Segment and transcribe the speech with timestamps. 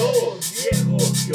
[0.00, 1.28] Dos viejos.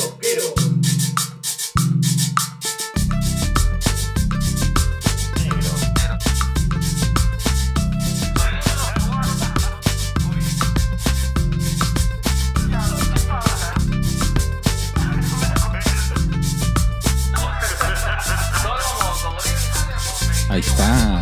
[20.50, 21.22] Ahí está.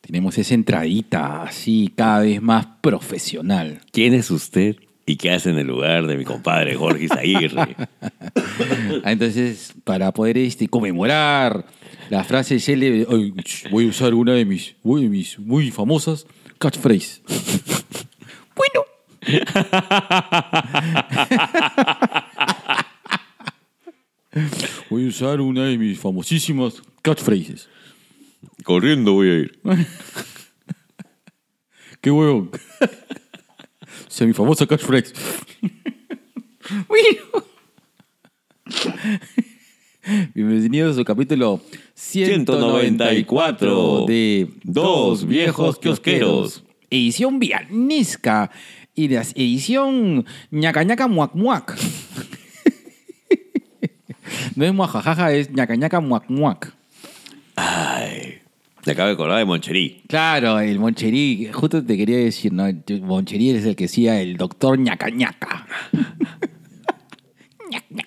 [0.00, 3.80] Tenemos esa entradita así cada vez más profesional.
[3.90, 4.76] ¿Quién es usted
[5.06, 7.76] y qué hace en el lugar de mi compadre Jorge Zaguirre?
[9.04, 11.64] Ah, Entonces, para poder este, conmemorar
[12.10, 13.06] la frase célebre,
[13.70, 16.26] voy a usar una de mis, una de mis muy famosas
[16.58, 17.22] catchphrase.
[18.56, 18.84] bueno.
[24.90, 27.68] voy a usar una de mis famosísimas catchphrases.
[28.64, 29.60] Corriendo voy a ir.
[32.00, 32.50] Qué huevón.
[34.16, 35.12] O sea, mi famosa catchphrase.
[40.34, 41.60] Bienvenidos a su capítulo
[41.92, 46.64] 194 de Dos Viejos Kiosqueros.
[46.88, 48.50] Edición vianesca
[48.94, 51.76] y de edición ñaca ñaca muac muac.
[54.56, 56.74] no es muajajaja, es ñaca ñaca muac muac.
[58.86, 60.02] Me acabo de acordar de Moncherí.
[60.08, 62.64] Claro, el Moncherí, justo te quería decir, ¿no?
[63.02, 65.66] Moncherí es el que decía el doctor ñaca ñaca.
[67.68, 68.06] Ñac, ñac,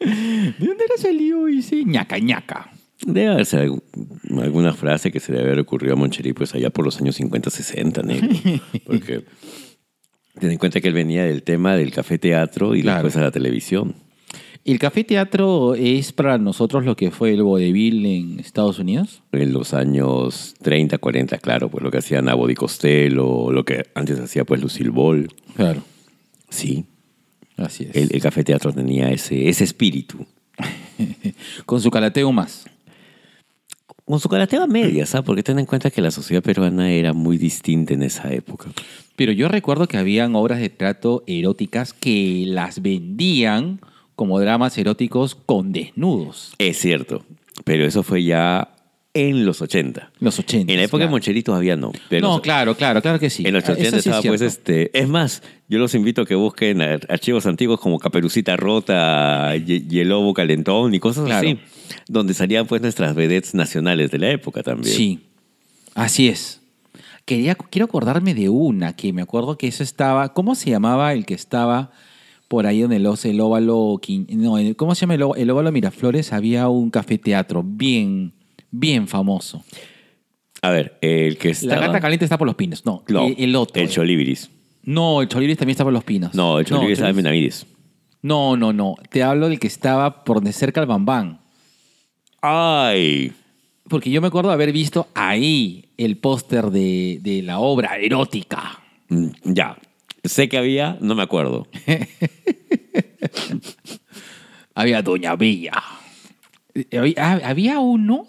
[0.00, 2.70] ¿De dónde era salió ese ñaca ñaca?
[3.06, 6.70] Debe haber sido algu- alguna frase que se le haber ocurrido a Moncherí pues allá
[6.70, 8.28] por los años 50, 60, negro.
[8.84, 9.24] Porque
[10.40, 13.04] ten en cuenta que él venía del tema del café teatro y Claro.
[13.04, 13.94] después a la televisión.
[14.64, 19.22] ¿El café teatro es para nosotros lo que fue el vodevil en Estados Unidos?
[19.32, 23.86] En los años 30, 40, claro, pues lo que hacía Nabo Di Costello, lo que
[23.94, 25.28] antes hacía pues Lucille Ball.
[25.56, 25.82] Claro,
[26.50, 26.84] Sí,
[27.56, 27.96] así es.
[27.96, 30.26] el, el café teatro tenía ese, ese espíritu.
[31.66, 32.64] Con su calateo más.
[34.04, 35.26] Con su carateo a medias, ¿sabes?
[35.26, 38.70] Porque ten en cuenta que la sociedad peruana era muy distinta en esa época.
[39.16, 43.80] Pero yo recuerdo que habían obras de teatro eróticas que las vendían
[44.18, 46.52] como dramas eróticos con desnudos.
[46.58, 47.24] Es cierto,
[47.64, 48.74] pero eso fue ya
[49.14, 50.10] en los 80.
[50.18, 50.72] Los 80.
[50.72, 51.92] En la época de Moncheri todavía no.
[52.08, 53.44] pero No, los- claro, claro, claro que sí.
[53.46, 54.90] En los Eso 80 sí es estaba pues este...
[54.98, 59.86] Es más, yo los invito a que busquen ar- archivos antiguos como Caperucita Rota y,
[59.88, 61.46] y El Lobo Calentón y cosas Claro.
[61.48, 61.60] así.
[62.08, 64.92] Donde salían pues nuestras vedettes nacionales de la época también.
[64.94, 65.20] Sí,
[65.94, 66.60] así es.
[67.24, 70.32] Quería, quiero acordarme de una que me acuerdo que eso estaba.
[70.34, 71.92] ¿Cómo se llamaba el que estaba
[72.48, 74.00] por ahí en el, óvalo?
[74.28, 76.32] No, ¿cómo se llama el, el óvalo Miraflores?
[76.32, 78.32] Había un café teatro bien,
[78.70, 79.62] bien famoso.
[80.62, 81.86] A ver, el que La estaba...
[81.86, 82.84] gata caliente está por los pinos.
[82.84, 83.80] No, No, el, el otro.
[83.80, 84.50] El Cholibiris.
[84.82, 86.34] No, el Cholibris también está por los pinos.
[86.34, 87.66] No, el Cholibiris estaba en Cholibiris- Benavides.
[88.22, 88.96] No, no, no.
[89.10, 91.38] Te hablo del que estaba por de cerca al Bambán.
[92.40, 93.32] ¡Ay!
[93.88, 98.80] Porque yo me acuerdo haber visto ahí el póster de, de la obra erótica.
[99.08, 99.78] Mm, Ya.
[100.24, 101.66] Sé que había, no me acuerdo.
[104.74, 105.34] Había Doña.
[105.40, 108.26] Eh, Había, uno.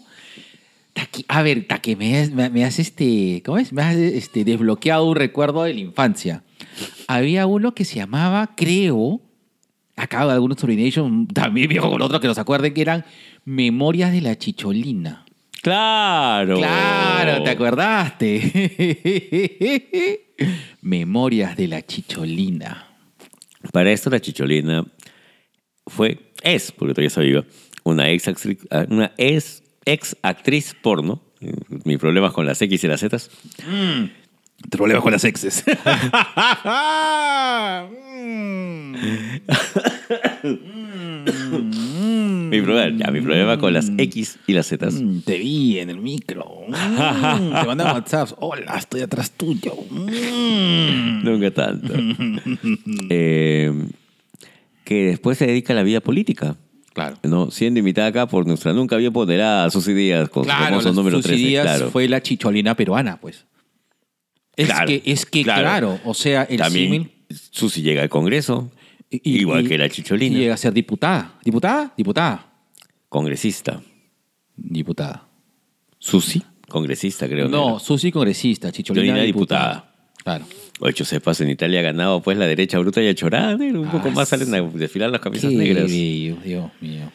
[1.28, 3.42] A ver, ta que me, has- me, me has este.
[3.46, 3.72] ¿Cómo es?
[3.72, 6.44] Me has este, desbloqueado un recuerdo de la infancia.
[7.08, 9.22] Había uno que se llamaba, creo.
[9.96, 13.06] Acá de algunos Turination, también viejo con otros que nos acuerden que eran
[13.46, 15.26] Memorias de la Chicholina.
[15.62, 16.58] ¡Claro!
[16.58, 18.40] Claro, te acordaste.
[20.82, 22.90] Memorias de la Chicholina.
[23.72, 24.86] Para esto la chicholina
[25.86, 27.44] fue, es, porque todavía está viva,
[27.84, 31.22] una ex actriz, una ex, ex actriz porno.
[31.84, 33.18] Mi problema es con las X y las Z.
[34.70, 35.64] Problemas con las exes.
[42.50, 44.90] Mi problema, ya, mi problema con las X y las Z.
[44.90, 46.46] Mm, te vi en el micro.
[46.68, 46.74] Mm,
[47.62, 48.30] te mandan WhatsApp.
[48.40, 49.74] Hola, estoy atrás tuyo.
[49.90, 51.24] Mm.
[51.24, 51.94] Nunca tanto.
[53.10, 53.72] Eh,
[54.84, 56.56] que después se dedica a la vida política.
[56.94, 57.18] Claro.
[57.24, 57.52] ¿no?
[57.52, 60.96] Siendo invitada acá por nuestra nunca bien ponderada Susy Díaz con su Claro, famoso las
[60.96, 61.46] número Susy 13.
[61.48, 61.92] Díaz claro.
[61.92, 63.46] fue la chicholina peruana, pues.
[64.58, 66.00] Es Claro, que, es que claro.
[66.04, 67.12] o sea, el También símil.
[67.52, 68.72] Susy llega al Congreso,
[69.10, 70.38] y- igual y- que la y chicholina.
[70.38, 71.40] llega a ser diputada.
[71.44, 71.94] ¿Diputada?
[71.98, 72.46] Diputada.
[73.10, 73.82] Congresista.
[74.56, 75.28] Diputada.
[75.98, 77.48] Susy, congresista, creo.
[77.50, 77.80] No, era.
[77.80, 79.68] Susi congresista, Chicholina Chicholina diputada.
[79.74, 79.96] diputada.
[80.24, 80.46] Claro.
[80.82, 83.82] Ocho sepas, en Italia ha ganado pues la derecha bruta y achorada, negro.
[83.82, 85.86] Un poco Ah, más salen a desfilar las camisas Qué negras.
[85.90, 87.12] bello, Dios mío.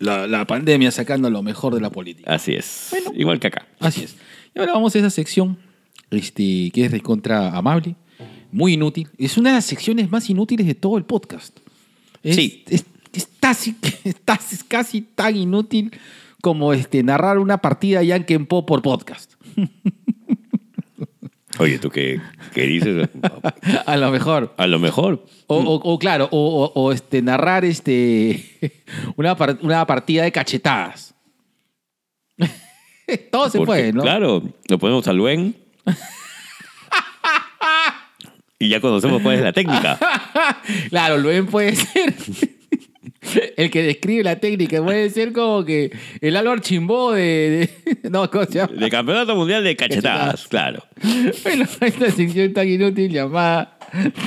[0.00, 2.32] La, la pandemia sacando lo mejor de la política.
[2.34, 2.92] Así es.
[3.14, 3.66] Igual que acá.
[3.80, 4.16] Así es.
[4.54, 5.58] Y ahora vamos a esa sección,
[6.10, 7.94] este, que es recontra amable,
[8.54, 9.08] muy inútil.
[9.18, 11.58] Es una de las secciones más inútiles de todo el podcast.
[12.22, 12.64] Es, Sí.
[12.68, 14.16] Es, es casi, es
[14.68, 15.90] casi- tan inútil
[16.40, 19.32] como este, narrar una partida Yankee Po por podcast.
[21.58, 22.20] Oye, ¿tú qué,
[22.52, 23.08] qué dices?
[23.86, 24.52] A lo mejor.
[24.56, 25.24] A lo mejor.
[25.46, 28.44] O, o- o, claro, o, este, narrar este,
[29.16, 31.14] una, una partida de cachetadas.
[33.30, 34.02] Todo se Porque, puede, ¿no?
[34.02, 35.54] Claro, lo ponemos a Luen.
[38.58, 39.98] Y ya conocemos cuál es la técnica.
[40.88, 42.14] Claro, Luen puede ser
[43.56, 44.82] el que describe la técnica.
[44.82, 45.90] Puede ser como que
[46.20, 47.70] el Álvaro Chimbó de,
[48.02, 48.72] de- No, ¿cómo se llama?
[48.74, 50.82] De campeonato mundial de cachetadas, claro.
[51.42, 53.78] Bueno, esta sección tan inútil llamada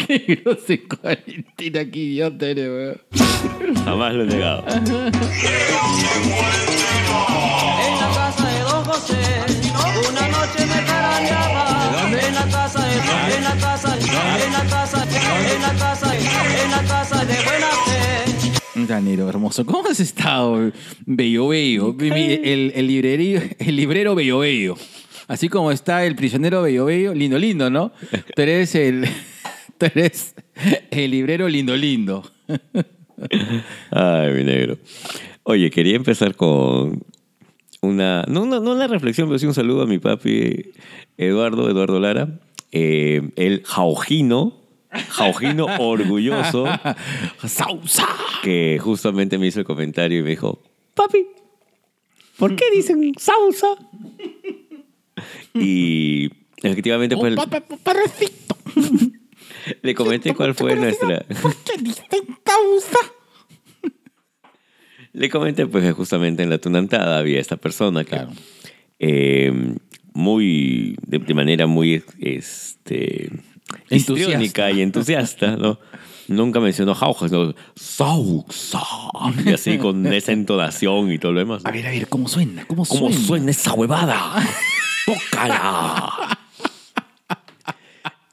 [0.08, 1.86] Negros en cuarentena.
[1.92, 3.02] Qué idiota eres, weón.
[3.84, 4.64] Jamás lo he negado.
[4.68, 4.84] En
[8.00, 9.16] la casa de Don José,
[10.10, 11.57] una noche me carañaba.
[13.82, 13.96] Casa,
[14.46, 19.30] en la casa, en la casa, en la casa de buena fe.
[19.30, 19.66] Hermoso.
[19.66, 20.72] ¿Cómo has estado?
[21.06, 21.96] Bello Bello.
[22.00, 24.76] El, el, librero, el librero Bello Bello.
[25.28, 27.14] Así como está el prisionero Bello Bello.
[27.14, 27.92] Lindo, lindo, ¿no?
[28.36, 29.06] Tú eres el,
[29.78, 30.34] tú eres
[30.90, 32.24] el librero lindo, lindo.
[33.92, 34.78] Ay, mi negro.
[35.44, 37.04] Oye, quería empezar con
[37.82, 40.72] una, no una, no una reflexión, pero sí un saludo a mi papi
[41.18, 42.40] Eduardo, Eduardo Lara,
[42.72, 44.62] eh, el jaujino,
[45.10, 46.66] jaujino orgulloso,
[47.46, 48.08] ¡Sausa!
[48.44, 50.62] que justamente me hizo el comentario y me dijo,
[50.96, 51.28] papi,
[52.38, 53.68] ¿por qué dicen sausa?
[55.54, 56.30] Y
[56.62, 58.56] efectivamente pues Oh, pa- parecito.
[59.82, 61.26] le comenté cuál fue nuestra...
[61.42, 62.06] ¿Por qué dicen
[62.44, 62.98] causa?
[65.14, 68.32] Le comenté pues que justamente en la tunantada había esta persona que Claro.
[69.00, 69.52] eh,
[70.18, 73.30] muy de, de manera muy este
[73.90, 75.80] histriónica y entusiasta, ¿no?
[76.28, 78.82] Nunca mencionó jaujas, no, sausa,
[79.46, 81.62] y así con esa entonación y todo lo demás.
[81.66, 82.66] A ver, a ver, ¿cómo suena?
[82.66, 83.28] ¿Cómo, ¿Cómo suena?
[83.28, 84.44] suena esa huevada?
[85.06, 86.40] ¡Tócala!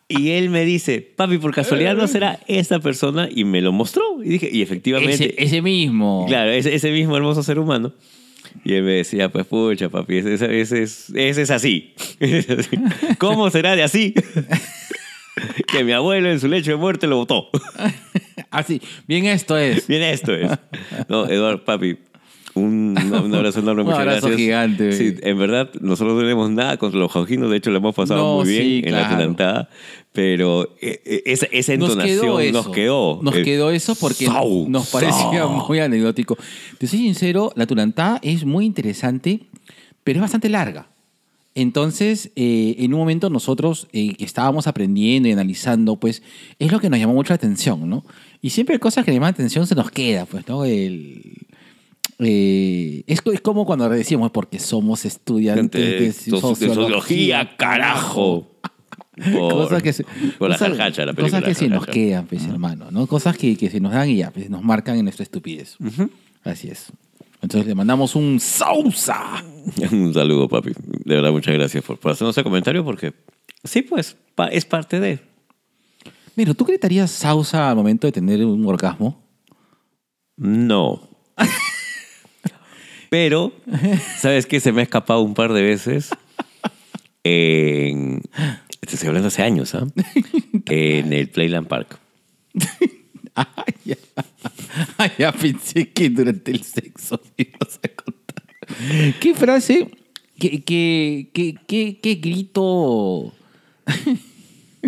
[0.09, 4.23] Y él me dice, papi, por casualidad no será esa persona, y me lo mostró.
[4.23, 6.25] Y dije, y efectivamente, Ese, ese mismo.
[6.29, 7.93] Claro, ese, ese mismo hermoso ser humano.
[8.65, 11.95] Y él me decía, pues pucha, papi, ese, ese- ese es, ese es así.
[12.21, 12.77] Ese es así.
[13.19, 14.15] ¿Cómo será de así?
[15.73, 17.49] que mi abuelo en su lecho de muerte lo votó.
[18.51, 19.89] Así, bien esto es.
[19.89, 20.49] Bien, esto es.
[21.09, 21.97] No, Eduardo, papi,
[22.55, 24.37] un, un abrazo enorme, Un muchas abrazo gracias.
[24.37, 24.93] gigante.
[24.93, 28.21] Sí, en verdad, nosotros no tenemos nada contra los jaujinos, de hecho, lo hemos pasado
[28.21, 29.17] No, muy bien sí, en la claro.
[29.17, 29.69] tunantada,
[30.13, 33.19] pero eh, eh, esa, esa Nos entonación quedó nos quedó.
[33.23, 35.51] Nos Eh, quedó eso porque sau, nos parecía sau.
[35.69, 36.37] muy anecdótico.
[36.79, 39.41] Te soy sincero, la Turantá es muy interesante,
[40.05, 40.87] pero es bastante larga.
[41.57, 46.21] Entonces, eh, en un momento nosotros eh, estábamos aprendiendo y analizando, pues
[46.59, 48.05] es lo que nos llamó mucho la atención, ¿no?
[48.43, 50.65] Y siempre cosas que llaman la atención se nos queda, pues, ¿no?
[50.65, 51.23] El,
[52.19, 57.57] eh, es, co- es como cuando decimos, porque somos estudiantes de, de, soci- de sociología,
[57.57, 58.51] carajo.
[59.33, 60.03] Por, cosas que se,
[60.39, 61.15] por la cosas- la película.
[61.15, 63.07] cosas que se nos quedan, pues, hermano, ¿no?
[63.07, 65.77] Cosas que, que se nos dan y ya, pues, nos marcan en nuestra estupidez.
[66.43, 66.91] Así es.
[67.41, 69.45] Entonces le mandamos un sausa.
[69.93, 70.73] Un saludo, papi.
[71.05, 73.15] De verdad, muchas gracias por, por hacernos ese comentario porque
[73.63, 75.21] sí, pues, pa- es parte de.
[76.35, 79.23] Mira, ¿tú gritarías sausa al momento de tener un orgasmo?
[80.37, 81.09] No.
[83.15, 83.53] Pero,
[84.19, 84.59] ¿sabes qué?
[84.59, 86.11] Se me ha escapado un par de veces.
[87.23, 88.23] En.
[88.81, 89.87] Te estoy hablando hace años, ¿ah?
[90.67, 92.01] En el Playland Park.
[93.37, 93.97] Ah, ya.
[95.17, 99.15] Ya pensé que durante el sexo ibas a contar.
[99.21, 99.91] ¿Qué frase?
[100.37, 103.33] ¿Qué, qué, qué, qué, qué grito?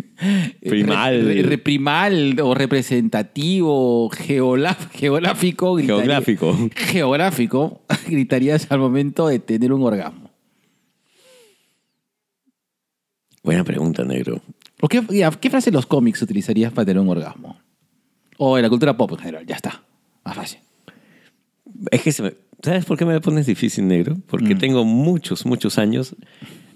[0.61, 1.25] Primal.
[1.27, 5.75] Re- o representativo, geolaf- geográfico.
[5.75, 6.71] gritaría- Geográfico.
[6.75, 10.31] Geográfico, gritarías al momento de tener un orgasmo.
[13.43, 14.41] Buena pregunta, negro.
[14.81, 17.59] ¿O qué, ya, ¿Qué frase de los cómics utilizarías para tener un orgasmo?
[18.39, 19.83] O en la cultura pop en general, ya está.
[20.25, 20.59] Más fácil.
[21.91, 24.17] Es que se me- ¿Sabes por qué me la pones difícil, negro?
[24.27, 24.59] Porque Mm.
[24.59, 26.17] tengo muchos, muchos años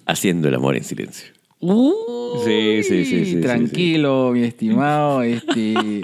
[0.07, 1.33] haciendo el amor en silencio.
[1.61, 5.23] Sí, sí, sí, sí, sí, Tranquilo, mi estimado.
[5.23, 5.75] Este...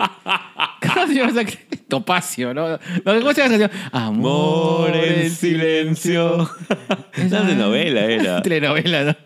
[0.95, 1.59] ¿Cómo se llama esa?
[1.89, 2.79] Topacio, ¿no?
[3.05, 3.71] ¿Cómo se llama esa canción?
[3.93, 6.49] Amor en silencio.
[7.15, 8.43] Esa es de novela, era.
[8.43, 9.17] Telenovela, ¿no?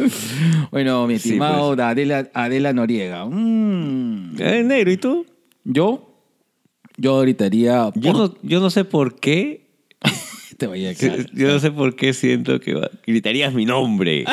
[0.70, 1.86] bueno, mi estimado pues.
[1.86, 3.26] Adela, Adela Noriega.
[3.26, 4.36] Mm.
[4.40, 5.26] Eh, negro, ¿y tú?
[5.64, 6.24] Yo,
[6.96, 7.90] yo gritaría.
[7.94, 9.68] Yo no, yo no sé por qué.
[10.56, 11.26] Te voy a cagar.
[11.32, 14.24] Yo no sé por qué siento que va- gritarías mi nombre.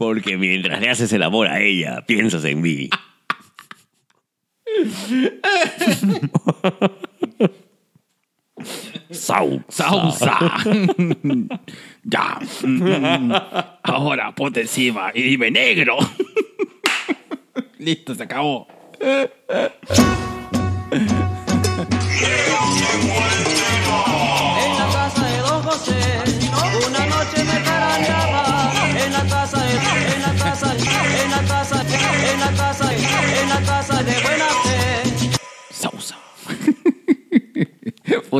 [0.00, 2.88] Porque mientras le haces el amor a ella, piensas en mí.
[9.10, 9.62] Sau.
[9.68, 10.38] Sausa.
[12.02, 12.40] ya.
[13.82, 15.98] Ahora ponte encima y dime negro.
[17.78, 18.68] Listo, se acabó.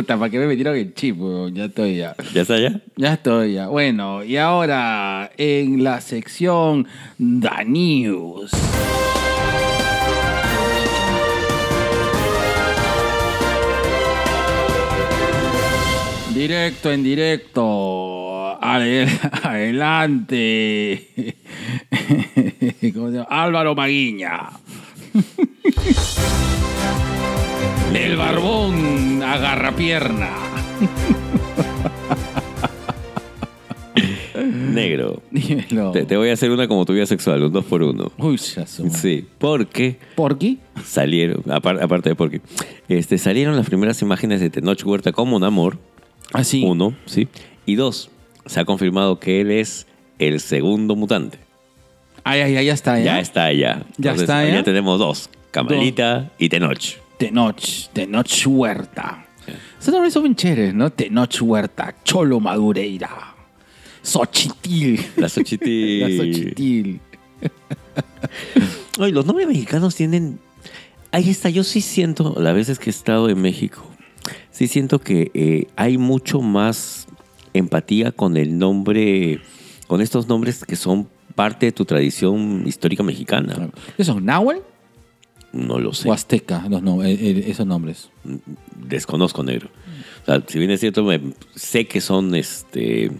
[0.00, 1.18] Puta, ¿para qué me metieron el chip?
[1.52, 2.16] Ya estoy ya.
[2.32, 2.80] ¿Ya está ya?
[2.96, 3.66] Ya estoy ya.
[3.66, 6.86] Bueno, y ahora en la sección
[7.18, 8.50] The News.
[16.34, 18.58] Directo en directo.
[19.42, 20.24] Adelante.
[22.94, 23.26] ¿Cómo se llama?
[23.28, 24.48] Álvaro Maguiña.
[27.94, 30.28] El barbón agarra pierna.
[34.42, 35.22] Negro.
[35.30, 35.90] Dímelo.
[35.92, 38.10] Te, te voy a hacer una como tu vida sexual, un dos por uno.
[38.18, 38.66] Uy, ya.
[38.66, 40.58] Sí, porque ¿Por qué?
[40.84, 42.40] salieron, apar- aparte de porque,
[42.88, 45.78] este, salieron las primeras imágenes de Tenoch Huerta como un amor,
[46.32, 46.64] Así.
[46.64, 47.28] uno, sí,
[47.66, 48.10] y dos,
[48.46, 49.86] se ha confirmado que él es
[50.18, 51.38] el segundo mutante.
[52.24, 53.00] Ay, ay, ay, ya está.
[53.00, 53.84] Ya está allá.
[53.96, 54.62] Ya está, Ya ¿ya?
[54.62, 56.96] tenemos dos, Camalita y Tenoch.
[57.18, 59.26] Tenoch, Tenoch Huerta.
[59.80, 60.90] Esos nombres son bien chéveres, ¿no?
[60.90, 63.34] Tenoch Huerta, Cholo Madureira,
[64.02, 65.04] Xochitil.
[65.16, 66.00] La Xochitl.
[66.00, 67.00] La Xochitil.
[68.98, 70.38] Oye, los nombres mexicanos tienen.
[71.12, 73.84] Ahí está, yo sí siento, las veces que he estado en México,
[74.52, 77.08] sí siento que eh, hay mucho más
[77.52, 79.40] empatía con el nombre,
[79.88, 81.08] con estos nombres que son
[81.40, 83.70] parte de tu tradición histórica mexicana.
[83.96, 84.24] ¿Qué son?
[84.26, 84.60] ¿Nahuel
[85.52, 86.08] No lo sé.
[86.08, 86.66] o Azteca?
[86.68, 88.10] Los nom- eh, eh, esos nombres.
[88.76, 89.68] Desconozco, negro.
[90.22, 93.10] O sea, si bien es cierto, me- sé que son este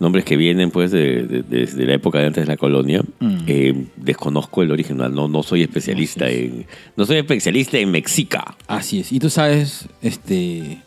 [0.00, 1.44] nombres que vienen pues de,
[1.76, 3.02] la época de antes de la colonia.
[3.20, 3.36] Mm.
[3.46, 6.66] Eh, desconozco el original, no, no soy especialista en.
[6.96, 8.56] No soy especialista en Mexica.
[8.66, 9.12] Así es.
[9.12, 10.78] Y tú sabes, este.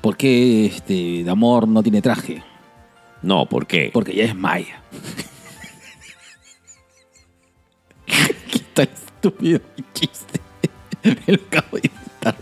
[0.00, 2.42] ¿Por qué este Damor no tiene traje?
[3.22, 3.90] No, ¿por qué?
[3.92, 4.80] Porque ya es maya.
[8.52, 10.40] Qué tan estúpido mi chiste.
[11.02, 12.36] Me lo acabo de inventar.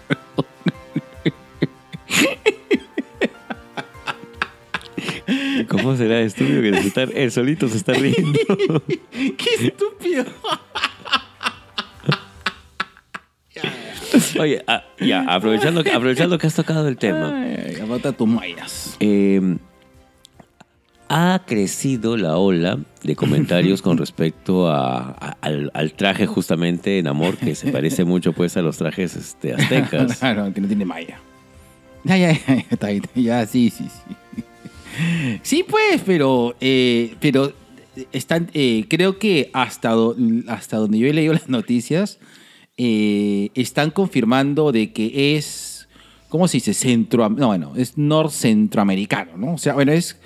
[5.68, 8.38] ¿Cómo será estúpido que se está- él solito se está riendo?
[9.12, 10.24] Qué estúpido.
[14.40, 17.42] Oye, ah, ya, aprovechando, aprovechando que has tocado el tema.
[17.42, 18.96] Ay, aguanta tus mayas.
[19.00, 19.56] Eh,
[21.08, 27.06] ha crecido la ola de comentarios con respecto a- a- al, al traje justamente en
[27.08, 30.16] amor que se parece mucho pues a los trajes este, aztecas.
[30.20, 31.18] Claro, que no tiene malla.
[32.04, 34.42] Ya, ya, ya, está ya, sí, sí, sí.
[35.42, 37.52] Sí, pues, pero, eh, pero
[38.12, 40.16] están, eh, creo que hasta, do-
[40.48, 42.18] hasta donde yo he leído las noticias,
[42.76, 45.88] eh, están confirmando de que es,
[46.28, 46.74] ¿cómo se dice?
[46.74, 49.54] Centro, no, bueno, es norcentroamericano, ¿no?
[49.54, 50.16] O sea, bueno, es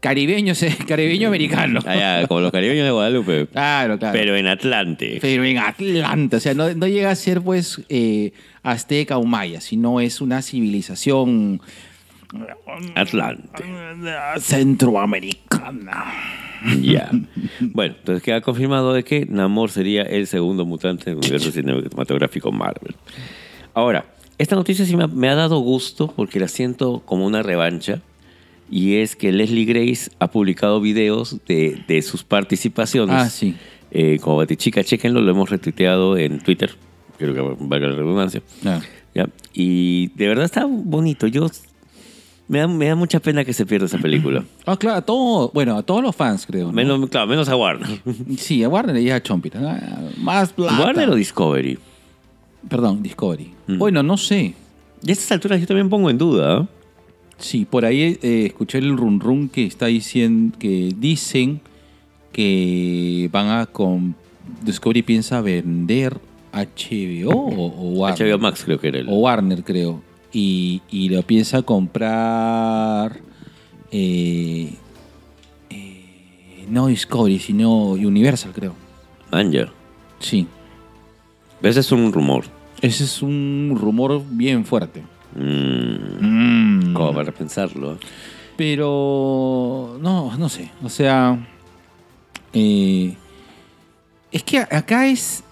[0.00, 1.80] caribeño, se- caribeño americano.
[1.86, 3.46] Allá, Ah, como los caribeños de Guadalupe.
[3.48, 4.12] Claro, claro.
[4.18, 5.18] Pero en Atlante.
[5.20, 9.60] Pero en Atlanta, o sea, no, no llega a ser pues eh, azteca o maya,
[9.60, 11.60] sino es una civilización
[12.94, 13.62] Atlante.
[14.40, 16.04] centroamericana.
[16.80, 17.10] Ya.
[17.60, 22.94] Bueno, entonces queda confirmado de que Namor sería el segundo mutante del universo cinematográfico Marvel.
[23.74, 24.04] Ahora,
[24.38, 28.00] esta noticia sí me ha, me ha dado gusto porque la siento como una revancha.
[28.70, 33.16] Y es que Leslie Grace ha publicado videos de, de sus participaciones.
[33.16, 33.54] Ah, sí.
[33.90, 36.74] Eh, como Batichica, chequenlo, lo hemos retuiteado en Twitter.
[37.18, 38.42] Creo que valga la redundancia.
[38.60, 38.82] Claro.
[39.14, 39.28] ¿ya?
[39.54, 41.26] Y de verdad está bonito.
[41.28, 41.48] Yo
[42.48, 44.44] me da, me da mucha pena que se pierda esa película.
[44.66, 46.66] Ah, claro, a todo, bueno, a todos los fans, creo.
[46.66, 46.72] ¿no?
[46.72, 48.00] Menos, claro, menos a Warner.
[48.36, 49.54] Sí, a Warner y a Chompit.
[49.56, 50.80] Ah, Más plata.
[50.80, 51.78] ¿Warner o Discovery?
[52.68, 53.52] Perdón, Discovery.
[53.68, 53.78] Mm.
[53.78, 54.54] Bueno, no sé.
[55.04, 56.66] Y a estas alturas yo también pongo en duda.
[57.38, 61.60] Sí, por ahí eh, escuché el run run que está diciendo que dicen
[62.32, 64.14] que van a con
[64.64, 66.18] Discovery piensa vender
[66.52, 68.34] HBO o, o Warner.
[68.34, 69.08] HBO Max creo que era el.
[69.08, 70.02] O Warner, creo.
[70.32, 73.20] Y, y lo piensa comprar.
[73.90, 74.70] eh,
[75.70, 78.74] eh, no Discovery, sino Universal, creo.
[79.30, 79.72] Anja.
[80.20, 80.46] Sí.
[81.62, 82.44] Ese es un rumor.
[82.80, 85.02] Ese es un rumor bien fuerte.
[85.34, 86.65] Mm, Mm.
[86.96, 87.94] Como para pensarlo.
[87.94, 87.98] ¿eh?
[88.56, 90.70] Pero no, no sé.
[90.82, 91.38] O sea,
[92.52, 93.14] Eh,
[94.32, 95.42] es que acá es.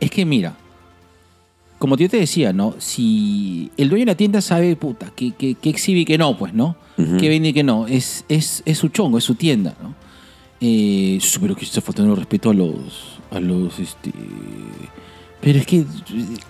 [0.00, 0.56] Es que mira.
[1.78, 2.74] Como yo te decía, ¿no?
[2.78, 6.36] Si el dueño de la tienda sabe, puta, que, que, que exhibe y que no,
[6.38, 6.76] pues, ¿no?
[6.96, 7.86] Que vende y que no.
[7.86, 9.94] Es, es, es su chongo, es su tienda, ¿no?
[10.60, 13.18] Eh, pero que está faltando respeto a los.
[13.30, 13.78] a los.
[13.78, 14.12] este.
[15.44, 15.76] Pero es que.
[15.80, 15.86] es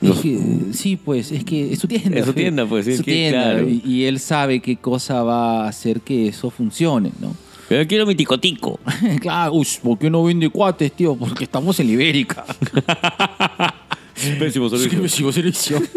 [0.01, 0.39] Los- que-
[0.73, 2.17] sí, pues, es que es su tienda.
[2.19, 2.41] Es su pe.
[2.43, 3.43] tienda, pues, sí, Es su que- tienda.
[3.53, 3.69] claro.
[3.69, 7.35] Y, y él sabe qué cosa va a hacer que eso funcione, ¿no?
[7.69, 8.79] Pero yo quiero mi ticotico.
[9.21, 11.17] claro, uy, ¿por qué no vende cuates, tío?
[11.17, 12.45] Porque estamos en Ibérica.
[14.39, 15.03] Pésimo servicio.
[15.03, 15.83] Pésimo servicio.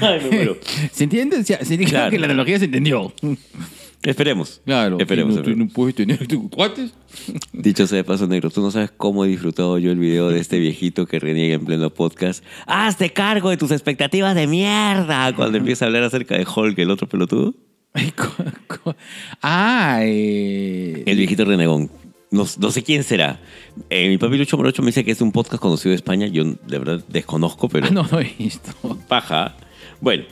[0.00, 0.56] Ay, me muero.
[0.92, 1.38] ¿Se entiende?
[1.38, 2.10] O sea, se entiende Claro.
[2.10, 3.12] que la analogía se entendió.
[4.02, 4.60] Esperemos.
[4.64, 4.98] Claro.
[5.00, 5.34] Esperemos.
[5.34, 5.68] ¿Tú, tú esperemos.
[5.68, 6.18] no puedes tener
[6.50, 6.92] cuates?
[7.52, 10.38] Dicho sea de paso, negro, tú no sabes cómo he disfrutado yo el video de
[10.38, 12.44] este viejito que reniega en pleno podcast.
[12.66, 15.34] ¡Hazte cargo de tus expectativas de mierda!
[15.34, 17.54] Cuando empieza a hablar acerca de Hulk, el otro pelotudo.
[19.42, 21.02] Ah, eh...
[21.06, 21.90] El viejito renegón.
[22.30, 23.40] No, no sé quién será.
[23.88, 26.26] Eh, mi papi Lucho Morocho me dice que es un podcast conocido de España.
[26.26, 28.70] Yo de verdad desconozco, pero Ah, no, no he visto.
[29.08, 29.56] paja.
[30.00, 30.24] Bueno,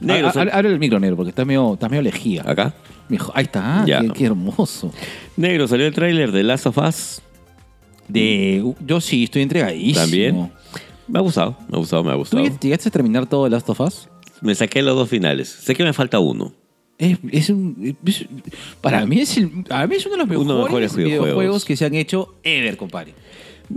[0.00, 0.30] negro.
[0.34, 2.42] Abre el micro, negro, porque está medio, está medio lejía.
[2.44, 2.74] acá.
[3.10, 4.00] Mijo, Ahí está, Ya.
[4.00, 4.92] qué, qué hermoso.
[5.36, 7.20] Negro, salió el tráiler de Last of Us.
[8.08, 10.00] De, uh, yo sí, estoy entregadísimo.
[10.00, 10.52] También.
[11.06, 12.44] Me ha gustado, me ha gustado, me ha ¿Tú gustado.
[12.44, 14.08] ya- llegaste a terminar todo Last of Us?
[14.40, 15.48] Me saqué los dos finales.
[15.48, 16.52] Sé que me falta uno.
[16.98, 18.26] Es, es un, es-
[18.80, 20.94] para mí es, el- para mí es uno de los Uno mejores, de los mejores
[20.96, 21.26] videojuegos.
[21.26, 21.64] videojuegos.
[21.64, 23.14] que se han hecho ever, compadre.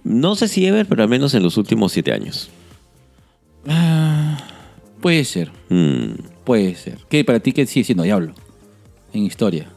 [0.04, 2.50] No sé si ever, pero al menos en los últimos siete años.
[3.68, 4.38] Ah,
[5.02, 6.14] puede ser, Mm,
[6.44, 6.98] puede ser.
[7.10, 8.34] ¿Qué para ti qué sigue siendo Diablo?
[9.14, 9.68] En historia.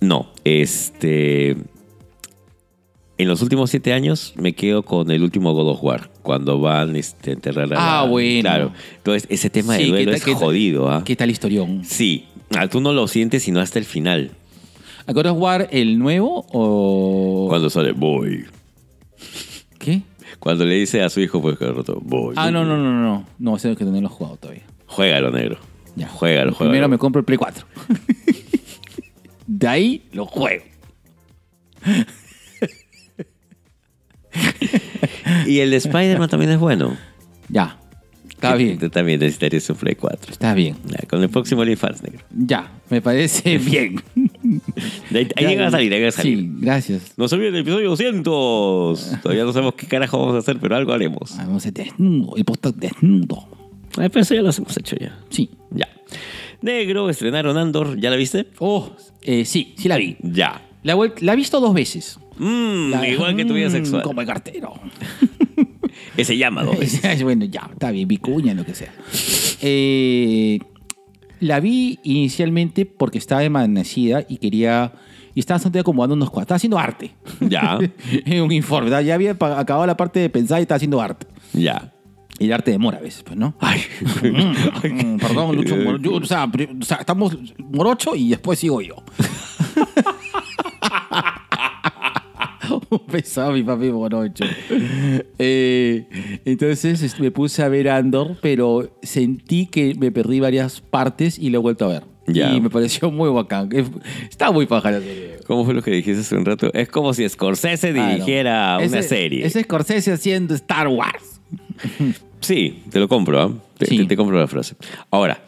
[0.00, 1.56] no, este.
[3.18, 6.96] En los últimos siete años me quedo con el último God of War, cuando van
[6.96, 8.40] este, a enterrar a Ah, la- bueno.
[8.40, 8.72] Claro.
[8.96, 11.02] Entonces, ese tema de duelo ¿qué es jodido, ¿ah?
[11.04, 11.84] ¿Qué tal historión?
[11.84, 12.24] Sí.
[12.56, 14.30] Ah, tú no lo sientes sino hasta el final.
[15.06, 17.46] ¿A God of War el nuevo o...?
[17.50, 18.46] Cuando sale, voy.
[19.78, 20.00] ¿Qué?
[20.38, 22.34] Cuando le dice a su hijo, pues que roto, voy.
[22.38, 23.26] Ah, no, no, no, no.
[23.38, 24.62] No, no que no lo he jugado todavía.
[24.86, 25.58] Juégalo, negro.
[25.94, 26.08] Ya.
[26.08, 26.70] Juégalo, juégalo.
[26.70, 27.66] Primero me compro el Play 4.
[29.52, 30.62] De ahí lo juego.
[35.44, 36.96] Y el de Spider-Man también es bueno.
[37.48, 37.76] Ya.
[38.28, 38.78] Está bien.
[38.78, 40.30] Tú también necesitarías un Play 4.
[40.30, 40.76] Está bien.
[40.86, 42.20] Ya, con el próximo OnlyFans, negro.
[42.30, 42.70] Ya.
[42.90, 44.00] Me parece bien.
[45.12, 46.38] Ahí, llega a salir, ahí llega a salir.
[46.38, 47.14] Sí, gracias.
[47.16, 49.20] No se olviden el episodio 200.
[49.20, 51.32] Todavía no sabemos qué carajo vamos a hacer, pero algo haremos.
[51.32, 52.36] Ah, Vamos a hacer desnudo.
[52.36, 52.44] El
[52.76, 53.48] desnudo.
[53.96, 55.18] Pero eso ya lo hemos hecho ya.
[55.28, 55.50] Sí.
[55.72, 55.88] Ya.
[56.62, 57.98] Negro, estrenaron Andor.
[57.98, 58.46] ¿Ya la viste?
[58.58, 58.90] Oh,
[59.22, 60.16] eh, sí, sí la vi.
[60.22, 60.62] Ya.
[60.82, 62.18] La, la he visto dos veces.
[62.38, 64.02] Mm, La- igual que tu vida Mm, sexual.
[64.02, 64.72] Como el cartero.
[66.16, 67.22] Ese llama dos veces.
[67.22, 68.92] bueno, ya, está bien, vicuña, lo que sea.
[69.62, 70.58] Eh,
[71.40, 74.92] la vi inicialmente porque estaba emanecida y quería.
[75.34, 76.44] Y estaba bastante acomodando unos cuadros.
[76.46, 77.12] Estaba haciendo arte.
[77.40, 77.78] Ya.
[78.26, 78.90] en un informe.
[78.90, 79.02] ¿verdad?
[79.04, 81.26] Ya había acabado la parte de pensar y estaba haciendo arte.
[81.52, 81.92] Ya.
[82.40, 83.54] Y el arte demora a veces, pues, ¿no?
[83.60, 83.82] Ay.
[84.22, 85.76] Mm, Perdón, Lucho.
[85.76, 88.96] Moro- yo, o, sea, pri- o sea, estamos morocho y después sigo yo.
[92.88, 94.44] Un pesado mi papi morocho.
[95.38, 101.38] Eh, entonces este, me puse a ver Andor, pero sentí que me perdí varias partes
[101.38, 102.04] y lo he vuelto a ver.
[102.26, 102.52] Ya.
[102.54, 103.68] Y me pareció muy bacán.
[103.72, 103.90] Es-
[104.30, 105.38] Está muy paja la serie.
[105.46, 106.72] ¿Cómo fue lo que dijiste hace un rato?
[106.72, 108.12] Es como si Scorsese Claro.
[108.12, 109.44] dirigiera una Ese- serie.
[109.44, 111.40] Ese Scorsese haciendo Star Wars.
[112.40, 113.52] Sí, te lo compro, ¿ah?
[113.78, 113.98] Te, Sí.
[113.98, 114.74] te- te compro la frase.
[115.10, 115.42] Ahora,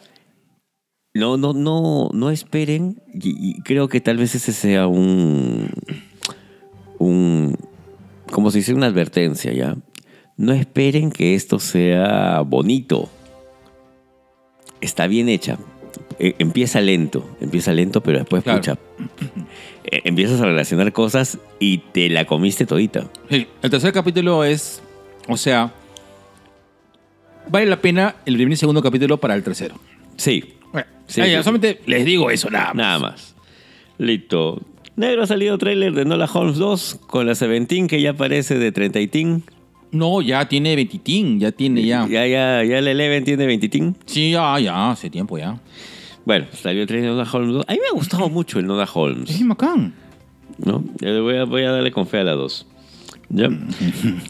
[1.14, 5.70] no, no, no, no esperen, y, y creo que tal vez ese sea un,
[6.98, 7.56] un,
[8.30, 9.76] como se dice, una advertencia, ¿ya?
[10.36, 13.08] No esperen que esto sea bonito.
[14.80, 15.58] Está bien hecha.
[16.18, 18.58] E- Empieza lento, empieza lento, pero después, Claro.
[18.58, 18.78] pucha,
[19.84, 23.10] e- empiezas a relacionar cosas y te la comiste todita.
[23.30, 24.82] Sí, el tercer capítulo es,
[25.28, 25.74] o sea,
[27.48, 29.74] vale la pena el primer y segundo capítulo para el tercero.
[30.16, 32.76] Sí, Bueno, Sí, ya, solamente les digo eso, nada más.
[32.76, 33.34] Nada más.
[33.98, 34.62] Listo.
[34.96, 38.72] Negro ha salido tráiler de Nola Holmes 2 con la Seventeen que ya aparece de
[38.72, 39.44] 30 y tin.
[39.90, 42.06] No, ya tiene 20, ya tiene ya.
[42.08, 43.96] Ya, ya, ya el Eleven tiene 20 tin.
[44.06, 45.60] Sí, ya, ya, hace tiempo ya.
[46.24, 47.64] Bueno, salió el trailer de Nola Holmes 2.
[47.68, 49.48] A mí me ha gustado mucho el Nola Es Holmes.
[49.48, 49.94] bacán.
[50.58, 50.84] ¿no?
[51.00, 52.66] Yo le Voy a, voy a darle con fe a la 2.
[53.30, 53.48] ¿Ya?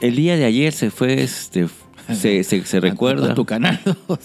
[0.01, 1.67] El día de ayer se fue, este,
[2.15, 3.35] se, se, se A recuerda.
[3.35, 3.97] tu canal 2.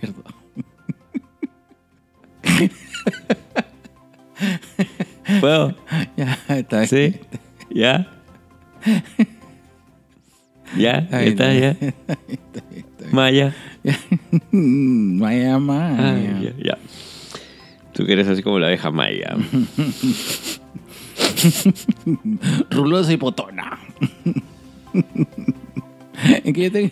[0.00, 0.24] Perdón.
[5.40, 5.74] ¿Puedo?
[6.16, 6.88] Ya, está bien.
[6.88, 7.16] ¿Sí?
[7.70, 8.06] ¿Ya?
[10.76, 11.08] ¿Ya?
[11.10, 11.60] ¿Está no.
[11.60, 11.76] ya?
[13.10, 13.54] Maya.
[14.52, 16.14] Maya, Maya.
[16.14, 16.78] Ay, ya, ya.
[17.92, 19.36] Tú que eres así como la abeja maya.
[22.70, 23.78] Rulosa y potona.
[26.44, 26.90] En que yo tengo-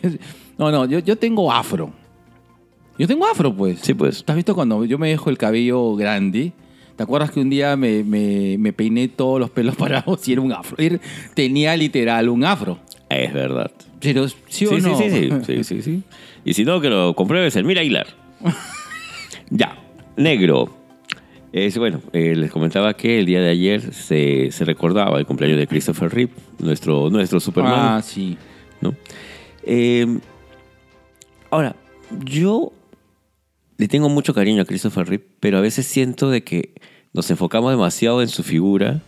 [0.59, 1.91] No, no, yo, yo tengo afro.
[2.99, 3.81] Yo tengo afro, pues.
[3.83, 4.25] Sí, pues.
[4.25, 6.53] ¿Te has visto cuando yo me dejo el cabello grande?
[6.97, 10.41] ¿Te acuerdas que un día me, me- me peiné todos los pelos parados y era
[10.41, 10.77] un afro?
[10.79, 10.99] Era-
[11.35, 12.79] Tenía literal un afro.
[13.09, 13.71] Es verdad.
[14.01, 14.97] Pero, ¿sí o Sí, no?
[14.97, 16.03] sí, sí, sí, sí, sí.
[16.45, 18.07] Y si no, que lo compruebes el Mira Aguilar.
[19.51, 19.77] ya,
[20.17, 20.76] negro.
[21.57, 25.59] Es, bueno, eh, les comentaba que el día de ayer se, se recordaba el cumpleaños
[25.59, 27.97] de Christopher Reeve, nuestro, nuestro Superman.
[27.97, 28.37] Ah, sí.
[28.83, 28.95] ¿no?
[29.63, 30.19] Eh,
[31.49, 31.75] ahora,
[32.27, 32.75] yo
[33.79, 36.75] le tengo mucho cariño a Christopher Reeve, pero a veces siento de que
[37.15, 39.01] nos enfocamos demasiado en su figura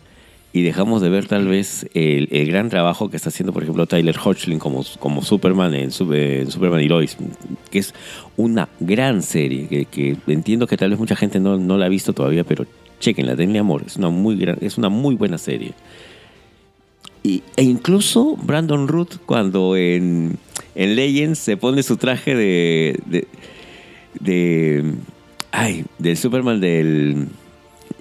[0.51, 3.85] y dejamos de ver tal vez el, el gran trabajo que está haciendo, por ejemplo,
[3.85, 7.17] Tyler Hoechlin como, como Superman en, Su- en Superman y Lois,
[7.69, 7.93] que es
[8.35, 11.89] una gran serie que, que entiendo que tal vez mucha gente no, no la ha
[11.89, 12.65] visto todavía, pero
[12.99, 15.73] chequenla, denle amor, es una muy, gran, es una muy buena serie.
[17.21, 20.37] Y- e incluso Brandon Root, cuando en,
[20.73, 22.99] en Legends se pone su traje de.
[23.05, 23.27] de.
[24.19, 24.93] de-
[25.51, 27.27] ay, del Superman del.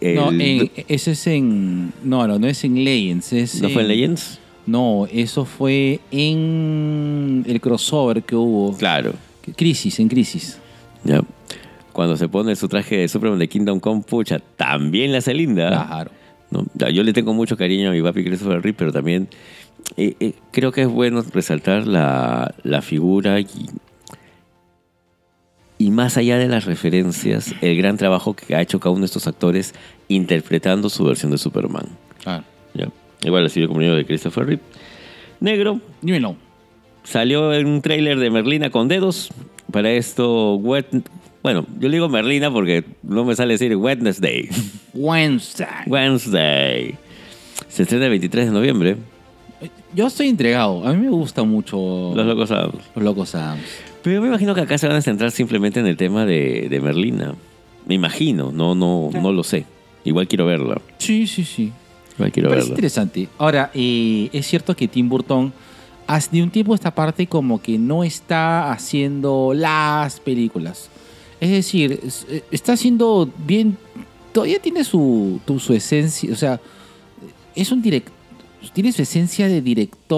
[0.00, 1.92] El- no, en- ese es en...
[2.04, 3.32] No, no, no es en Legends.
[3.32, 4.38] Es ¿No fue en Legends?
[4.66, 8.76] No, eso fue en el crossover que hubo.
[8.76, 9.12] Claro.
[9.56, 10.58] Crisis, en Crisis.
[11.04, 11.22] Ya.
[11.92, 15.86] Cuando se pone su traje de Superman de Kingdom Come, pucha, también la hace linda.
[15.86, 16.10] Claro.
[16.92, 19.28] Yo le tengo mucho cariño a mi papi Christopher Reeve, pero también
[19.96, 23.46] eh, eh, creo que es bueno resaltar la, la figura y,
[25.78, 29.06] y más allá de las referencias, el gran trabajo que ha hecho cada uno de
[29.06, 29.74] estos actores
[30.08, 31.86] interpretando su versión de Superman.
[32.22, 32.44] Claro.
[32.74, 32.88] ¿ya?
[33.22, 34.62] Igual sido el cumpleaños de Christopher Reeve.
[35.40, 36.36] Negro, Dímelo.
[37.04, 39.30] salió en un tráiler de Merlina con dedos.
[39.70, 44.48] Para esto, bueno, yo le digo Merlina porque no me sale decir Wednesday.
[44.94, 45.84] Wednesday.
[45.86, 46.96] Wednesday.
[47.68, 48.96] Se estrena el 23 de noviembre.
[49.94, 50.86] Yo estoy entregado.
[50.86, 52.82] A mí me gusta mucho Los Locos Adams.
[52.94, 53.62] Los Locos Adams.
[54.02, 56.68] Pero yo me imagino que acá se van a centrar simplemente en el tema de,
[56.68, 57.34] de Merlina.
[57.86, 59.64] Me imagino, no, no, no lo sé.
[60.04, 60.80] Igual quiero verla.
[60.98, 61.72] Sí, sí, sí.
[62.16, 62.68] Igual quiero verla.
[62.68, 63.28] interesante.
[63.38, 65.52] Ahora, eh, es cierto que Tim Burton
[66.06, 70.88] hace de un tiempo esta parte como que no está haciendo las películas.
[71.40, 73.76] Es decir, es- eh, está haciendo bien...
[74.32, 76.60] Todavía tiene su, su esencia, o sea,
[77.54, 78.14] es un director...
[78.72, 80.08] Tiene su esencia de director...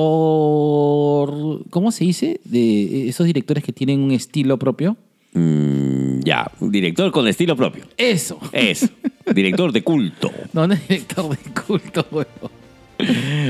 [1.70, 2.40] ¿Cómo se dice?
[2.44, 4.96] De esos directores que tienen un estilo propio.
[5.32, 7.84] Mm, ya, un director con estilo propio.
[7.96, 8.38] Eso.
[8.52, 8.88] Eso.
[9.34, 10.30] director de culto.
[10.52, 12.28] No, no es director de culto, bueno.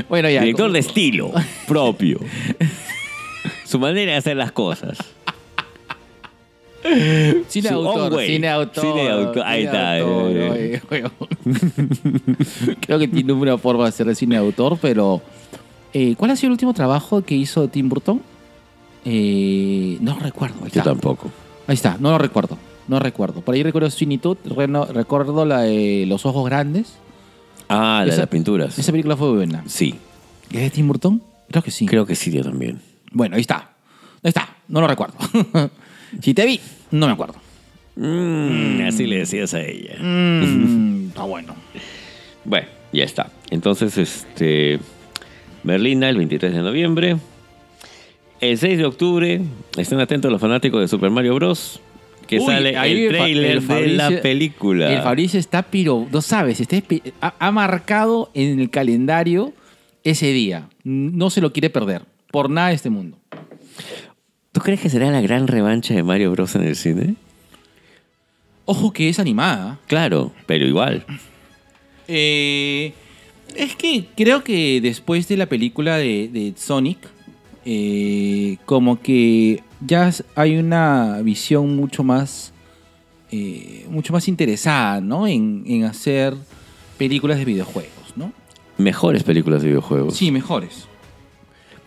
[0.07, 0.41] Bueno, ya.
[0.41, 1.31] Director como- de estilo
[1.67, 2.19] propio.
[3.65, 4.97] Su manera de hacer las cosas.
[7.47, 8.83] Cine Su autor, cine autor.
[8.83, 10.81] Cine autor, ahí cine está, autor, eh.
[12.81, 15.21] Creo que tiene una forma de hacer de cine autor, pero.
[15.93, 18.21] eh, ¿Cuál ha sido el último trabajo que hizo Tim Burton?
[19.05, 20.55] Eh, no recuerdo.
[20.63, 20.91] Ahí Yo está.
[20.91, 21.29] tampoco.
[21.67, 22.57] Ahí está, no lo recuerdo.
[22.87, 23.41] No recuerdo.
[23.41, 26.95] Por ahí recuerdo reno- recuerdo la de Los Ojos Grandes.
[27.69, 28.77] Ah, la de las pinturas.
[28.77, 29.63] Esa película fue buena.
[29.67, 29.95] Sí,
[30.51, 31.21] ¿Es de Tim Burton?
[31.49, 31.85] Creo que sí.
[31.85, 32.81] creo que sí, yo también.
[33.11, 33.71] Bueno, ahí está.
[34.23, 34.57] Ahí está.
[34.67, 35.15] No lo recuerdo.
[36.21, 36.59] si te vi,
[36.91, 37.35] no me acuerdo.
[37.95, 39.95] Mm, así le decías a ella.
[39.99, 41.55] Mm, está bueno.
[42.45, 43.31] Bueno, ya está.
[43.49, 44.79] Entonces, este.
[45.63, 47.17] Berlina, el 23 de noviembre.
[48.39, 49.41] El 6 de octubre,
[49.77, 51.79] estén atentos los fanáticos de Super Mario Bros.
[52.27, 54.91] Que Uy, sale ahí el trailer el de la Fabricio- película.
[54.93, 56.77] El Fabricio está, pero no sabes, está
[57.19, 59.53] ha, ha marcado en el calendario
[60.03, 60.69] ese día.
[60.83, 62.03] No se lo quiere perder.
[62.31, 63.17] Por nada de este mundo.
[64.51, 67.15] ¿Tú crees que será la gran revancha de Mario Bros en el cine?
[68.65, 69.79] Ojo que es animada.
[69.87, 71.05] Claro, pero igual.
[72.07, 72.93] Eh,
[73.55, 76.97] es que creo que después de la película de, de Sonic,
[77.65, 82.51] eh, como que ya hay una visión mucho más,
[83.31, 85.27] eh, mucho más interesada, ¿no?
[85.27, 86.35] En, en hacer
[86.97, 88.33] películas de videojuegos, ¿no?
[88.77, 90.17] Mejores películas de videojuegos.
[90.17, 90.87] Sí, mejores.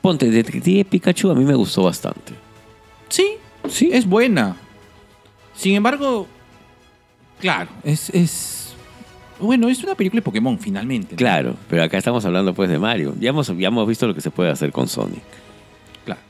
[0.01, 2.44] Ponte, Detective Pikachu a mí me gustó bastante.
[3.15, 3.27] Sí,
[3.69, 3.91] Sí.
[3.93, 4.57] es buena.
[5.57, 6.27] Sin embargo,
[7.41, 8.75] claro, es, es...
[9.39, 11.15] Bueno, es una película de Pokémon, finalmente.
[11.15, 11.19] ¿no?
[11.19, 13.15] Claro, pero acá estamos hablando pues de Mario.
[13.19, 15.23] Ya hemos, ya hemos visto lo que se puede hacer con Sonic.
[16.05, 16.21] Claro.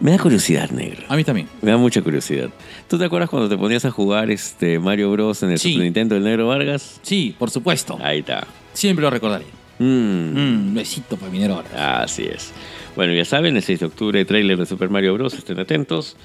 [0.00, 1.04] Me da curiosidad, negro.
[1.08, 1.48] A mí también.
[1.62, 2.50] Me da mucha curiosidad.
[2.88, 5.42] ¿Tú te acuerdas cuando te ponías a jugar este Mario Bros.
[5.42, 5.72] en el Sí.
[5.72, 6.98] Super Nintendo del Negro Vargas?
[7.02, 7.98] Sí, por supuesto.
[8.02, 8.46] Ahí está.
[8.72, 9.44] Siempre lo recordaré.
[9.78, 12.02] Mm, Mm, besito para Minero ahora.
[12.02, 12.52] Así es.
[12.96, 15.34] Bueno, ya saben, el 6 de octubre, tráiler de Super Mario Bros.
[15.34, 16.16] Estén atentos.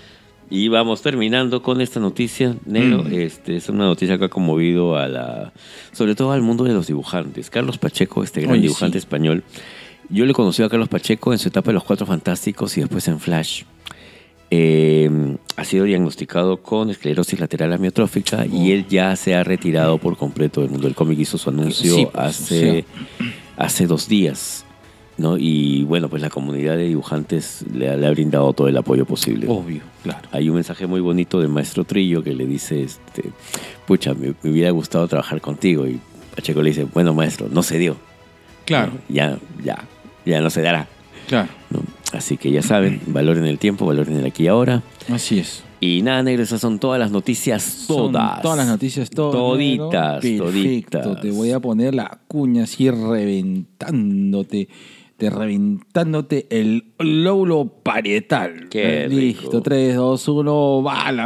[0.49, 3.03] Y vamos terminando con esta noticia, Negro.
[3.03, 3.13] Mm.
[3.13, 5.53] Este, es una noticia que ha conmovido a la,
[5.91, 7.49] sobre todo al mundo de los dibujantes.
[7.49, 8.99] Carlos Pacheco, este gran Oye, dibujante sí.
[8.99, 9.43] español.
[10.09, 13.07] Yo le conocí a Carlos Pacheco en su etapa de los Cuatro Fantásticos y después
[13.07, 13.63] en Flash.
[14.51, 15.09] Eh,
[15.55, 20.61] ha sido diagnosticado con esclerosis lateral amiotrófica y él ya se ha retirado por completo
[20.61, 21.17] del mundo del cómic.
[21.17, 22.85] Hizo su anuncio Sí, pues, hace,
[23.57, 24.64] hace dos días.
[25.17, 25.37] ¿No?
[25.37, 29.05] Y bueno, pues la comunidad de dibujantes le ha, le ha brindado todo el apoyo
[29.05, 29.45] posible.
[29.49, 30.27] Obvio, claro.
[30.31, 33.31] Hay un mensaje muy bonito del maestro Trillo que le dice, este,
[33.87, 35.87] pucha, me, me hubiera gustado trabajar contigo.
[35.87, 35.99] Y
[36.35, 37.95] Pacheco le dice, bueno, maestro, no se dio.
[38.65, 39.83] Claro, Ya, ya,
[40.25, 40.87] ya no se dará.
[41.27, 41.49] claro.
[41.69, 41.81] ¿no?
[42.13, 44.83] Así que ya saben, valoren el tiempo, valoren el aquí y ahora.
[45.09, 45.63] Así es.
[45.81, 48.41] Y nada, negro, esas son todas las noticias, Son todas.
[48.41, 49.33] todas las noticias, todas.
[49.33, 50.21] Toditas.
[50.21, 50.45] Perfecto.
[51.01, 51.21] toditas.
[51.21, 54.67] Te voy a poner la cuña así reventándote.
[55.17, 58.67] Te reventándote el lóbulo parietal.
[58.69, 59.61] Qué Listo, rico.
[59.61, 61.25] 3, 2, 1, va la.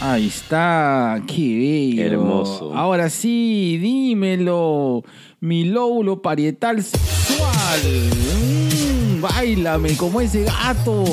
[0.00, 2.02] Ahí está, qué bello.
[2.02, 2.74] Hermoso.
[2.74, 5.04] Ahora sí, dímelo.
[5.40, 7.80] Mi lóbulo parietal sexual.
[8.24, 11.04] Mm, bailame como ese gato.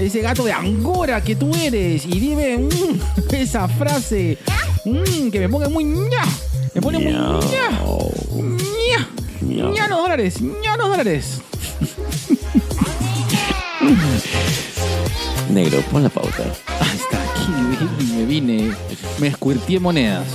[0.00, 2.06] Ese gato de Angora que tú eres.
[2.06, 3.00] Y dime mm,
[3.34, 4.38] esa frase
[4.86, 6.24] mm, que me pone muy ña.
[6.74, 7.38] Me pone muy ña.
[9.42, 9.70] ña.
[9.72, 10.40] Ña los dólares.
[10.40, 11.42] ña los dólares.
[15.50, 16.44] Negro, pon la pauta.
[16.94, 17.52] Está, aquí
[18.14, 18.72] me vine.
[19.18, 20.26] Me escuirtié monedas.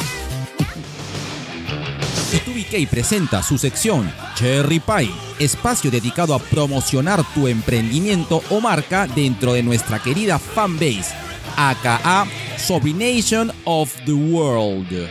[2.46, 9.54] TubiK presenta su sección Cherry Pie, espacio dedicado a promocionar tu emprendimiento o marca dentro
[9.54, 11.16] de nuestra querida fanbase,
[11.56, 15.10] aka Sobination of the World.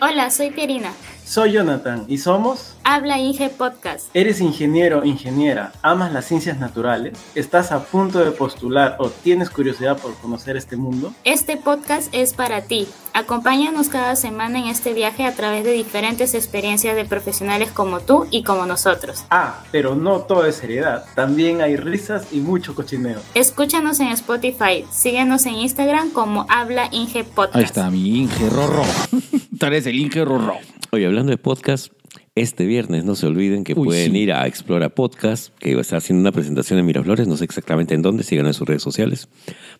[0.00, 0.92] Hola, soy Pierina.
[1.24, 2.76] Soy Jonathan y somos...
[2.84, 4.14] Habla Inge Podcast.
[4.14, 5.72] ¿Eres ingeniero o ingeniera?
[5.82, 7.18] ¿Amas las ciencias naturales?
[7.34, 11.12] ¿Estás a punto de postular o tienes curiosidad por conocer este mundo?
[11.24, 12.86] Este podcast es para ti.
[13.16, 18.26] Acompáñanos cada semana en este viaje a través de diferentes experiencias de profesionales como tú
[18.30, 19.24] y como nosotros.
[19.30, 21.06] Ah, pero no todo es seriedad.
[21.14, 23.18] También hay risas y mucho cochineo.
[23.32, 24.84] Escúchanos en Spotify.
[24.90, 27.56] Síguenos en Instagram como Habla Inge Podcast.
[27.56, 28.82] Ahí está, mi Inge Rorro.
[29.58, 30.58] Tú eres el Inge Rorro.
[30.92, 31.94] Oye, hablando de podcast,
[32.34, 34.18] este viernes no se olviden que Uy, pueden sí.
[34.18, 38.02] ir a Explora Podcast, que está haciendo una presentación en Miraflores, no sé exactamente en
[38.02, 39.30] dónde, sigan en sus redes sociales.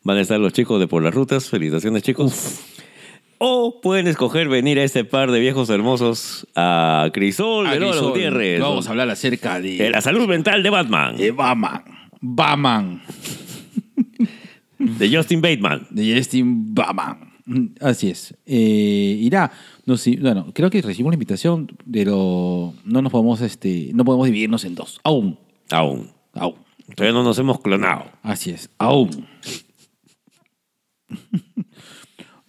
[0.04, 2.60] Van a estar los chicos de Por las Rutas, felicitaciones chicos.
[3.38, 8.08] O pueden escoger venir a este par de viejos hermosos a Crisol, de Lora Crisol,
[8.10, 8.60] Gutiérrez.
[8.60, 11.84] Vamos a hablar acerca de, de la salud mental de Batman, de Batman.
[12.20, 13.02] Batman.
[14.78, 15.86] de Justin Bateman.
[15.90, 17.26] De Justin Batman.
[17.80, 18.34] Así es.
[18.44, 19.52] Eh, irá.
[19.84, 24.26] No, sí, bueno, creo que recibimos la invitación, pero no nos podemos, este, no podemos
[24.26, 25.00] dividirnos en dos.
[25.04, 25.38] Aún.
[25.70, 26.10] Aún.
[26.34, 26.56] Aún.
[26.94, 28.06] Todavía no nos hemos clonado.
[28.22, 28.70] Así es.
[28.78, 29.26] Aún.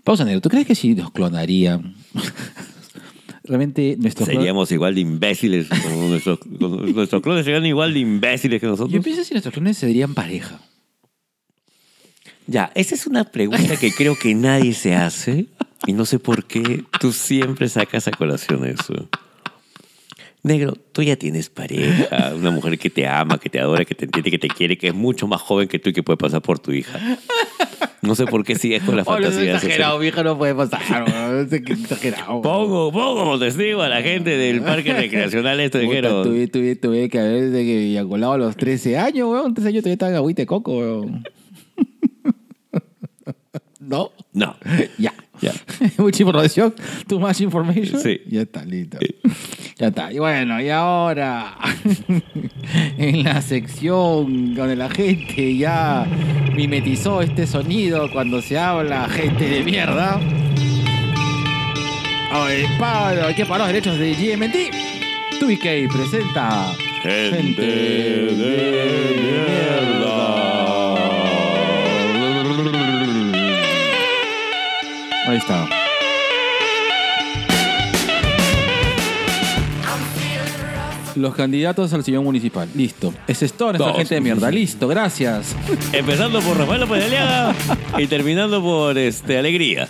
[0.07, 0.39] Pausa, negro.
[0.39, 1.93] ¿Tú crees que si nos clonarían?
[3.43, 5.67] Realmente nuestros Seríamos igual de imbéciles.
[5.67, 8.93] como nuestros, como nuestros clones serían igual de imbéciles que nosotros.
[8.93, 10.61] Yo pienso si nuestros clones se verían pareja.
[12.45, 15.47] Ya, esa es una pregunta que creo que nadie se hace
[15.85, 19.09] y no sé por qué tú siempre sacas a colación eso.
[20.47, 24.05] Negro, tú ya tienes pareja, una mujer que te ama, que te adora, que te
[24.05, 26.41] entiende, que te quiere, que es mucho más joven que tú y que puede pasar
[26.41, 26.99] por tu hija.
[28.01, 29.39] No sé por qué sigues con la Oh, fantasía.
[29.41, 30.81] de hacer- exagerado, vieja, no puede pasar.
[31.51, 32.41] exagerado.
[32.41, 36.23] Pongo, pongo como testigo a la gente del parque recreacional esto dijeron.
[36.23, 39.53] tuve, tuve, tuve que haber desde que Villacolado a los 13 años, weón.
[39.53, 41.23] 13 años todavía estaba en agüita de coco, weón.
[43.87, 44.11] ¿No?
[44.33, 44.55] No.
[44.97, 45.13] Ya.
[45.39, 45.53] Ya.
[45.97, 46.73] Mucha información.
[47.07, 48.01] Too much information.
[48.01, 48.21] Sí.
[48.27, 48.97] Ya está, listo.
[49.77, 50.11] Ya está.
[50.11, 51.55] Y bueno, y ahora,
[52.97, 56.07] en la sección donde la gente ya
[56.55, 60.19] mimetizó este sonido cuando se habla gente de mierda.
[62.31, 65.39] Ay, paro, hay que parar los derechos de GMT.
[65.39, 68.97] 2BK presenta Gente de
[75.37, 75.67] Ahí está.
[81.15, 82.69] Los candidatos al sillón municipal.
[82.75, 83.11] Listo.
[83.27, 83.97] Es nuestra Todos.
[83.97, 84.51] gente de mierda.
[84.51, 85.55] Listo, gracias.
[85.91, 87.55] Empezando por Rafael López de Aliaga
[87.97, 89.87] y terminando por este, Alegría.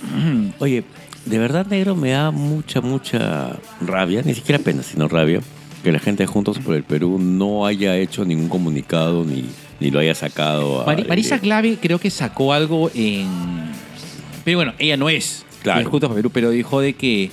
[0.59, 0.85] Oye,
[1.25, 5.41] de verdad, negro, me da mucha, mucha rabia, ni siquiera pena, sino rabia,
[5.83, 9.43] que la gente de Juntos por el Perú no haya hecho ningún comunicado ni,
[9.81, 10.81] ni lo haya sacado.
[10.81, 11.39] a Mari- Marisa Alegría.
[11.57, 13.27] Clave creo que sacó algo en.
[14.47, 15.43] Pero bueno, ella no es.
[15.61, 15.81] Claro.
[15.81, 17.29] es Juntos por Perú, pero dijo de que,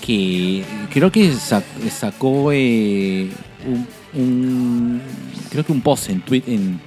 [0.00, 3.28] que creo que sa- sacó eh,
[3.66, 3.86] un,
[4.18, 5.02] un-
[5.50, 6.80] creo que un post en tweet, en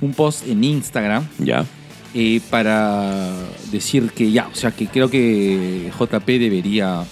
[0.00, 1.64] un post en Instagram Ya.
[2.12, 3.30] eh, para
[3.70, 7.04] decir que ya, o sea que creo que JP debería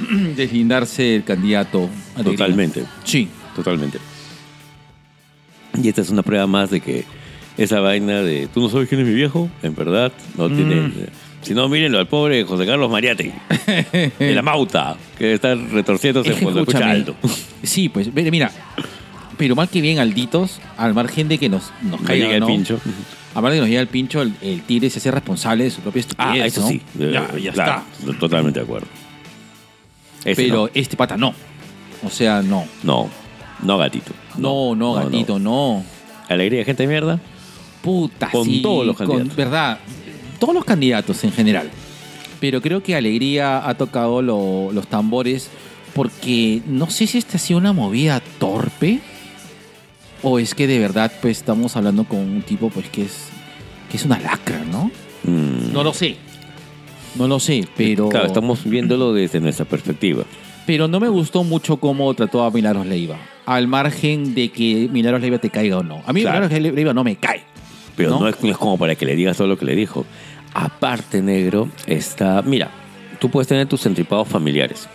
[0.36, 1.88] deslindarse del candidato.
[2.24, 2.82] Totalmente.
[3.04, 3.28] Sí.
[3.54, 3.98] Totalmente.
[5.80, 7.04] Y esta es una prueba más de que
[7.58, 10.56] esa vaina de tú no sabes quién es mi viejo, en verdad, no Mm.
[10.56, 10.92] tiene.
[11.42, 13.32] Si no, mírenlo al pobre José Carlos Mariate,
[14.18, 17.14] de la Mauta, que está retorciéndose Es que cuando escucha alto.
[17.62, 18.50] Sí, pues mira,
[19.36, 22.46] pero mal que bien alditos, al margen de que nos, nos No caiga el ¿no?
[22.46, 22.80] pincho.
[23.34, 25.70] A margen de que nos llega el pincho, el, el tigre se hace responsable de
[25.70, 26.42] su propia estupidez.
[26.42, 26.68] Ah, eso ¿no?
[26.68, 26.82] sí.
[26.98, 27.82] Ya, Eh, ya claro,
[28.18, 28.86] Totalmente de acuerdo.
[30.24, 30.70] Ese Pero no.
[30.74, 31.34] este pata no.
[32.04, 32.66] O sea, no.
[32.82, 33.08] no,
[33.62, 34.12] no gatito.
[34.36, 35.84] No, no, gatito, no.
[36.28, 37.20] Alegría, gente de mierda.
[37.82, 39.36] Puta, Con sí, todos los con- candidatos.
[39.36, 39.78] verdad,
[40.38, 41.70] todos los candidatos en general.
[42.40, 45.48] Pero creo que Alegría ha tocado lo- los tambores
[45.94, 49.00] porque no sé si esta ha sido una movida torpe
[50.22, 53.28] o es que de verdad pues estamos hablando con un tipo pues que es
[53.90, 54.90] que es una lacra, ¿no?
[55.24, 55.72] Mm.
[55.72, 56.16] No lo sé.
[57.16, 60.24] No lo sé, pero Claro, estamos viéndolo desde nuestra perspectiva.
[60.66, 63.16] pero no me gustó mucho cómo trató a Milagros Leiva.
[63.46, 66.02] Al margen de que Milagros Leiva te caiga o no.
[66.06, 66.46] A mí Claro.
[66.48, 67.42] Milagros Leiva no me cae.
[67.98, 68.20] Pero ¿No?
[68.20, 68.28] ¿no?
[68.28, 70.06] es, no es como para que le digas todo lo que le dijo.
[70.54, 72.40] Aparte, negro, está.
[72.40, 72.70] Mira,
[73.20, 74.88] tú puedes tener tus entripados familiares.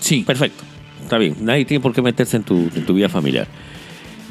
[0.00, 0.22] Sí.
[0.26, 0.64] Perfecto.
[1.02, 1.36] Está bien.
[1.40, 3.46] Nadie tiene por qué meterse en tu, en tu vida familiar.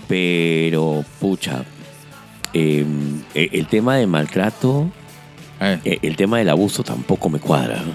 [0.08, 1.63] Pero, pucha.
[2.54, 2.86] eh,
[3.34, 4.90] el, el tema de maltrato,
[5.60, 5.80] Eh.
[5.84, 7.78] eh, el tema del abuso tampoco me cuadra.
[7.78, 7.92] ¿no?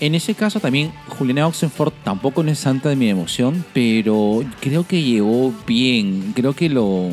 [0.00, 4.86] En ese caso también Juliana Oxenford tampoco no es santa de mi emoción, pero creo
[4.86, 6.32] que llegó bien.
[6.34, 7.10] Creo que lo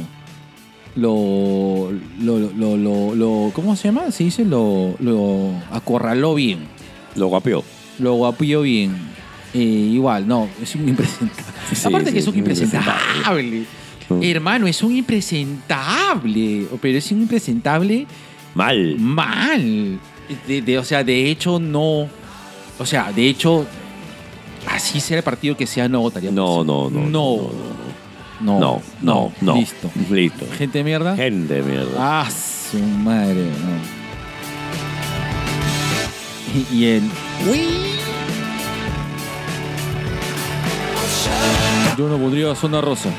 [0.97, 4.11] lo lo lo lo, lo- ¿cómo se llama?
[4.11, 6.59] Se dice lo lo acorraló bien.
[7.15, 7.63] Lo guapeó.
[7.99, 8.95] Lo guapió bien.
[9.53, 11.43] Eh, igual, no, es un impresentable.
[11.73, 13.63] Sí, Aparte sí, que es un impresentable.
[14.09, 14.23] Mm.
[14.23, 16.67] Hermano, es un impresentable.
[16.81, 18.05] Pero es un impresentable
[18.55, 18.97] Mal.
[18.99, 19.99] mal.
[20.47, 22.07] De- de- o sea, de hecho, no.
[22.79, 23.65] O sea, de hecho,
[24.67, 26.29] así sea el partido que sea, no votaría.
[26.29, 26.63] por No, eso.
[26.65, 27.09] no, no.
[27.09, 27.49] No.
[28.39, 28.59] No.
[28.59, 29.55] No, no, no.
[29.55, 29.89] Listo.
[30.09, 30.45] Listo.
[30.57, 31.15] Gente de mierda.
[31.15, 31.95] Gente de mierda.
[31.97, 33.45] Ah, su madre.
[33.45, 33.97] no.
[36.71, 37.03] Y, el.
[41.97, 43.09] Yo no pondría zona rosa.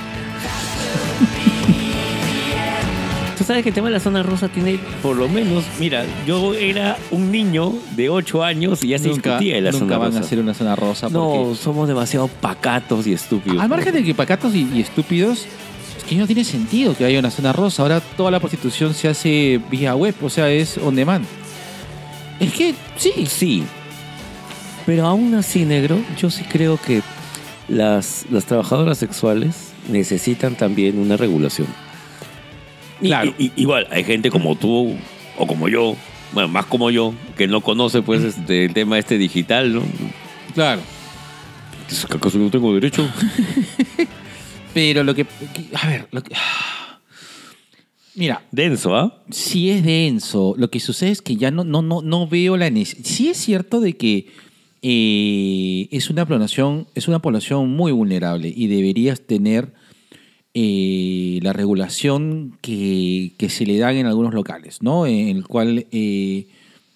[3.48, 6.96] Sabes que el tema de la zona rosa tiene, por lo menos, mira, yo era
[7.10, 10.08] un niño de 8 años y ya se Nunca, discutía de la nunca zona van
[10.08, 10.18] rosa.
[10.20, 11.08] a hacer una zona rosa.
[11.08, 13.60] no, somos demasiado pacatos y estúpidos.
[13.60, 15.46] Al margen de que pacatos y, y estúpidos,
[15.96, 17.82] es que no tiene sentido que haya una zona rosa.
[17.82, 21.24] Ahora toda la prostitución se hace vía web, o sea, es on demand.
[22.38, 23.64] Es que sí, Sí.
[24.86, 27.02] Pero aún así, negro, yo sí creo que
[27.68, 31.66] las, las trabajadoras sexuales necesitan también una regulación.
[33.00, 33.32] Claro.
[33.38, 34.94] y- y- igual, hay gente como tú
[35.36, 35.96] o como yo,
[36.32, 39.82] bueno, más como yo, que no conoce pues este, el tema este digital, ¿no?
[40.54, 40.82] claro.
[41.88, 43.08] Dices, ¿que ¿Acaso no tengo derecho?
[44.74, 45.26] Pero lo que.
[45.74, 46.34] a ver, lo que-.
[48.14, 49.22] Mira, Denso, ¿ah?
[49.30, 50.54] sí es denso.
[50.58, 53.04] Lo que sucede es que ya no, no, no, no veo la necesidad.
[53.08, 54.26] Sí es cierto de que
[54.82, 59.72] eh, es, una población, es una población muy vulnerable y deberías tener
[60.54, 65.06] eh, la regulación que, que se le dan en algunos locales, ¿no?
[65.06, 66.46] En el cual eh,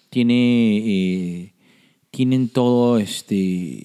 [0.09, 1.53] tiene, eh,
[2.11, 3.83] tienen todo, este,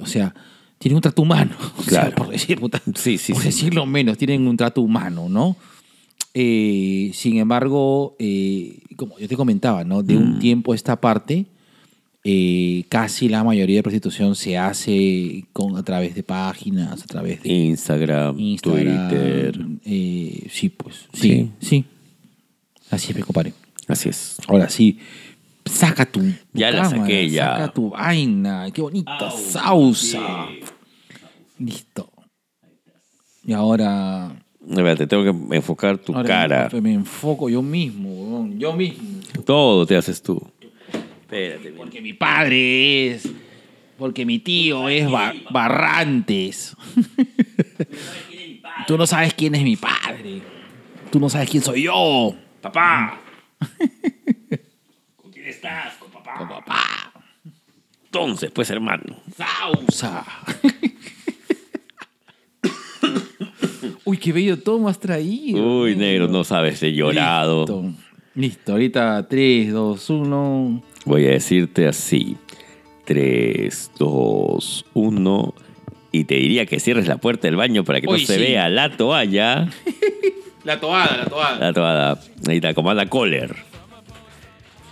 [0.00, 0.34] o sea,
[0.78, 2.16] tienen un trato humano, o sea, Claro.
[2.16, 3.48] por decir, puta, Sí, sí, por sí.
[3.48, 5.56] decirlo menos, tienen un trato humano, ¿no?
[6.34, 10.02] Eh, sin embargo, eh, como yo te comentaba, ¿no?
[10.02, 10.38] De un Mm.
[10.38, 11.46] tiempo a esta parte,
[12.22, 17.42] eh, casi la mayoría de prostitución se hace con, a través de páginas, a través
[17.42, 19.08] de Instagram, Instagram.
[19.08, 19.66] Twitter.
[19.84, 21.06] eh, sí, pues.
[21.14, 21.84] Sí, sí.
[22.90, 23.54] Así es, me compadre.
[23.88, 24.36] Así es.
[24.48, 24.98] Ahora sí,
[25.64, 26.20] saca tu.
[26.20, 27.44] tu Ya la cámara, saqué, ya.
[27.56, 28.70] Saca tu vaina.
[28.70, 30.48] Qué bonita sausa.
[31.58, 32.10] Listo.
[33.44, 34.44] Y ahora.
[34.68, 36.68] Espérate, tengo que enfocar tu ahora cara.
[36.72, 39.20] Me, me enfoco yo mismo, yo mismo.
[39.46, 40.40] Todo te haces tú.
[41.30, 43.28] Espérate, Porque mi padre es.
[43.96, 46.74] Porque mi tío es Ba- Barrantes.
[48.86, 50.42] Tú no sabes quién es mi padre.
[51.12, 52.34] Tú no sabes quién soy yo.
[52.60, 53.20] Papá.
[55.16, 55.94] ¿Con quién estás?
[55.98, 56.34] Con papá.
[56.38, 57.12] Con papá.
[58.06, 59.16] Entonces, pues, hermano.
[59.36, 60.24] Sausa.
[64.04, 65.82] Uy, qué bello todo has traído.
[65.82, 67.60] Uy, negro, no sabes de llorado.
[67.60, 67.84] Listo.
[68.34, 70.82] Listo, ahorita 3, 2, 1.
[71.04, 72.36] Voy a decirte así.
[73.04, 75.54] 3, 2, 1.
[76.12, 78.40] Y te diría que cierres la puerta del baño para que Uy, no se sí.
[78.40, 79.68] vea la toalla.
[80.62, 81.58] La toada, la toada.
[81.58, 82.18] La toalla.
[82.46, 83.56] Ahí está, comanda Kohler.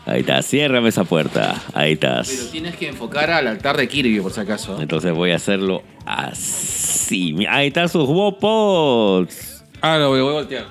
[0.06, 1.62] Ahí está, ciérrame esa puerta.
[1.74, 2.48] Ahí Pero estás.
[2.50, 4.80] tienes que enfocar al altar de Kirby, por si acaso.
[4.80, 7.36] Entonces voy a hacerlo así.
[7.50, 9.62] Ahí están sus Wopots.
[9.82, 10.64] Ah, lo voy a voltear.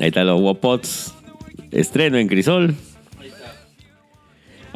[0.00, 1.14] Ahí están los Wopots.
[1.70, 2.74] Estreno en Crisol.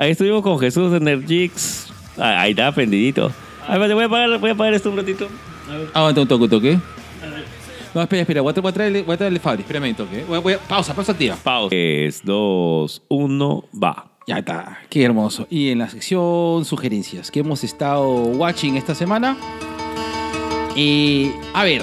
[0.01, 1.93] Ahí estuvimos con Jesús de Energix.
[2.17, 3.31] Ah, ahí está, prendidito.
[3.69, 5.29] A ver, voy a apagar, voy a apagar esto un ratito.
[5.93, 6.79] Aguanta un toque, un toque.
[7.95, 8.41] No, espera, espera.
[8.41, 9.61] Voy a, tra- voy a traerle, voy a traerle Fabri.
[9.61, 10.25] Espérame un toque.
[10.27, 11.37] Voy a- voy a- pausa, pausa activa.
[11.37, 11.69] Pausa.
[11.69, 14.07] 3, 2, 1, va.
[14.27, 14.79] Ya está.
[14.89, 15.47] Qué hermoso.
[15.51, 19.37] Y en la sección sugerencias que hemos estado watching esta semana.
[20.77, 21.83] Y, a ver.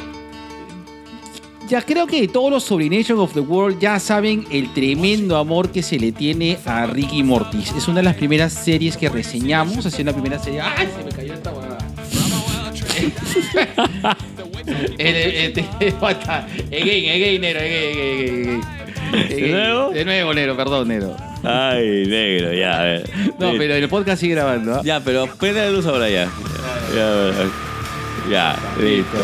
[1.67, 5.69] Ya creo que todos los sobre Nation of the World ya saben el tremendo amor
[5.69, 7.73] que se le tiene a Ricky Mortis.
[7.77, 9.85] Es una de las primeras series que reseñamos.
[9.85, 10.61] Ha sido la primera serie.
[10.61, 10.87] ¡Ay!
[10.97, 11.77] Se me cayó esta huevada.
[16.71, 18.61] Again, again, Nero, again, again,
[19.11, 19.29] again.
[19.29, 19.89] ¿De nuevo?
[19.91, 21.15] De nuevo, Nero, perdón, Nero.
[21.43, 22.79] Ay, negro, ya.
[22.79, 23.09] a ver.
[23.39, 24.75] No, pero el podcast sigue grabando.
[24.75, 24.81] ¿ah?
[24.83, 26.29] Ya, pero prende la luz ahora ya.
[26.95, 27.31] Ya,
[28.29, 29.17] ya, listo.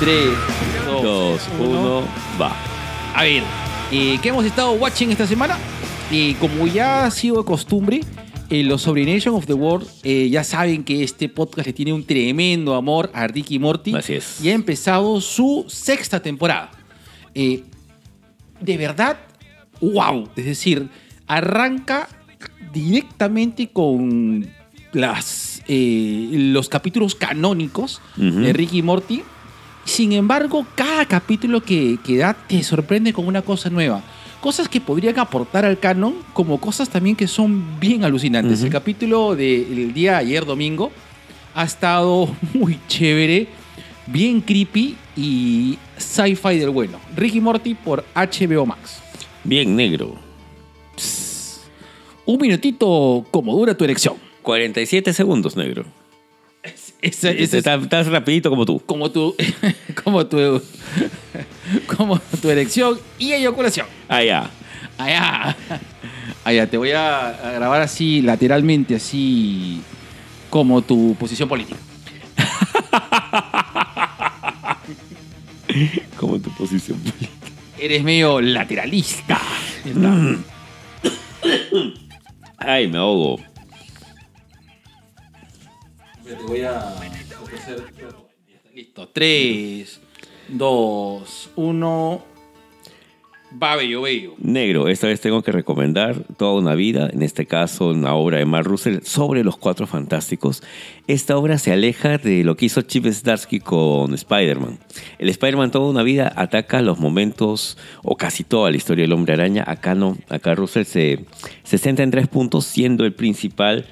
[0.00, 0.28] 3,
[1.02, 2.02] 2, 1,
[2.40, 2.54] va.
[3.14, 3.42] A ver,
[3.90, 5.56] eh, ¿qué hemos estado watching esta semana?
[6.10, 8.00] Y como ya ha sido de costumbre,
[8.50, 11.92] en los sobre Nation of the World eh, ya saben que este podcast le tiene
[11.92, 13.94] un tremendo amor a Ricky Morty.
[13.94, 14.40] Así es.
[14.42, 16.70] Y ha empezado su sexta temporada.
[17.34, 17.64] Eh,
[18.60, 19.16] de verdad,
[19.80, 20.28] wow.
[20.36, 20.88] Es decir,
[21.26, 22.08] arranca
[22.72, 24.46] directamente con
[24.92, 28.40] las, eh, los capítulos canónicos Ujú.
[28.40, 29.22] de Ricky y Morty.
[29.86, 34.02] Sin embargo, cada capítulo que, que da te sorprende con una cosa nueva.
[34.40, 38.62] Cosas que podrían aportar al canon, como cosas también que son bien alucinantes.
[38.62, 40.90] El capítulo del día de ayer, domingo,
[41.54, 43.46] ha estado muy chévere,
[44.08, 46.98] bien creepy y sci-fi del bueno.
[47.16, 49.00] Ricky Morty por HBO Max.
[49.44, 50.16] Bien negro.
[52.26, 54.16] Un minutito como dura tu erección.
[54.42, 55.84] 47 segundos, negro.
[57.06, 57.22] Es
[57.54, 58.82] Estás estás rapidito como tú.
[58.84, 59.36] como tu,
[60.04, 60.60] como tu,
[61.86, 63.86] como tu erección y eyaculación.
[64.08, 64.50] Ya.
[64.98, 65.56] Allá.
[66.42, 69.80] Allá, te voy a, a grabar así, lateralmente, así
[70.50, 71.78] como tu posición política.
[76.16, 76.98] Como tu posición.
[77.78, 79.38] Eres medio lateralista.
[82.56, 83.38] Ay, me ahogo.
[86.26, 86.92] Te voy a
[87.40, 87.84] ofrecer.
[88.74, 89.08] Listo.
[89.08, 90.00] 3,
[90.48, 92.24] 2, 1.
[93.62, 94.34] Va, bello, bello.
[94.38, 98.44] Negro, esta vez tengo que recomendar toda una vida, en este caso una obra de
[98.44, 100.64] Mark Russell sobre los cuatro fantásticos.
[101.06, 104.80] Esta obra se aleja de lo que hizo Chip Zdarsky con Spider-Man.
[105.20, 109.34] El Spider-Man toda una vida ataca los momentos, o casi toda la historia del hombre
[109.34, 109.62] araña.
[109.64, 111.24] Acá no, acá Russell se,
[111.62, 113.86] se centra en tres puntos, siendo el principal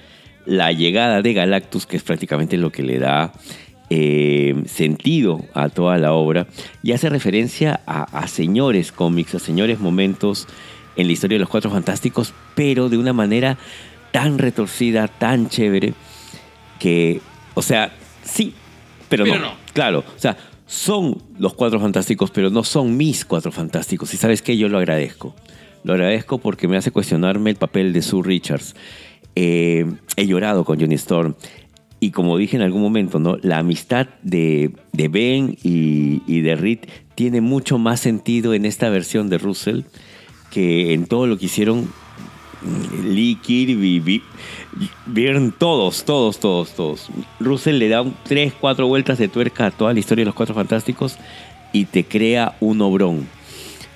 [0.46, 3.32] la llegada de Galactus, que es prácticamente lo que le da
[3.90, 6.46] eh, sentido a toda la obra
[6.82, 10.48] y hace referencia a, a señores cómics, a señores momentos
[10.96, 13.58] en la historia de los Cuatro Fantásticos, pero de una manera
[14.12, 15.94] tan retorcida, tan chévere,
[16.78, 17.20] que,
[17.54, 17.92] o sea,
[18.22, 18.54] sí,
[19.08, 19.46] pero, Pero no.
[19.46, 19.54] no.
[19.72, 20.36] Claro, o sea,
[20.66, 24.12] son los Cuatro Fantásticos, pero no son mis Cuatro Fantásticos.
[24.14, 25.34] Y sabes qué, yo lo agradezco.
[25.82, 28.74] Lo agradezco porque me hace cuestionarme el papel de Sue Richards.
[29.36, 31.34] Eh, he llorado con Johnny Storm.
[32.00, 33.38] Y como dije en algún momento, ¿no?
[33.40, 36.80] la amistad de, de Ben y, de Reed
[37.14, 39.82] tiene mucho más sentido en esta versión de Russell
[40.50, 41.90] que en todo lo que hicieron
[43.04, 44.22] Lee, Kirby, Vi-
[45.06, 47.10] Byrne, todos, todos, todos, todos.
[47.40, 50.34] Russell le da un, tres, cuatro vueltas de tuerca a toda la historia de los
[50.34, 51.16] Cuatro Fantásticos
[51.72, 53.26] y te crea un obrón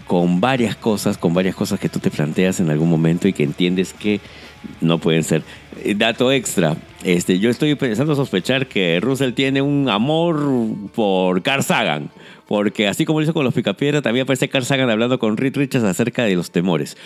[0.07, 3.43] con varias cosas, con varias cosas que tú te planteas en algún momento y que
[3.43, 4.21] entiendes que
[4.81, 5.43] no pueden ser.
[5.85, 10.39] Eh, Dato extra, este, yo estoy pensando sospechar que Russell tiene un amor
[10.95, 12.11] por Carl Sagan,
[12.47, 15.57] porque así como lo hizo con los Picapiedra, también aparece Carl Sagan hablando con Reed
[15.57, 16.97] Richards acerca de los temores.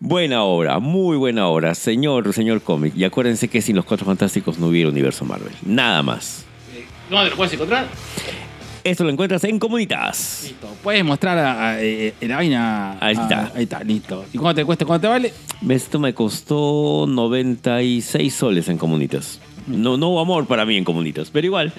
[0.00, 2.94] Buena obra, muy buena obra, señor, señor cómic.
[2.96, 5.52] Y acuérdense que sin los Cuatro Fantásticos no hubiera universo Marvel.
[5.64, 6.44] Nada más.
[7.08, 7.86] ¿Dónde lo puedes encontrar?
[8.84, 10.42] Esto lo encuentras en Comunitas.
[10.44, 10.68] Listo.
[10.82, 12.98] Puedes mostrar a, a- eh, eh, la vaina.
[13.00, 13.50] Ahí está.
[13.54, 14.26] ahí está, listo.
[14.32, 14.84] ¿Y cuánto te cuesta?
[14.84, 15.32] ¿Cuánto te vale?
[15.68, 19.40] Esto me costó 96 soles en Comunitas.
[19.66, 21.72] No, no hubo amor para mí en Comunitas, pero igual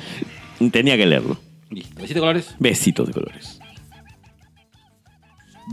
[0.71, 1.37] tenía que leerlo.
[1.69, 1.93] Listo.
[2.01, 2.55] ¿De siete colores?
[2.57, 3.59] Besitos de colores.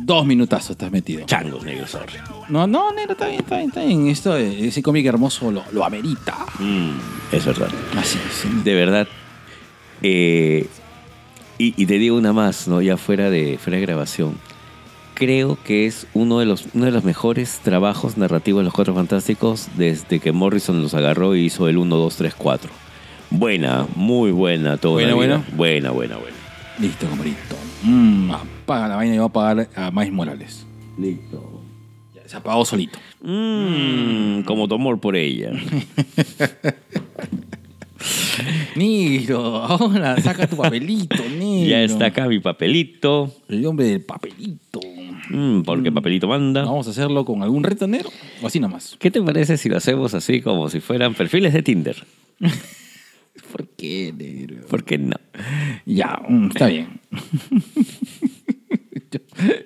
[0.04, 1.24] Dos minutazos estás metido.
[1.26, 2.14] Changos, negro, sorry.
[2.48, 4.06] No, no, negro, está bien, está bien, está bien.
[4.08, 6.34] Esto, eh, ese cómic hermoso lo, lo amerita.
[6.58, 6.90] Mm,
[7.30, 7.68] es verdad.
[7.96, 8.64] Así es.
[8.64, 9.06] De verdad.
[10.02, 10.66] eh,
[11.62, 12.82] y, y te digo una más, ¿no?
[12.82, 14.34] Ya fuera de, fuera de grabación.
[15.14, 18.94] Creo que es uno de, los, uno de los mejores trabajos narrativos de los Cuatro
[18.94, 22.70] Fantásticos desde que Morrison los agarró y hizo el 1, 2, 3, 4.
[23.30, 25.44] Buena, muy buena toda Buena, buena.
[25.54, 26.36] Buena, buena, buena.
[26.80, 27.56] Listo, compadrito.
[27.84, 30.66] Mm, apaga la vaina y va a pagar a Miles Morales.
[30.98, 31.62] Listo.
[32.12, 32.98] Ya, se apagó solito.
[33.22, 35.52] Mm, como tu amor por ella.
[38.76, 41.66] Negro, ahora saca tu papelito, negro.
[41.68, 43.34] ya está acá mi papelito.
[43.48, 44.80] El hombre del papelito.
[45.30, 46.64] Mm, porque papelito manda.
[46.64, 48.10] Vamos a hacerlo con algún reto negro
[48.42, 48.96] o así nomás.
[48.98, 52.04] ¿Qué te parece si lo hacemos así como si fueran perfiles de Tinder?
[53.52, 54.66] ¿Por qué, negro?
[54.68, 55.16] ¿Por qué no?
[55.86, 57.00] Ya, mm, está bien.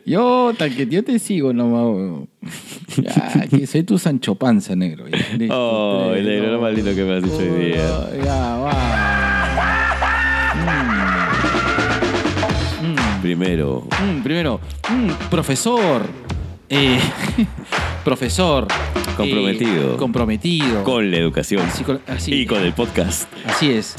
[0.04, 2.26] yo, tal que yo te sigo nomás.
[2.96, 5.06] Ya, que soy tu Sancho Panza, negro.
[5.08, 8.08] Ya, listo, Oh, tres, negro, lo lindo que me has dicho hoy día.
[8.14, 8.72] uno, Ya, va.
[12.82, 13.22] Mm.
[13.22, 16.02] Primero, Mm, primero, mm, profesor.
[16.68, 16.98] Eh,
[18.04, 18.66] profesor.
[19.16, 19.94] Comprometido.
[19.94, 20.84] eh, comprometido.
[20.84, 22.34] con la educación Así con- así.
[22.34, 23.28] y con el podcast.
[23.46, 23.94] Así es.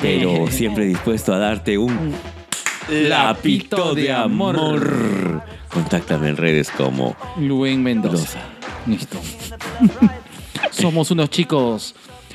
[0.00, 2.12] Pero Eh, siempre dispuesto a darte un
[2.88, 5.42] lapito de amor.
[5.72, 8.38] Contáctame en redes como Luen Mendoza.
[8.86, 9.18] Mendoza.
[9.18, 9.18] Listo.
[10.70, 11.94] somos unos chicos.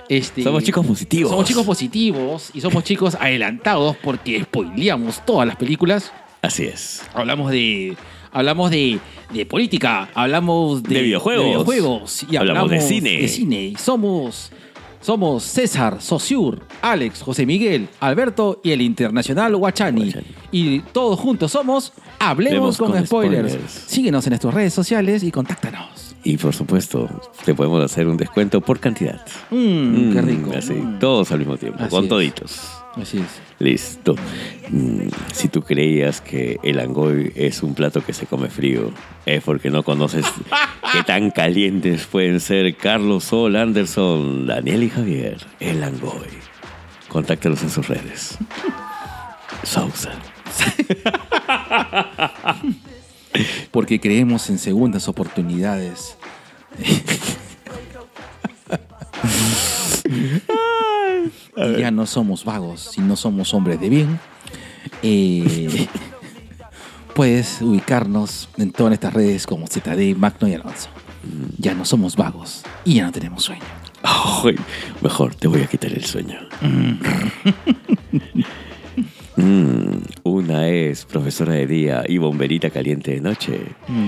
[0.09, 1.29] Este, Somos chicos positivos.
[1.31, 6.11] Somos chicos positivos y somos chicos adelantados porque spoileamos todas las películas.
[6.41, 7.01] Así es.
[7.13, 7.95] Hablamos de.
[8.33, 8.99] Hablamos de,
[9.33, 11.43] de política, hablamos de, De videojuegos.
[11.43, 13.21] de videojuegos y Hablamos hablamos de cine.
[13.21, 13.63] de cine.
[13.63, 14.51] Y somos,
[15.01, 20.03] somos César, Sosur, Alex, José Miguel, Alberto y el internacional Guachani.
[20.03, 20.27] Guachani.
[20.51, 23.51] Y todos juntos somos Hablemos con, con spoilers.
[23.53, 23.71] spoilers.
[23.87, 26.15] Síguenos en nuestras redes sociales y contáctanos.
[26.23, 27.09] Y por supuesto,
[27.45, 29.25] te podemos hacer un descuento por cantidad.
[29.49, 30.51] Mmm, qué Mm, rico.
[30.55, 30.99] Así, Mm.
[30.99, 32.09] todos al mismo tiempo, Así con es.
[32.09, 32.61] toditos.
[32.95, 33.41] Así es.
[33.59, 34.15] Listo.
[34.69, 38.91] Mm, si tú creías que el angoy es un plato que se come frío,
[39.25, 40.25] es porque no conoces
[40.91, 45.37] qué tan calientes pueden ser Carlos Sol, Anderson, Daniel y Javier.
[45.59, 46.27] El angoy.
[47.07, 48.37] Contáctalos en sus redes.
[49.63, 50.11] Sousa.
[53.71, 56.17] Porque creemos en segundas oportunidades.
[61.67, 64.19] Y ya no somos vagos, sino somos hombres de bien.
[65.03, 65.87] Eh,
[67.15, 70.89] puedes ubicarnos en todas estas redes como ZD, Magno y Alonso.
[71.57, 73.61] Ya no somos vagos y ya no tenemos sueño.
[75.01, 76.39] Mejor te voy a quitar el sueño.
[79.37, 83.61] Mm, una es profesora de día y bomberita caliente de noche.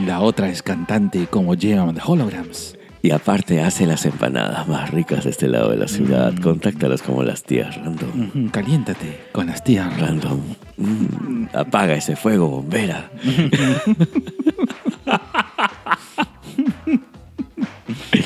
[0.06, 2.78] La otra es cantante como Gemma de Holograms.
[3.06, 6.34] Y aparte hace las empanadas más ricas de este lado de la ciudad.
[6.42, 8.50] Contáctalas como las tías random.
[8.50, 10.40] Caliéntate con las tías Random.
[10.78, 13.12] Mm, apaga ese fuego, bombera.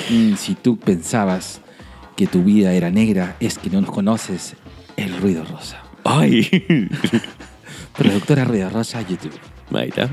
[0.10, 1.60] Mm, Si tú pensabas
[2.16, 4.56] que tu vida era negra, es que no nos conoces
[4.96, 5.82] el ruido rosa.
[6.04, 6.48] ¡Ay!
[7.98, 9.34] Productora Ruido Rosa, YouTube.
[9.72, 10.10] Maita.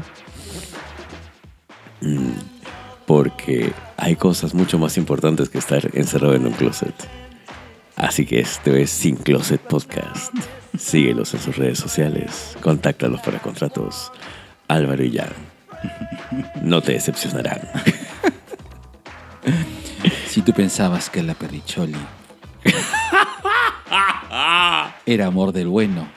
[3.06, 6.94] Porque hay cosas mucho más importantes que estar encerrado en un closet.
[7.96, 10.32] Así que esto es Sin Closet Podcast.
[10.78, 12.56] Síguelos en sus redes sociales.
[12.60, 14.10] Contáctalos para contratos.
[14.68, 15.32] Álvaro y Jan.
[16.62, 17.60] No te decepcionarán.
[20.28, 21.94] Si tú pensabas que la perricholi
[25.06, 26.08] era amor del bueno,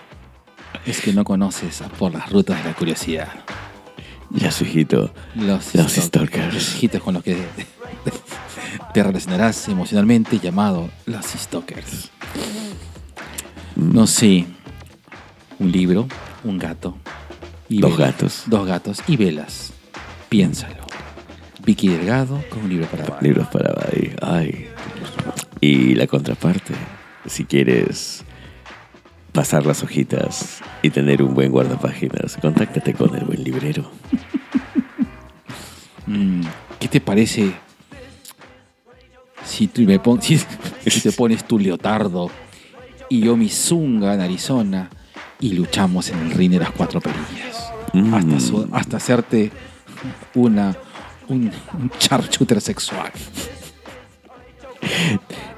[0.85, 3.27] es que no conoces por las rutas de la curiosidad.
[4.31, 5.13] Ya su hijito.
[5.35, 6.53] Los, Los stalkers, stalkers.
[6.53, 7.37] Los hijitos con los que
[8.93, 12.09] te relacionarás emocionalmente llamado los stalkers.
[13.75, 14.45] No sé,
[15.59, 16.07] un libro,
[16.43, 16.97] un gato.
[17.69, 18.11] y Dos velas.
[18.13, 18.43] gatos.
[18.47, 19.71] Dos gatos y velas.
[20.29, 20.85] Piénsalo.
[21.65, 23.27] Vicky Delgado con un libro para Barbie.
[23.27, 24.11] Libros para Buddy.
[24.21, 24.67] Ay.
[25.61, 26.73] Y la contraparte.
[27.25, 28.23] Si quieres
[29.37, 33.87] pasar las hojitas y tener un buen guardapáginas, contáctate con el buen librero.
[36.07, 36.41] Mm,
[36.79, 37.51] ¿Qué te parece
[39.45, 40.39] si, tú me pon- si,
[40.87, 42.31] si te pones tu leotardo
[43.09, 44.89] y yo mi zunga en Arizona
[45.39, 47.71] y luchamos en el ring de las cuatro perillas?
[47.93, 48.73] Mm.
[48.73, 49.51] Hasta, hacerte
[50.33, 50.75] una,
[51.27, 51.91] un, un
[52.59, 53.11] sexual.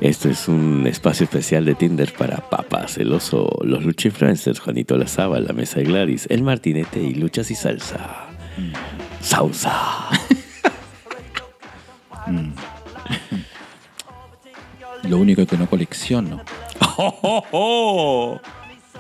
[0.02, 4.98] Esto es un espacio especial de Tinder para papás, el oso, los lucha influencers, Juanito
[4.98, 8.28] Lazaba, la mesa de Gladys, el martinete y luchas y salsa.
[9.22, 10.10] Sausa.
[15.04, 16.42] Lo único que no colecciono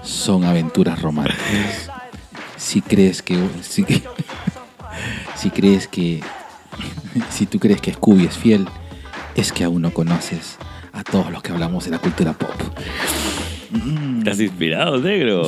[0.01, 1.89] son aventuras románticas.
[2.57, 3.84] Si crees que- si
[5.51, 6.21] crees que.
[7.32, 8.67] Si tú crees que Scooby es fiel,
[9.39, 10.57] es que aún no conoces
[10.91, 12.49] a todos los que hablamos de la cultura pop.
[14.17, 15.43] Estás inspirado, negro.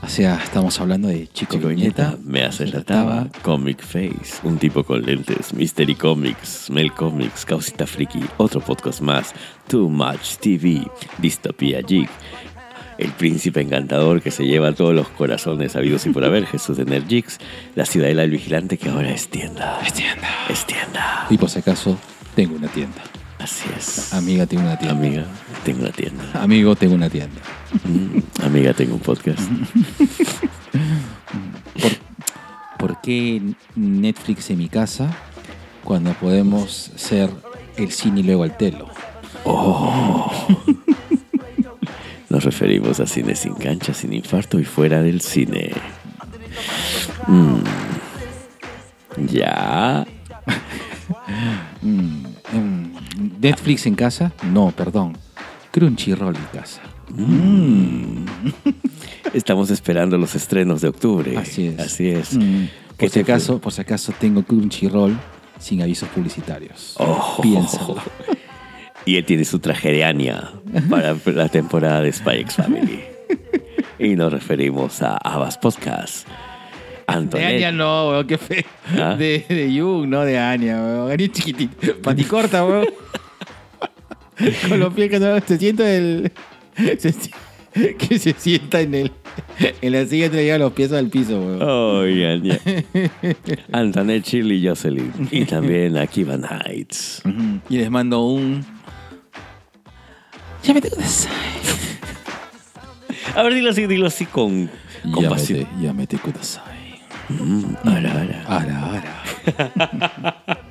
[0.00, 4.40] O sea, estamos hablando de Chico, Chico Viñeta, Viñeta, me haces la taba, Comic Face,
[4.42, 9.34] un tipo con lentes, Mystery Comics, Mel Comics, Causita Friki, otro podcast más,
[9.66, 12.08] Too Much TV, Distopía Geek,
[12.96, 16.86] el príncipe encantador que se lleva todos los corazones habidos y por haber, Jesús de
[16.86, 17.38] Nergix,
[17.74, 19.78] la ciudadela del vigilante que ahora es tienda.
[19.84, 20.28] Es tienda.
[20.48, 21.26] Es tienda.
[21.28, 21.98] Y por si acaso,
[22.38, 23.02] tengo una tienda.
[23.40, 24.14] Así es.
[24.14, 24.96] Amiga, tengo una tienda.
[24.96, 25.26] Amiga,
[25.64, 26.22] tengo una tienda.
[26.34, 27.40] Amigo, tengo una tienda.
[27.82, 29.40] Mm, Amiga, tengo un podcast.
[31.82, 31.90] ¿Por,
[32.78, 33.42] por qué
[33.74, 35.12] Netflix en mi casa
[35.82, 37.28] cuando podemos ser
[37.76, 38.88] el cine y luego el telo?
[42.28, 45.72] Nos referimos a cine sin cancha, sin infarto y fuera del cine.
[47.26, 47.62] Mm.
[49.26, 50.06] Ya.
[51.82, 54.32] Mm, mm, ¿Netflix en casa?
[54.50, 55.16] No, perdón.
[55.70, 56.80] Crunchyroll en casa.
[59.34, 61.36] Estamos esperando los estrenos de octubre.
[61.36, 61.78] Así es.
[61.78, 62.34] Así es.
[62.34, 62.64] Mm,
[62.96, 63.22] ¿Qué Por si fue?
[63.22, 65.16] acaso, por si acaso tengo Crunchyroll
[65.58, 66.94] sin avisos publicitarios.
[66.98, 67.38] Oh.
[67.42, 67.96] Piénsalo.
[69.04, 70.50] Y él tiene su traje de Anya
[70.90, 73.00] para la temporada de Spy X Family.
[73.98, 76.26] Y nos referimos a Abbas Podcast.
[77.08, 77.46] De Antonet.
[77.56, 78.62] Anya no, weón, qué feo.
[78.98, 79.16] ¿Ah?
[79.16, 81.10] De, de Jung, no de Anya, weón.
[81.10, 81.96] Anya es chiquitito.
[82.02, 82.86] Paticorta, weón.
[84.68, 86.30] Con los pies que no se sienta el.
[86.98, 87.14] se
[87.96, 89.12] que se sienta en el.
[89.80, 92.04] En la silla te lleva los pies al piso, weón.
[92.06, 92.58] Ay, Anya.
[93.72, 95.12] Antonet, Shirley y Jocelyn.
[95.30, 97.22] Y también Akiva Nights.
[97.24, 97.60] Ujú.
[97.68, 98.64] Y les mando un.
[100.62, 100.96] Ya me tengo
[103.34, 104.68] A ver, dilo así, dilo así con,
[105.12, 105.60] con Ya me pasión.
[105.60, 106.18] te, ya me te.
[107.28, 108.44] Mm, ara, ara.
[108.46, 109.22] Ara, ara.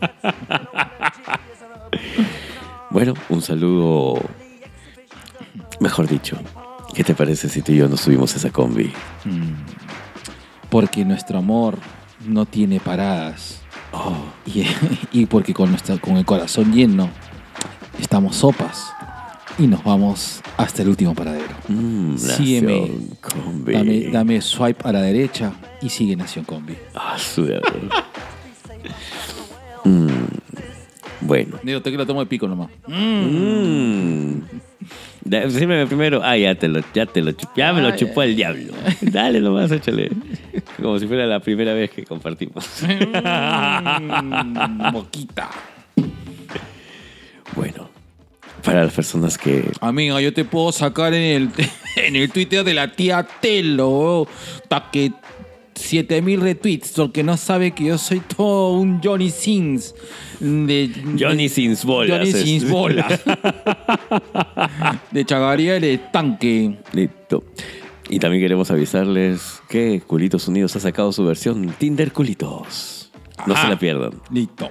[2.89, 4.19] Bueno, un saludo.
[5.79, 6.37] Mejor dicho,
[6.93, 8.91] ¿qué te parece si tú y yo nos subimos a esa combi?
[10.69, 11.77] Porque nuestro amor
[12.25, 13.61] no tiene paradas.
[14.45, 14.63] Y,
[15.11, 17.09] y porque con, nuestra, con el corazón lleno
[17.99, 18.91] estamos sopas
[19.59, 21.55] y nos vamos hasta el último paradero.
[21.67, 22.91] Mm, Sígueme.
[23.65, 26.75] Dame, dame swipe a la derecha y sigue Nación Combi.
[26.95, 27.17] Ah,
[29.83, 30.07] Mm,
[31.21, 31.59] Bueno.
[31.63, 32.69] Digo, te que lo tomo de pico nomás.
[32.87, 34.39] Mm.
[35.23, 36.21] Da- Decime primero.
[36.23, 38.73] Ah, ya te lo, ya te lo ya me lo Ay, chupó el diablo.
[39.01, 40.11] Dale nomás, échale.
[40.81, 42.65] Como si fuera la primera vez que compartimos.
[42.83, 45.49] Mm, Boquita.
[47.55, 47.89] Bueno,
[48.63, 51.49] para las personas que Amiga, yo te puedo sacar en el,
[51.95, 54.27] en el Twitter de la tía Telo.
[54.67, 55.11] Pa' que
[55.77, 59.95] 7000 retweets, porque no sabe que yo soy todo un Johnny Sins.
[60.39, 62.19] De, Johnny de- Sins bolas.
[62.19, 62.31] Johnny.
[62.31, 63.21] Sins bolas.
[65.11, 66.77] de Chagaría de tanque.
[66.93, 67.43] Listo.
[68.09, 73.11] Y también queremos avisarles que Culitos Unidos ha sacado su versión Tinder Culitos.
[73.45, 73.63] No Ajá.
[73.63, 74.11] se la pierdan.
[74.31, 74.69] Listo.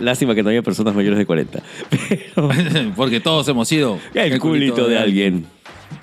[0.00, 1.62] Lástima, que no haya personas mayores de 40.
[1.90, 2.50] Pero
[2.96, 5.46] porque todos hemos sido el, culito, de alguien.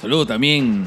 [0.01, 0.85] Saludo también.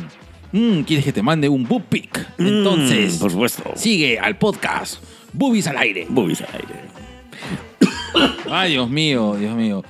[0.52, 2.26] Mm, ¿Quieres que te mande un book pic?
[2.38, 3.72] Entonces, Mm, por supuesto.
[3.76, 6.06] sigue al podcast Boobies al aire.
[6.08, 6.86] Boobies al aire.
[8.50, 9.84] Ay, Dios mío, Dios mío.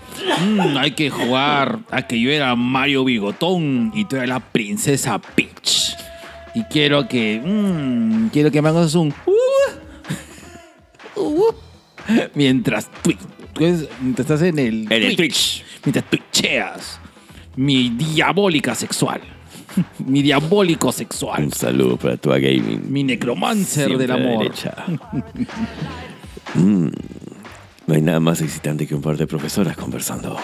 [0.45, 5.19] Mm, hay que jugar a que yo era Mario Bigotón y tú eras la princesa
[5.21, 5.95] Peach.
[6.55, 7.41] Y quiero que.
[7.45, 9.15] mm, quiero que me hagas un.
[11.17, 11.55] uh, uh,
[12.35, 13.19] mientras twi-
[13.53, 14.91] tú es- mientras estás en el.
[14.91, 15.63] En el Twitch.
[15.85, 16.99] Mientras twitcheas.
[17.57, 19.21] Mi diabólica sexual.
[20.07, 21.45] Mi diabólico sexual.
[21.45, 22.83] Un saludo para tu gaming.
[22.91, 24.53] Mi necromancer Siempre del amor.
[26.55, 26.89] Mm,
[27.87, 30.37] No hay nada más excitante que un par de profesoras conversando.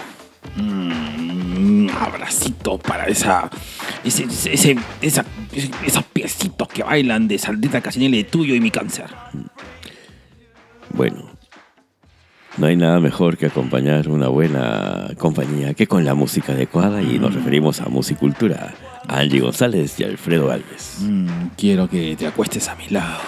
[0.57, 3.49] Un abracito para esa.
[4.03, 9.07] Ese, ese, esa, ese- esos piecitos que bailan de Saldita Casinelli tuyo y mi cáncer.
[10.91, 11.31] Bueno,
[12.57, 17.17] no hay nada mejor que acompañar una buena compañía que con la música adecuada y
[17.17, 18.75] nos referimos a musicultura.
[19.07, 20.97] Angie González y Alfredo Alves.
[21.01, 23.19] Mm, quiero que te acuestes a mi lado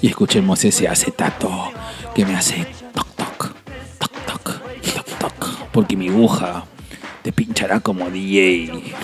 [0.00, 1.70] y escuchemos ese acetato
[2.14, 3.54] que me hace toc toc,
[3.98, 4.60] toc toc,
[4.94, 5.66] toc toc.
[5.72, 6.64] Porque mi aguja
[7.22, 8.94] te pinchará como DJ.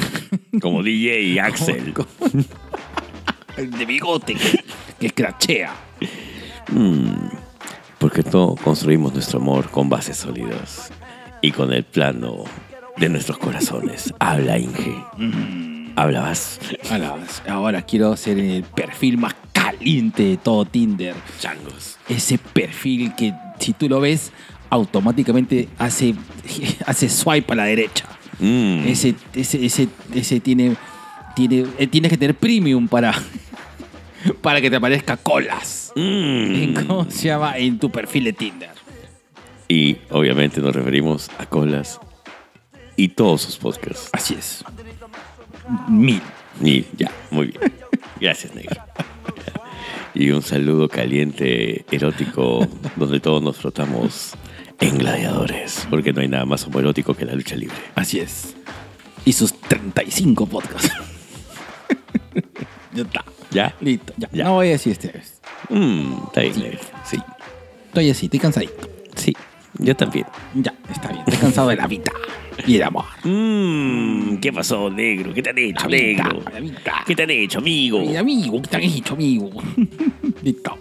[0.60, 1.94] Como DJ Axel.
[3.56, 4.36] El de bigote
[4.98, 5.72] que escrachea.
[6.72, 7.28] Mm,
[7.98, 10.90] porque todo construimos nuestro amor con bases sólidas
[11.42, 12.44] y con el plano
[12.96, 14.12] de nuestros corazones.
[14.18, 14.94] Habla, Inge.
[15.98, 16.60] Hablabas.
[16.90, 17.42] Alabas.
[17.48, 21.16] Ahora quiero ser el perfil más caliente de todo Tinder.
[21.40, 21.96] Changos.
[22.08, 24.30] Ese perfil que si tú lo ves,
[24.70, 26.14] automáticamente hace,
[26.86, 28.04] hace swipe a la derecha.
[28.38, 28.86] Mm.
[28.86, 30.76] Ese, ese, ese, ese tiene,
[31.34, 33.12] tiene, eh, tienes que tener premium para,
[34.40, 35.92] para que te aparezca colas.
[35.96, 36.74] Mm.
[36.86, 37.58] ¿Cómo se llama?
[37.58, 38.70] En tu perfil de Tinder.
[39.66, 41.98] Y obviamente nos referimos a Colas
[42.94, 44.08] y todos sus podcasts.
[44.12, 44.64] Así es.
[45.88, 46.22] Mil.
[46.62, 47.72] Y ya, muy bien.
[48.20, 48.80] Gracias, negro.
[50.14, 52.66] Y un saludo caliente, erótico,
[52.96, 54.32] donde todos nos frotamos
[54.80, 55.86] en gladiadores.
[55.90, 57.76] Porque no hay nada más homoerótico que la lucha libre.
[57.94, 58.56] Así es.
[59.24, 60.90] Y sus 35 podcasts.
[62.94, 63.24] ya está.
[63.50, 63.74] ¿Ya?
[63.80, 64.12] Listo.
[64.16, 64.28] Ya.
[64.32, 64.44] Ya.
[64.44, 65.40] No voy a decir este vez.
[65.68, 66.80] Mm, está bien, negro.
[67.04, 67.18] Sí.
[67.86, 68.88] Estoy así, estoy cansadito.
[69.16, 69.36] Sí,
[69.78, 70.26] yo también.
[70.54, 71.20] Ya, está bien.
[71.26, 72.10] Estoy cansado de la vida
[72.66, 73.04] y el amor.
[73.24, 75.32] Mmm, ¿qué pasó, negro?
[75.32, 76.42] ¿Qué te han hecho, La vida, negro?
[76.52, 76.80] la vida.
[77.06, 78.00] ¿Qué te han hecho, amigo?
[78.00, 79.50] Mi amigo, ¿qué te han hecho, amigo?
[80.42, 80.76] Listo.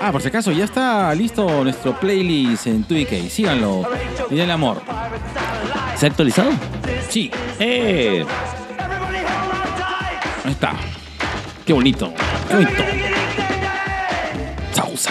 [0.00, 3.28] Ah, por si acaso, ya está listo nuestro playlist en Twitch.
[3.28, 3.82] Síganlo.
[4.30, 4.82] Y denle amor.
[5.96, 6.50] ¿Se ha actualizado?
[7.08, 8.24] Sí, ¡Eh!
[10.44, 10.74] ahí está.
[11.66, 12.14] Qué bonito.
[12.48, 12.84] Qué bonito.
[14.72, 15.10] Sausa.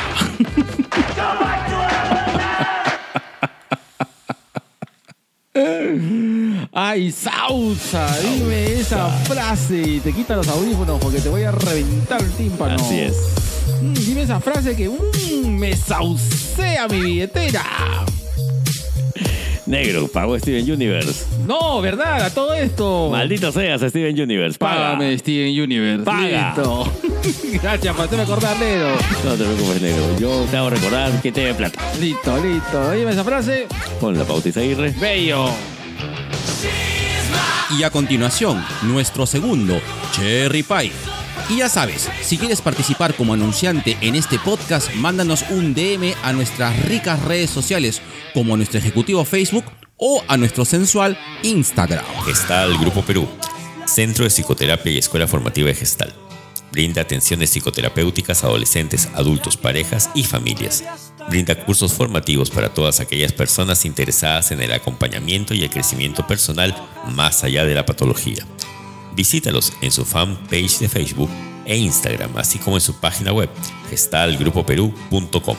[6.72, 12.22] Ay, Sausa, dime esa frase y te quita los audífonos porque te voy a reventar
[12.22, 12.76] el tímpano.
[12.76, 13.16] Así es.
[13.82, 17.64] Mm, dime esa frase que mm, me saucea mi billetera.
[19.66, 21.26] Negro, pago Steven Universe.
[21.48, 22.24] No, ¿verdad?
[22.26, 23.10] A todo esto.
[23.12, 24.60] Maldito seas, Steven Universe.
[24.60, 24.94] Paga.
[24.94, 26.04] Págame, Steven Universe.
[26.04, 26.54] Paga.
[26.56, 26.92] Listo.
[27.64, 28.90] Gracias por hacerme acordar, negro.
[29.24, 30.20] No te preocupes, negro.
[30.20, 31.82] Yo te hago recordar que te dé plata.
[32.00, 32.92] Listo, listo.
[32.92, 33.68] Dime esa frase.
[34.00, 34.94] Pon la pauta Isaguirre.
[35.00, 35.50] Bello.
[37.78, 39.80] Y a continuación, nuestro segundo,
[40.12, 41.15] Cherry Pie.
[41.48, 46.34] Y ya sabes, si quieres participar como anunciante en este podcast, mándanos un DM a
[46.34, 48.02] nuestras ricas redes sociales,
[48.34, 49.66] como a nuestro ejecutivo Facebook
[49.98, 52.04] o a nuestro sensual Instagram.
[52.26, 53.28] Gestal Grupo Perú,
[53.86, 56.16] Centro de Psicoterapia y Escuela Formativa de Gestal.
[56.72, 60.84] Brinda atenciones psicoterapéuticas a adolescentes, adultos, parejas y familias.
[61.30, 66.76] Brinda cursos formativos para todas aquellas personas interesadas en el acompañamiento y el crecimiento personal
[67.14, 68.46] más allá de la patología.
[69.16, 71.30] Visítalos en su fanpage de Facebook
[71.66, 73.50] e Instagram, así como en su página web
[73.90, 75.58] gestalgrupoperú.com.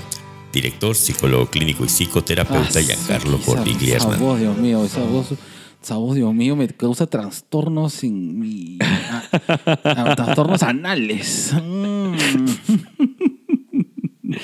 [0.52, 4.20] Director, psicólogo clínico y psicoterapeuta Ah, Giancarlo Esa Hernández.
[4.20, 5.26] voz, Dios mío, esa voz,
[5.82, 8.78] esa voz, Dios mío, me causa trastornos en mi.
[8.80, 9.22] a-
[10.12, 11.52] a- trastornos anales.
[11.62, 12.14] Mm.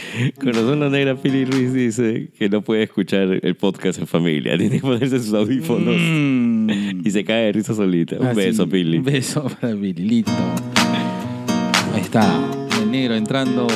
[0.40, 4.56] Con razón la negra Pili Ruiz dice que no puede escuchar el podcast en familia.
[4.58, 5.96] Tiene que ponerse sus audífonos.
[5.98, 6.52] Mm.
[7.04, 8.16] Y se cae de risa solita.
[8.18, 8.98] Un Así, beso, Pili.
[8.98, 10.32] Un beso para Pili, listo.
[11.94, 12.26] Ahí está,
[12.80, 13.66] el negro entrando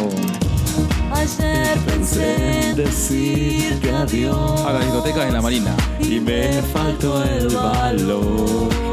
[1.12, 4.60] Ayer pensé en decirte adiós.
[4.66, 5.74] a la discoteca de la Marina.
[6.00, 8.85] Y me faltó el valor.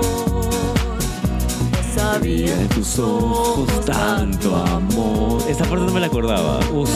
[2.13, 5.41] Sabía En tus ojos tanto amor.
[5.49, 6.59] Esa parte no me la acordaba.
[6.71, 6.89] Us,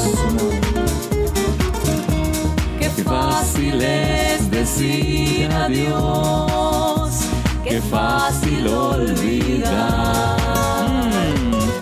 [2.79, 7.11] Qué fácil es decir adiós.
[7.63, 10.37] Qué fácil olvidar.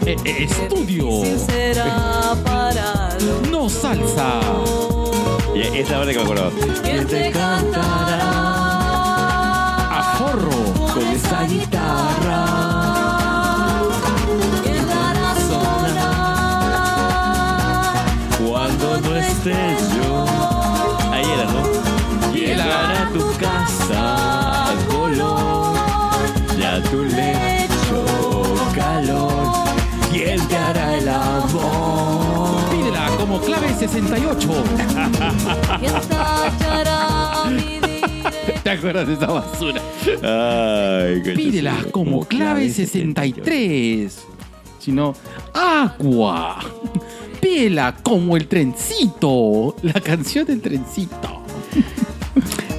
[0.06, 1.10] eh, eh, estudio,
[1.46, 3.18] será para
[3.52, 4.40] no salsa.
[5.54, 6.52] Y esa parte que me acordaba.
[6.84, 8.32] ¿Quién te cantará?
[10.00, 10.74] Aforro.
[10.94, 12.45] Con esa guitarra.
[19.52, 20.26] Yo.
[21.12, 22.34] Ahí era, ¿no?
[22.34, 25.78] Llegar a tu casa al color.
[26.58, 28.04] Ya tu lecho
[28.74, 29.66] calor.
[30.12, 32.70] ¿Quién te hará el amor?
[32.72, 34.64] Pídela como clave 68.
[35.80, 38.64] ¿Quién tachará mi dirección?
[38.64, 39.82] ¿Te acuerdas de esa basura?
[40.06, 44.26] Ay, qué Pídela como clave 63.
[44.80, 45.14] Si no,
[45.54, 46.60] agua.
[47.46, 49.76] Pídela como el trencito.
[49.84, 51.44] La canción del trencito.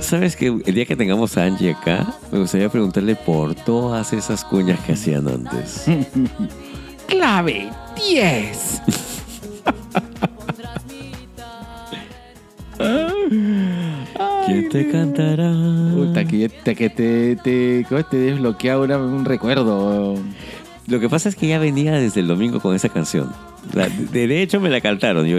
[0.01, 4.45] ¿Sabes que el día que tengamos a Angie acá, me gustaría preguntarle por todas esas
[4.45, 5.85] cuñas que hacían antes?
[7.07, 8.83] Clave 10.
[14.47, 15.53] ¿Quién te cantará?
[15.95, 20.17] Puta, que, te, que te, te, ¿cómo te desbloquea un recuerdo.
[20.87, 23.33] Lo que pasa es que ya venía desde el domingo con esa canción.
[23.73, 25.27] La- de, hecho, me la cantaron.
[25.27, 25.39] Yo,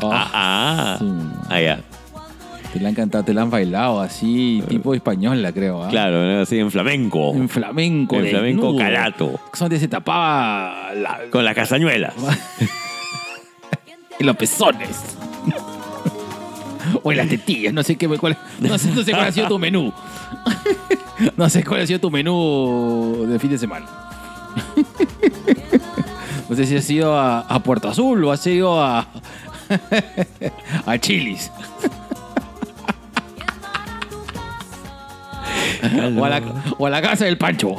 [0.00, 1.62] Oh, ah, ah, sí.
[1.62, 1.80] ya.
[2.72, 5.84] Te la han cantado, te la han bailado así, tipo española, creo.
[5.84, 5.88] ¿ah?
[5.90, 7.34] Claro, así en flamenco.
[7.34, 9.38] En flamenco, En flamenco calato.
[9.52, 12.14] Son de se tapaba la- Con las castañuelas.
[14.18, 15.16] en los pezones.
[17.02, 19.48] o en las tetillas, no sé qué cuál, no sé, no sé cuál ha sido
[19.48, 19.92] tu menú.
[21.36, 23.86] no sé cuál ha sido tu menú de fin de semana.
[26.48, 29.06] no sé si has ido a, a Puerto Azul o has ido a
[30.86, 31.50] a Chilis.
[36.16, 36.42] o, a la,
[36.78, 37.74] o a la casa del Pancho.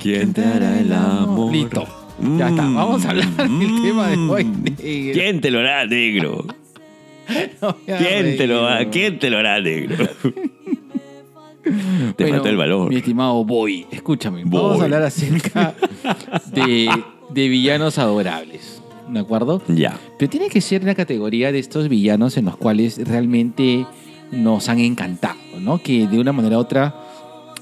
[0.00, 1.52] ¿Quién te hará el amor?
[1.52, 1.86] Listo.
[2.36, 2.62] Ya está.
[2.62, 3.82] Vamos a hablar del Mm.
[3.82, 4.44] tema de hoy.
[4.44, 4.76] negro.
[5.14, 6.44] ¿Quién te lo hará, negro?
[7.60, 8.66] No ¿Quién te lo.
[8.90, 10.08] ¿quién te lo hará, negro?
[12.16, 12.88] Te Bueno, faltó el valor.
[12.88, 14.42] Mi estimado Boy, escúchame.
[14.44, 15.74] Vamos a hablar acerca
[16.52, 16.88] de,
[17.30, 18.80] de villanos adorables.
[19.08, 19.62] ¿De acuerdo?
[19.68, 19.98] Ya.
[20.18, 23.86] Pero tiene que ser una categoría de estos villanos en los cuales realmente
[24.32, 25.78] nos han encantado, ¿no?
[25.82, 26.94] Que de una manera u otra,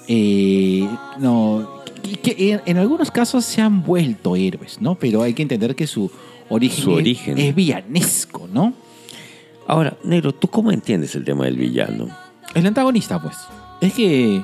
[0.09, 0.88] eh,
[1.20, 4.96] no, que, que en, en algunos casos se han vuelto héroes, ¿no?
[4.96, 6.11] Pero hay que entender que su
[6.48, 7.38] origen, Su es- origen.
[7.38, 8.72] es villanesco, ¿no?
[9.68, 12.09] Ahora, negro, ¿tú cómo entiendes el tema del villano?
[12.54, 13.36] El antagonista, pues.
[13.81, 14.43] Es que.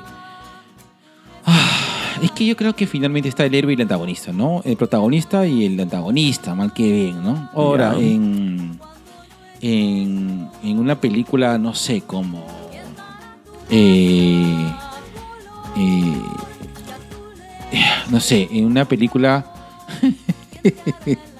[1.45, 4.61] Ah, es que yo creo que finalmente está el héroe y el antagonista, ¿no?
[4.63, 7.49] El protagonista y el antagonista, mal que bien, ¿no?
[7.53, 8.79] Ahora, en.
[9.61, 12.45] En una película, no sé, como.
[13.69, 14.73] eh,
[15.77, 16.13] eh,
[18.09, 19.45] no sé, en una película.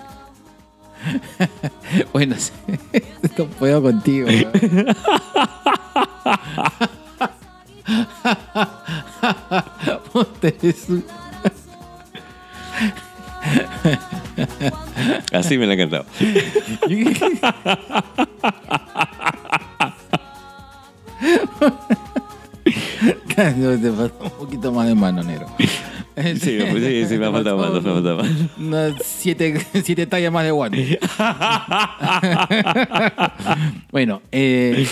[2.14, 2.36] bueno,
[3.38, 4.28] no puedo contigo.
[10.42, 11.06] eres un-
[15.32, 16.06] Así me la.
[23.58, 25.48] No, te falta un poquito más de mano, negro.
[26.16, 28.96] Sí, pues sí, sí, me ha faltado mano, me ha faltado mano.
[29.04, 31.00] Siete, siete tallas más de guante.
[33.92, 34.88] bueno, eh,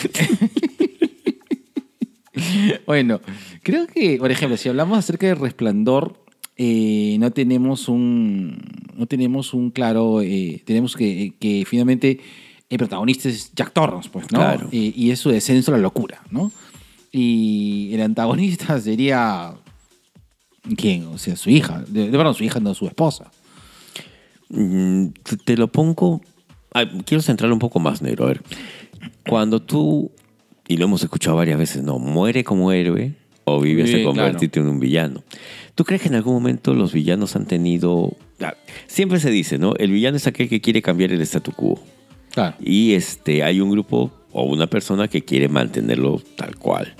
[2.87, 3.19] bueno,
[3.63, 6.23] creo que, por ejemplo, si hablamos acerca del resplandor,
[6.57, 8.59] eh, no tenemos un,
[8.95, 12.19] no tenemos un claro, eh, tenemos que, que finalmente
[12.69, 14.39] el protagonista es Jack Torrance, pues, ¿no?
[14.39, 14.67] Claro.
[14.71, 16.51] Y, y es su descenso a la locura, ¿no?
[17.11, 19.53] Y el antagonista sería
[20.77, 21.07] ¿Quién?
[21.07, 21.83] O sea, su hija.
[21.87, 23.31] De, de verdad, su hija, no su esposa.
[24.49, 25.07] Mm,
[25.45, 26.21] te- lo pongo.
[27.05, 28.25] quiero centrarlo un poco más, negro.
[28.25, 28.43] A ver.
[29.27, 30.11] Cuando tú,
[30.71, 33.13] y lo hemos escuchado varias veces, no, muere como héroe
[33.43, 35.21] o vive hasta Sí, convertirte en un villano.
[35.75, 38.15] ¿Tú crees que en algún momento los villanos han tenido.
[38.39, 38.53] ah,
[38.87, 39.73] Siempre se dice, ¿no?
[39.75, 41.77] El villano es aquel que quiere cambiar el statu quo.
[42.31, 42.55] Claro.
[42.61, 46.95] Y este, hay un grupo o una persona que quiere mantenerlo tal cual.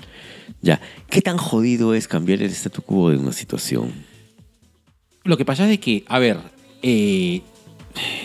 [0.60, 3.90] Ya, ¿qué tan jodido es cambiar el statu quo de una situación?
[5.24, 6.36] Lo que pasa es que, a ver,
[6.82, 7.40] eh,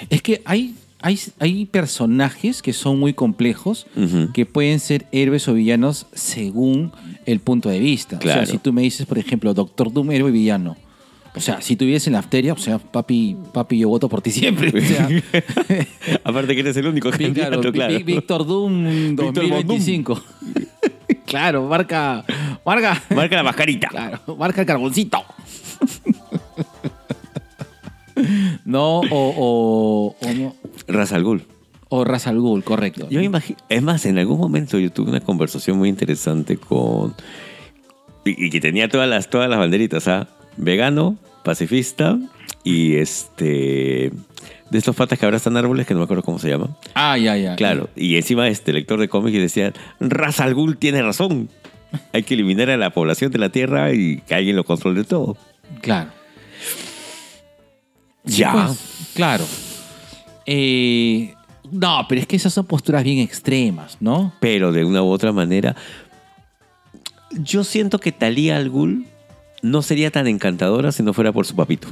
[0.09, 3.85] es que hay, hay, hay personajes que son muy complejos
[4.33, 6.91] que pueden ser héroes o villanos según
[7.25, 8.17] el punto de vista.
[8.17, 8.41] O Claro.
[8.45, 10.75] sea, si tú me dices, por ejemplo, Doctor Doom, héroe y villano.
[11.35, 14.31] O sea, si tuviese en la afteria, o sea, papi, papi, yo voto por ti
[14.31, 14.69] siempre.
[14.75, 15.07] O sea,
[16.23, 17.93] Aparte que eres el único Vi- claro, claro.
[18.03, 20.19] Víctor Doom Víctor 2025.
[21.27, 22.25] claro, marca,
[22.65, 23.87] marca, Marca la mascarita.
[23.89, 25.23] claro, marca el carboncito.
[28.65, 30.55] no, o, o, o, no,
[30.88, 31.43] Ra's al Ghul.
[31.89, 33.07] o Ra's al Ghul, correcto.
[33.09, 37.13] Yo imagino, es más, en algún momento yo tuve una conversación muy interesante con
[38.25, 40.27] y, y que tenía todas las todas las banderitas, ¿ah?
[40.57, 42.17] Vegano, pacifista
[42.63, 44.11] y este
[44.69, 46.75] de estos patas que abrazan árboles que no me acuerdo cómo se llama.
[46.93, 47.55] Ah, ya, ya.
[47.55, 49.71] Claro, y encima este lector de cómics decía,
[50.01, 51.49] Ra's al Ghul tiene razón.
[52.11, 55.38] Hay que eliminar a la población de la Tierra y que alguien lo controle todo.
[55.81, 56.09] Claro.
[58.25, 58.51] Ya.
[58.51, 59.45] Pues, claro.
[60.47, 61.33] Eh,
[61.71, 64.33] no, pero es que esas son posturas bien extremas, ¿no?
[64.39, 65.75] Pero de una u otra manera,
[67.31, 69.05] yo siento que Talía al Ghul
[69.61, 71.89] no sería tan encantadora si no fuera por su papito.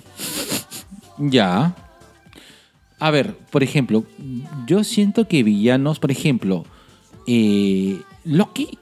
[1.17, 1.75] Ya.
[2.99, 4.05] A ver, por ejemplo,
[4.65, 6.65] yo siento que villanos, por ejemplo,
[7.27, 8.79] eh, Loki,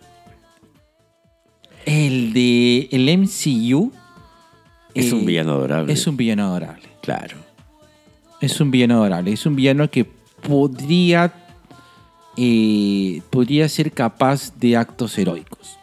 [1.86, 3.92] el de el MCU,
[4.94, 5.92] Es eh, un villano adorable.
[5.92, 6.88] Es un villano adorable.
[7.02, 7.43] Claro.
[8.44, 9.32] Es un villano adorable.
[9.32, 11.34] Es un villano que podría
[12.36, 15.78] eh, podría ser capaz de actos heroicos,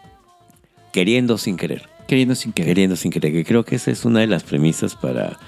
[0.93, 1.89] Queriendo sin querer.
[2.07, 2.69] queriendo sin querer.
[2.69, 3.33] Queriendo sin querer.
[3.33, 5.39] Que creo que esa es una de las premisas para,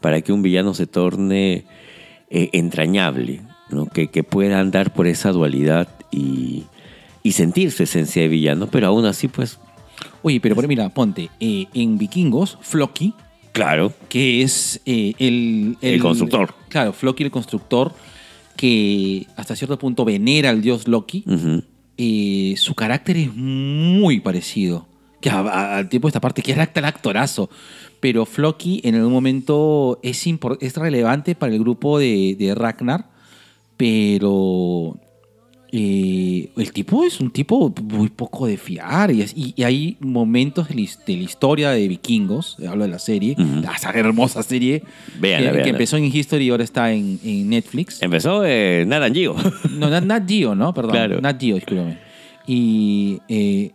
[0.00, 1.64] para que un villano se torne
[2.30, 3.42] eh, entrañable.
[3.68, 3.84] ¿no?
[3.86, 6.64] Que, que pueda andar por esa dualidad y,
[7.22, 9.58] y sentirse esencia de villano, pero aún así, pues,
[10.22, 13.12] Oye, pero mira, ponte, eh, en Vikingos, Floki,
[13.52, 13.92] claro.
[14.08, 16.54] que es eh, el, El constructor.
[16.68, 17.92] Claro, Floki el constructor,
[18.56, 21.24] que hasta cierto punto venera al dios Loki.
[21.98, 24.86] Eh, su carácter es muy parecido.
[25.20, 27.48] Que a- a- al tiempo de esta parte, que era el actorazo.
[28.00, 30.26] Pero Floki en algún momento es,
[30.60, 33.06] es relevante para el grupo de, de Ragnar.
[33.76, 34.96] Pero
[35.74, 39.10] eh, el tipo es un tipo muy poco de fiar.
[39.10, 42.84] Y, es- y- y hay momentos de la, his- de la historia de vikingos, hablo
[42.84, 43.36] de la serie,
[43.74, 44.82] esa hermosa serie
[45.18, 48.02] Véanla, que, empezó en History y ahora está en, en Netflix.
[48.02, 49.34] Empezó eh, Nathan Gio.
[49.70, 50.74] No, Nat, Nat Geo, ¿no?
[50.74, 50.92] Perdón.
[50.92, 51.20] Claro.
[51.22, 51.98] Nat Geo, discúlpame.
[52.46, 53.70] Y eh,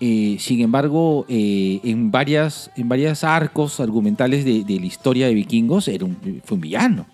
[0.00, 5.34] eh, sin embargo, eh, en varias, en varias arcos argumentales de, de la historia de
[5.34, 7.06] vikingos, era un- fue un villano.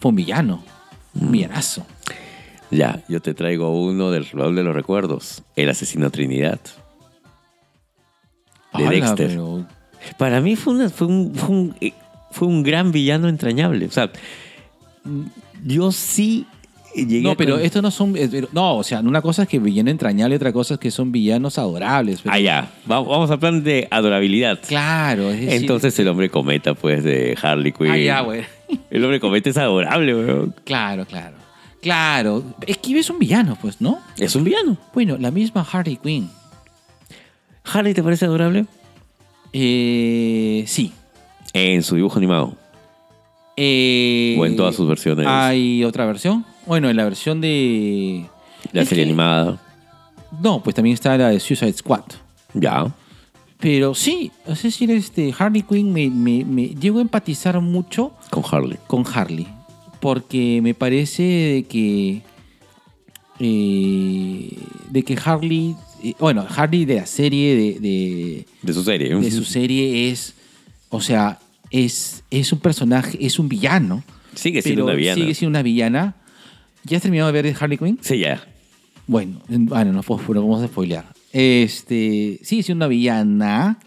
[0.00, 0.62] Fue un villano.
[1.20, 1.32] Un Mm.
[1.32, 1.86] villanazo.
[2.72, 5.42] Ya, yo te traigo uno del baúl de los recuerdos.
[5.56, 6.58] El asesino Trinidad.
[8.76, 9.28] De Dexter.
[9.28, 9.66] pero-
[10.18, 11.92] Para mí fue, una- fue, un, fue, un, eh,
[12.30, 13.86] fue un gran villano entrañable.
[13.86, 14.10] O sea,
[15.64, 16.46] yo sí
[16.94, 18.16] llegué No, pero con- estos no son.
[18.16, 21.12] eh, No, o sea, una cosa es que villano entrañable, otra cosa es que son
[21.12, 22.20] villanos adorables.
[22.22, 22.70] pero- Ah, ya.
[22.90, 24.58] Va- Vamos a plan de adorabilidad.
[24.66, 27.90] Claro, es decir- Entonces el hombre cometa, pues, de Harley Quinn.
[27.90, 28.42] Ah, ya, güey.
[28.90, 30.54] El hombre cometa es adorable, weón.
[30.64, 31.36] Claro, claro.
[31.82, 32.42] Claro.
[32.66, 33.98] Es que es un villano, pues, ¿no?
[34.16, 34.78] Es un villano.
[34.94, 36.30] Bueno, la misma Harley Quinn.
[37.64, 38.64] ¿Harley te parece adorable?
[39.52, 40.92] Eh, sí.
[41.52, 42.56] En su dibujo animado.
[43.56, 45.26] Eh, O en todas sus versiones.
[45.28, 46.44] ¿Hay otra versión?
[46.66, 48.26] Bueno, en la versión de...
[48.72, 49.60] La es serie que- animada.
[50.40, 52.04] No, pues también está la de Suicide Squad.
[52.54, 52.86] Ya.
[53.58, 58.42] Pero sí, es decir, este, Harley Quinn me, me, me llego a empatizar mucho Con
[58.50, 58.78] Harley.
[58.86, 59.46] con Harley.
[60.02, 62.22] Porque me parece de que.
[63.38, 64.56] eh,
[64.90, 65.76] de que Harley.
[66.02, 69.14] eh, bueno, Harley de la serie, de, de, De su serie.
[69.14, 70.34] de su serie es.
[70.90, 71.38] O sea,
[71.70, 74.02] es, es un personaje, es un villano.
[74.34, 75.14] Sigue siendo una villana.
[75.22, 76.16] Sigue siendo una villana.
[76.84, 77.98] ¿Ya has terminado de ver Harley Quinn?
[78.00, 78.44] Sí, ya.
[79.06, 81.06] Bueno, en- bueno, no puedo- vamos a spoilear.
[81.32, 83.78] Este, sigue siendo una villana.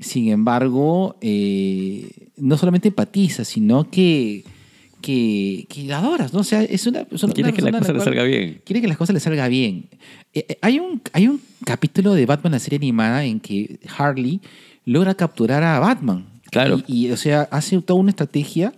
[0.00, 2.08] Sin embargo, eh,
[2.38, 4.44] no solamente empatiza, sino que,
[5.00, 6.40] que, que la adoras, ¿no?
[6.40, 8.60] O sea, es una, es una Quiere que la persona cosa le salga bien.
[8.64, 9.88] Quiere que las cosas le salga bien.
[10.34, 14.40] Eh, eh, hay, un, hay un capítulo de Batman, la serie animada, en que Harley
[14.84, 16.26] logra capturar a Batman.
[16.50, 16.82] Claro.
[16.86, 18.72] Y, y, o sea, hace toda una estrategia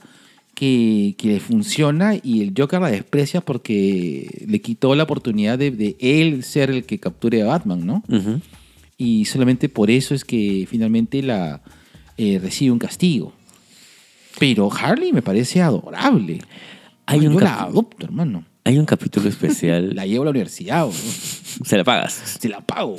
[0.55, 5.71] que, que le funciona y el Joker la desprecia porque le quitó la oportunidad de,
[5.71, 8.03] de él ser el que capture a Batman, ¿no?
[8.99, 11.63] Y solamente por eso es que finalmente la
[12.19, 13.33] eh, recibe un castigo.
[14.39, 16.39] Pero Harley me parece adorable.
[17.07, 18.45] Hay Yo un la capi- adopto, hermano.
[18.65, 19.91] Hay un capítulo especial.
[19.95, 20.93] La llevo a la universidad, bro.
[20.93, 22.13] Se la pagas.
[22.41, 22.97] se la pago.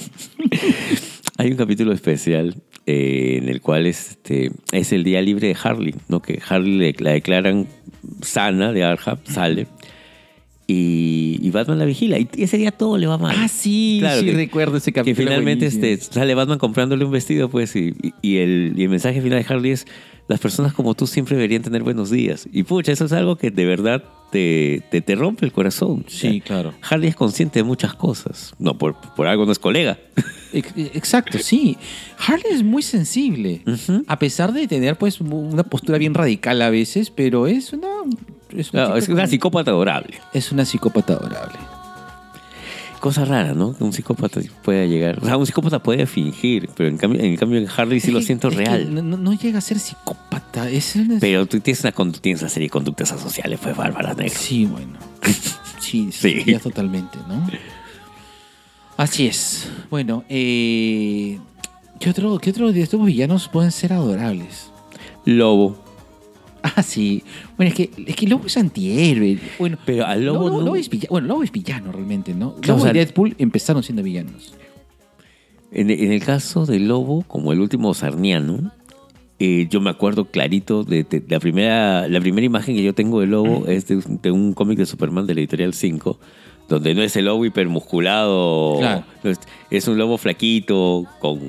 [1.38, 2.56] Hay un capítulo especial
[2.86, 6.22] eh, en el cual este, es el día libre de Harley, ¿no?
[6.22, 7.68] Que Harley le- la declaran
[8.22, 9.68] sana de Arkham, sale.
[10.68, 12.18] Y, y Batman la vigila.
[12.20, 13.36] Y ese día todo le va mal.
[13.38, 15.28] Ah, sí, Claro, sí que- recuerdo ese Que capítulo.
[15.30, 15.86] finalmente buenísimo.
[15.86, 19.44] este, sale Batman comprándole un vestido, pues, y, y- y el, y el mensaje final
[19.44, 19.86] de Harley es:
[20.32, 22.48] las personas como tú siempre deberían tener buenos días.
[22.52, 26.06] Y pucha, eso es algo que de verdad te, te, te rompe el corazón.
[26.08, 26.74] Sí, claro.
[26.90, 28.54] Harley es consciente de muchas cosas.
[28.60, 29.98] No, por, por algo no es colega.
[30.54, 31.78] Ex- Exacto, sí.
[32.18, 33.62] Harley es muy sensible.
[34.08, 37.88] A pesar de tener pues una postura bien radical a veces, pero es una...
[38.56, 40.18] Es una, No, es chica una con- psicópata adorable.
[40.34, 41.58] es una psicópata adorable.
[43.02, 43.76] Cosa rara, ¿no?
[43.76, 45.18] Que un psicópata pueda llegar.
[45.22, 48.20] O sea, un psicópata puede fingir, pero en cambio en, cambio en Harley sí lo
[48.20, 48.93] Es siento que real.
[49.24, 50.70] No, llega a ser psicópata.
[50.70, 54.34] Es Pero tú tienes una, condu- tienes una serie de conductas asociales, pues bárbaras, negro.
[54.38, 54.97] Sí, bueno.
[55.82, 56.52] Sí, sí, Sí.
[56.52, 57.45] ya totalmente, ¿no?
[58.97, 59.68] Así es.
[59.89, 61.39] Bueno, eh,
[61.99, 64.72] ¿qué, otro, ¿qué otro de estos villanos pueden ser adorables?
[65.26, 65.76] Lobo.
[66.64, 67.24] Ah, sí.
[67.57, 69.39] Bueno, es que, es que Lobo es antihéroe.
[69.57, 71.07] Bueno, Pero al lobo Lobo, no- Lobo es villano.
[71.09, 72.55] Bueno, Lobo es villano realmente, ¿no?
[72.55, 74.53] Claro, Lobo o sea, y Deadpool empezaron siendo villanos.
[75.72, 78.72] En, en el caso del lobo, como el último sarniano,
[79.39, 83.22] eh, yo me acuerdo clarito de, de- la, primera, la primera imagen que yo tengo
[83.22, 86.20] de lobo es de, un- de un cómic de Superman de la editorial 5,
[86.72, 89.04] donde no es el lobo hipermusculado, Claro.
[89.70, 91.40] es, un lobo flaquito, con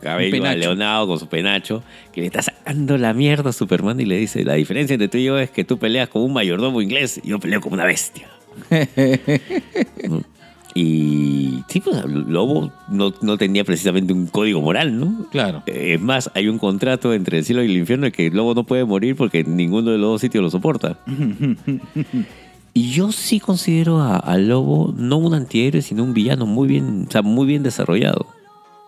[0.00, 4.16] cabello aleonado, con su penacho, que le está sacando la mierda a Superman y le
[4.16, 7.20] dice, la diferencia entre tú y yo es que tú peleas como un mayordomo inglés
[7.22, 8.28] y yo peleo como una bestia.
[10.76, 15.28] Y sí, pues Lobo no, no tenía precisamente un código moral, ¿no?
[15.30, 15.62] Claro.
[15.66, 18.54] Es más, hay un contrato entre el cielo y el infierno de que el lobo
[18.54, 20.98] no puede morir porque ninguno de los dos sitios lo soporta.
[22.74, 27.06] y yo sí considero a- al lobo no un antihéroe, sino un villano muy bien,
[27.08, 28.26] o sea, muy bien desarrollado.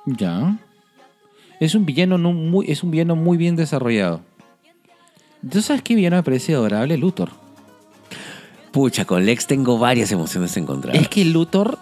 [0.05, 0.59] Ya.
[1.61, 4.21] Es un villano no muy, es un villano muy bien desarrollado.
[5.49, 6.97] ¿Tú sabes qué villano me parece adorable?
[6.99, 7.31] Luthor.
[8.73, 11.01] Pucha, con Lex tengo varias emociones encontradas.
[11.01, 11.79] Es que Luthor.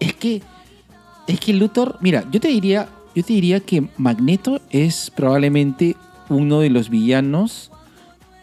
[0.00, 0.42] Es que.
[1.26, 1.98] Es que Luthor.
[2.00, 2.88] Mira, yo te diría.
[3.14, 5.96] Yo te diría que Magneto es probablemente
[6.28, 7.70] uno de los villanos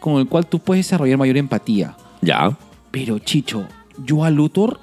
[0.00, 1.96] con el cual tú puedes desarrollar mayor empatía.
[2.22, 2.56] Ya.
[2.92, 3.66] Pero, Chicho,
[4.04, 4.78] yo a Luthor.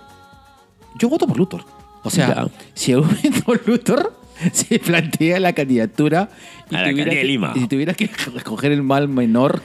[0.98, 1.64] Yo voto por Luthor.
[2.04, 2.48] O sea, Ya.
[2.74, 4.14] si momento Luthor
[4.52, 6.30] se plantea la candidatura.
[6.70, 7.54] y A la tuviera alcaldía de que- Lima.
[7.56, 8.06] Y si tuviera que
[8.36, 9.62] escoger el mal menor,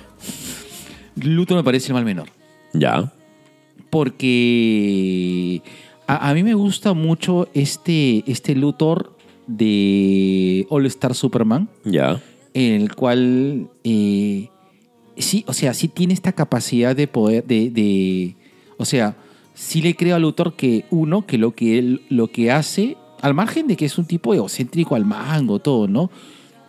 [1.17, 2.29] Luthor me parece el mal menor.
[2.73, 3.13] Ya.
[4.35, 5.63] Porque
[6.07, 9.17] a, a mí me gusta mucho este, este Luthor
[9.47, 12.21] de All Star Superman, Ya.
[12.55, 14.49] en el cual eh,
[15.17, 18.37] sí, o sea, sí tiene esta capacidad de poder, de,
[18.79, 19.17] o sea,
[19.55, 23.67] sí le creo a Luthor que uno, que lo que lo que hace, al margen
[23.67, 26.11] de que es un tipo egocéntrico al mango, todo, ¿no?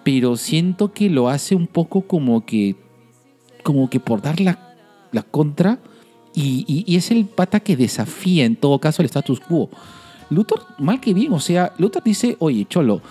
[0.03, 2.75] Pero siento que lo hace un poco como que,
[3.63, 4.59] como que por dar la,
[5.31, 5.79] contra
[6.33, 9.69] y, y- y es el pata que desafía en todo caso el status quo.
[10.29, 13.01] Luthor, mal que bien, o sea, Luthor dice, oye, Cholo,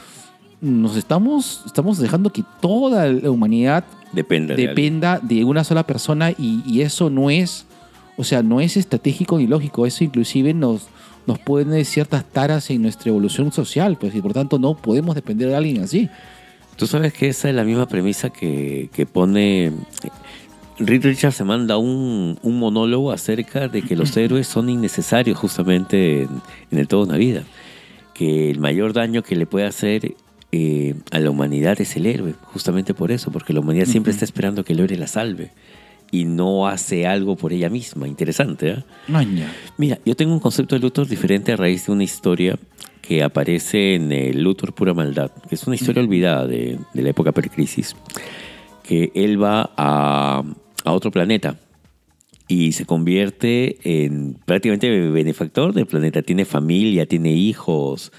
[0.61, 3.85] nos estamos, estamos dejando que toda la humanidad
[4.15, 4.55] Depende.
[4.55, 7.67] de dependa de una sola persona y, y eso no es,
[8.17, 10.89] o sea, no es estratégico ni lógico, eso inclusive nos,
[11.27, 15.49] nos pone ciertas taras en nuestra evolución social, pues y por tanto no podemos depender
[15.49, 16.09] de alguien así.
[16.77, 19.73] Tú sabes que esa es la misma premisa que, que pone...
[20.77, 26.23] Reed Richards se manda un, un monólogo acerca de que los héroes son innecesarios justamente
[26.23, 26.43] en,
[26.73, 27.45] en el toda una vida.
[28.13, 30.15] Que el mayor daño que le puede hacer
[30.57, 34.25] eh, a la humanidad es el héroe, justamente por eso, porque la humanidad siempre está
[34.25, 35.51] esperando que el héroe la salve
[36.13, 38.07] y no hace algo por ella misma.
[38.07, 38.85] Interesante, ¿eh?
[39.09, 39.53] Maña.
[39.79, 42.57] Mira, yo tengo un concepto de Luthor diferente a raíz de una historia
[43.03, 47.11] que aparece en el Luthor Pura Maldad, que es una historia olvidada de, de la
[47.11, 47.97] época precrisis,
[48.85, 50.45] que él va a,
[50.85, 51.59] a otro planeta
[52.47, 56.23] y se convierte en prácticamente benefactor del planeta.
[56.23, 58.13] Tiene familia, tiene hijos,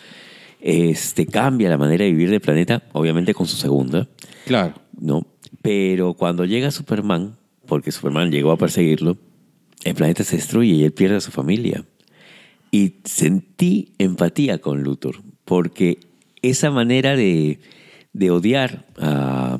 [0.65, 4.07] este, cambia la manera de vivir del planeta, obviamente con su segunda.
[4.47, 4.73] Claro.
[4.99, 5.27] ¿no?
[5.61, 7.37] Pero cuando llega Superman,
[7.67, 9.15] porque Superman llegó a perseguirlo,
[9.83, 11.85] el planeta se destruye y él pierde a su familia.
[12.71, 15.99] Y sentí empatía con Luthor, porque
[16.41, 17.59] esa manera de,
[18.13, 19.59] de odiar a,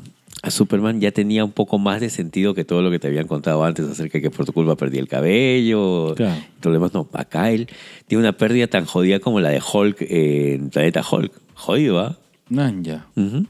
[0.50, 3.64] Superman ya tenía un poco más de sentido que todo lo que te habían contado
[3.64, 6.14] antes acerca de que por tu culpa perdí el cabello.
[6.14, 6.40] Claro.
[6.72, 6.92] demás.
[6.94, 7.68] No, acá él
[8.06, 11.32] tiene una pérdida tan jodida como la de Hulk en Planeta Hulk.
[11.54, 12.18] Jodido, ¿ah?
[12.48, 13.06] Maña.
[13.16, 13.46] Ujú.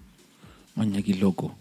[0.75, 1.55] Maña, qué loco.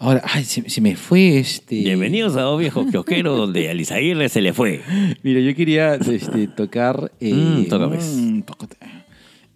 [0.00, 1.74] Ahora, ay, se, se me fue este.
[1.80, 4.80] Bienvenidos a Dos Viejos Kiosqueros, donde a Lizaguirre se le fue.
[5.24, 7.10] Mira, yo quería este, tocar.
[7.20, 7.96] eh, Mm, tócame.
[7.98, 8.42] mm.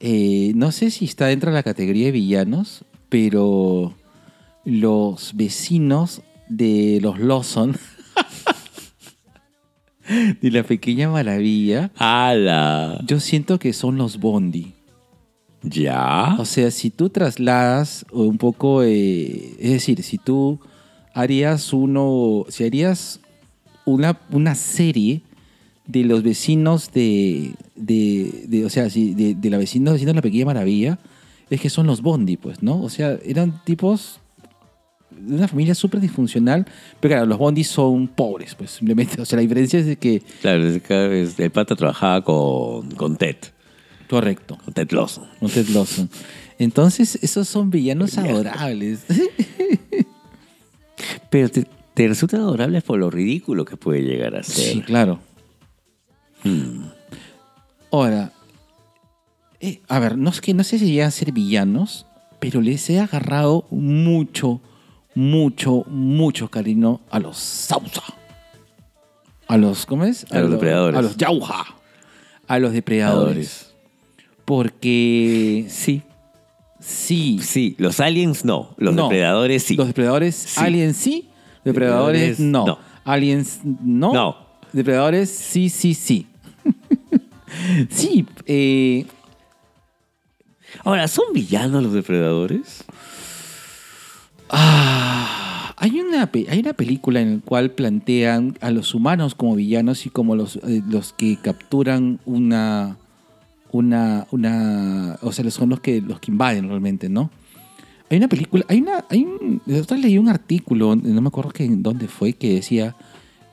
[0.01, 3.95] Eh, no sé si está dentro de la categoría de villanos, pero
[4.64, 7.76] los vecinos de los Lawson,
[10.40, 13.01] de la pequeña maravilla, ¡Hala!
[13.06, 14.72] yo siento que son los Bondi.
[15.62, 16.36] ¿Ya?
[16.40, 20.59] O sea, si tú trasladas un poco, eh, es decir, si tú
[21.14, 23.20] harías uno, si harías
[23.84, 25.22] una, una serie
[25.86, 30.16] de los vecinos de, de, de- o sea, si de, de la vecina, vecinos de
[30.16, 30.98] la Pequeña Maravilla,
[31.48, 32.82] es que son los Bondi, pues, ¿no?
[32.82, 34.18] O sea, eran tipos
[35.27, 36.66] de una familia súper disfuncional,
[37.01, 39.20] pero claro, los Bondi son pobres, pues, simplemente.
[39.23, 42.90] O sea, la diferencia es de que, Claro, es que es- el pata trabajaba con,
[42.93, 43.36] con Ted,
[44.09, 45.24] correcto, con Ted Lawson.
[45.40, 46.09] no Ted Lawson.
[46.59, 49.01] Entonces, esos son villanos adorables.
[51.31, 54.74] Pero te, te resultan adorables por lo ridículo que puede llegar a ser.
[54.74, 55.20] Sí, claro.
[56.44, 56.85] Mm.
[57.90, 58.32] Ahora,
[59.61, 62.07] eh, a ver, no es que no sé si llegan a ser villanos,
[62.39, 64.61] pero les he agarrado mucho,
[65.14, 68.02] mucho, mucho cariño a los Sausa.
[69.48, 70.24] A los, ¿cómo es?
[70.30, 70.98] A los lo- depredadores.
[70.98, 71.64] A los Yauja.
[72.48, 73.72] A los depredadores.
[74.44, 76.02] Porque Sí,
[76.80, 77.39] sí.
[77.43, 77.74] sí.
[77.78, 78.74] Los aliens no.
[78.78, 79.05] Los No.
[79.05, 79.76] depredadores sí.
[79.76, 80.60] Los depredadores, Sí.
[80.60, 81.28] aliens sí.
[81.64, 82.66] Depredadores, Depredadores, no.
[82.66, 82.78] no.
[83.05, 84.12] Aliens no.
[84.12, 84.36] No.
[84.72, 86.26] Depredadores sí, sí, sí.
[87.90, 89.06] sí, eh,
[90.84, 92.84] Ahora, ¿son villanos los depredadores?
[94.53, 100.07] Ah, Hay una, hay una película en la cual plantean a los humanos como villanos
[100.07, 102.97] y como los, eh, los que capturan una,
[103.73, 107.31] una, una, o sea, son los que, los que invaden realmente, ¿no?
[108.11, 111.66] Hay una película, hay una, hay un, otra leí un artículo, no me acuerdo que
[111.69, 112.95] dónde fue, que decía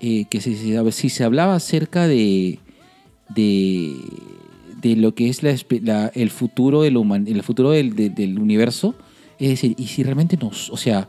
[0.02, 2.60] eh, que si, si- se hablaba acerca de,
[3.30, 3.96] de,
[4.82, 8.96] de lo que es la, el futuro del human, el futuro del, de- del universo,
[9.40, 11.08] es decir, y si realmente nos, o sea,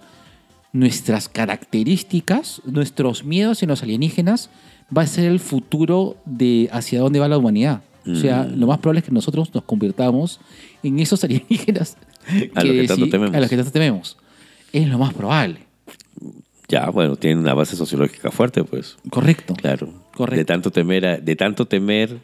[0.72, 4.50] nuestras características, nuestros miedos en los alienígenas
[4.96, 7.82] va a ser el futuro de hacia dónde va la humanidad.
[8.06, 8.58] O sea, Mm.
[8.58, 10.40] lo más probable es que nosotros nos convirtamos
[10.82, 11.96] en esos alienígenas
[12.54, 13.34] A lo que tanto tememos.
[13.36, 14.16] a los que tanto tememos.
[14.72, 15.58] Es lo más probable.
[16.68, 18.96] Ya, bueno, tiene una base sociológica fuerte, pues.
[19.10, 19.54] Correcto.
[19.54, 19.92] Claro.
[20.14, 20.38] Correcto.
[20.38, 22.18] De tanto temer, a- de tanto temer,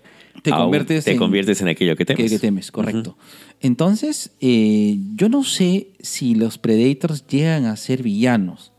[0.50, 2.30] Te conviertes te en- conviertes en aquello que Que, temes.
[2.32, 3.16] que temes, correcto.
[3.60, 8.72] Entonces, eh, yo no sé si los Predators llegan a ser villanos.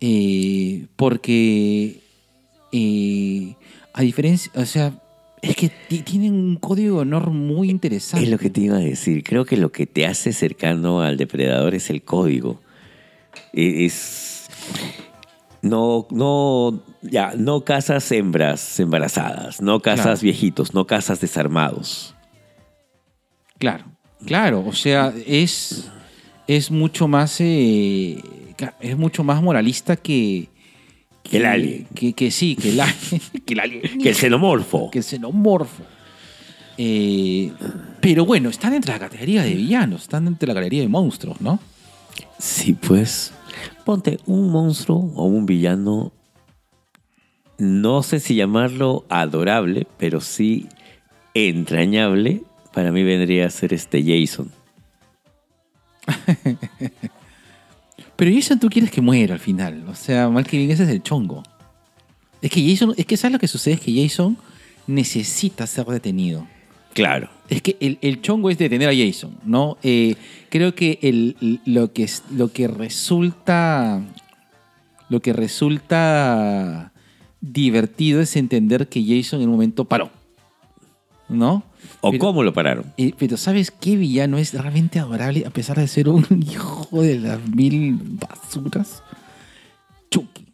[0.00, 2.00] Eh, porque,
[2.72, 3.54] eh,
[3.92, 5.00] a diferencia, o sea,
[5.42, 8.24] es que ti- tienen un código de honor muy interesante.
[8.24, 9.22] Es lo que te iba a decir.
[9.24, 12.60] Creo que lo que te hace cercano al depredador es el código.
[13.52, 14.48] E- Es.
[15.60, 20.14] No, no, ya, no cazas hembras embarazadas, no Claro.
[20.20, 22.14] viejitos, no cazas desarmados.
[23.58, 23.86] Claro,
[24.24, 25.90] claro, o sea, es,
[26.46, 28.22] es mucho más eh,
[28.80, 30.48] es mucho más moralista que,
[31.24, 31.86] Que el alien.
[31.94, 33.20] Que, que sí, que el alien.
[33.46, 33.98] que el alien.
[34.00, 34.90] Que el xenomorfo.
[34.90, 35.82] que el xenomorfo.
[36.76, 37.52] Eh,
[38.00, 41.58] pero bueno, están entre la categoría de villanos, están entre la galería de monstruos, ¿no?
[42.38, 43.32] Sí, pues.
[43.84, 46.12] Ponte un monstruo o un villano.
[47.58, 50.68] No sé si llamarlo adorable, pero sí
[51.34, 52.42] entrañable.
[52.72, 54.50] Para mí vendría a ser este Jason.
[58.18, 59.84] Pero Jason tú quieres que muera al final.
[59.88, 61.44] O sea, mal que bien, ese es el chongo.
[62.42, 63.74] Es que Jason, es que ¿sabes lo que sucede?
[63.74, 64.36] Es que Jason
[64.88, 66.44] necesita ser detenido.
[66.94, 67.28] Claro.
[67.48, 69.78] Es que el, el chongo es detener a Jason, ¿no?
[69.82, 70.16] Eh,
[70.50, 74.02] creo que el, lo, que es, lo que resulta.
[75.08, 76.92] Lo que resulta
[77.40, 80.10] divertido es entender que Jason en un momento paró.
[81.30, 81.62] ¿No?
[82.00, 82.86] ¿O Pero- cómo lo pararon?
[82.96, 87.18] eh, pero ¿sabes qué villano es realmente adorable a pesar de ser un hijo de
[87.18, 89.02] las mil basuras?
[90.10, 90.47] Chucky.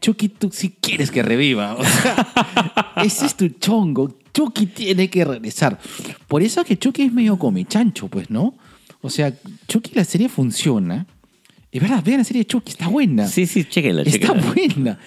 [0.00, 1.74] Chucky, tú si quieres que reviva.
[1.74, 4.16] O sea, ese es tu chongo.
[4.32, 5.78] Chucky tiene que regresar.
[6.28, 8.54] Por eso que Chucky es medio comechancho, pues, ¿no?
[9.02, 9.32] O sea,
[9.68, 11.06] Chucky la serie funciona.
[11.72, 13.26] Es verdad, vean la serie de Chucky, está buena.
[13.28, 14.52] Sí, sí, chéquenla, Está chéquenla.
[14.52, 14.98] buena.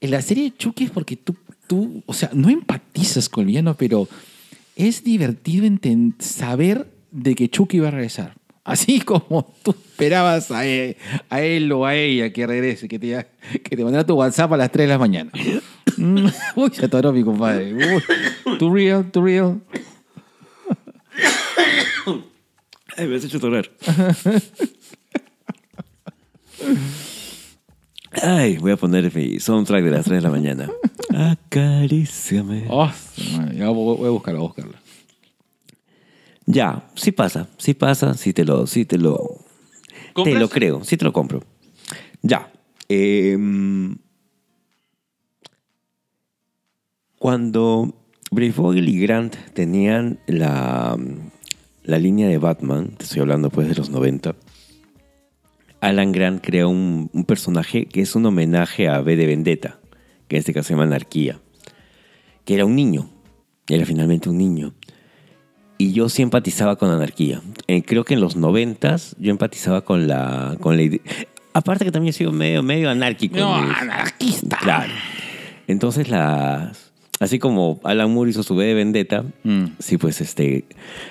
[0.00, 3.46] En la serie de Chucky es porque tú, tú, o sea, no empatizas con el
[3.48, 4.08] villano, pero
[4.76, 5.68] es divertido
[6.18, 8.34] saber de que Chucky va a regresar.
[8.64, 10.96] Así como tú esperabas a él,
[11.28, 13.26] a él o a ella que regrese, que te,
[13.62, 15.32] que te mandara tu WhatsApp a las 3 de la mañana.
[15.96, 16.26] Mm,
[16.56, 17.74] Uy, se atoró mi compadre.
[17.74, 18.02] Uy,
[18.58, 19.60] too real, too real.
[22.96, 23.68] Ay, me has hecho torar.
[28.22, 30.70] Ay, voy a poner mi soundtrack de las 3 de la mañana.
[31.14, 32.66] Acaríciame.
[32.68, 32.90] Oh,
[33.54, 34.81] ya voy voy a buscarla, voy a buscarla.
[36.46, 39.38] Ya, sí pasa, sí pasa, sí te lo, sí te lo,
[40.14, 41.42] te lo creo, sí te lo compro.
[42.22, 42.50] Ya.
[42.88, 43.96] em,
[47.18, 47.94] cuando
[48.30, 50.98] Brave Vogel y Grant tenían la,
[51.84, 54.34] la línea de Batman, te estoy hablando pues de los 90,
[55.80, 59.80] Alan Grant creó un, un personaje que es un homenaje a B de Vendetta,
[60.28, 61.40] que en este caso se llama Anarquía,
[62.44, 63.10] que era un niño,
[63.68, 64.74] era finalmente un niño.
[65.78, 67.40] Y yo sí empatizaba con Anarquía.
[67.66, 71.00] Eh, creo que en los noventas yo empatizaba con la, con la idea.
[71.54, 73.36] Aparte que también he sido medio, medio anárquico.
[73.36, 73.72] No, ¿no?
[73.72, 74.58] anarquista.
[74.58, 74.92] Claro.
[75.66, 76.90] Entonces las...
[77.20, 79.64] Así como Alan Moore hizo su B de Vendetta, Mm.
[79.78, 80.64] sí, pues este...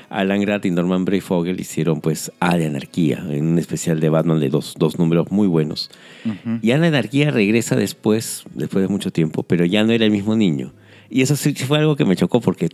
[0.09, 4.39] Alan Grant y Norman Brayfogle hicieron pues A de Anarquía, en un especial de Batman
[4.41, 5.89] de dos, dos números muy buenos.
[6.61, 10.11] Y A de Anarquía regresa después, después de mucho tiempo, pero ya no era el
[10.11, 10.73] mismo niño.
[11.11, 12.69] Y eso sí fue algo que me chocó porque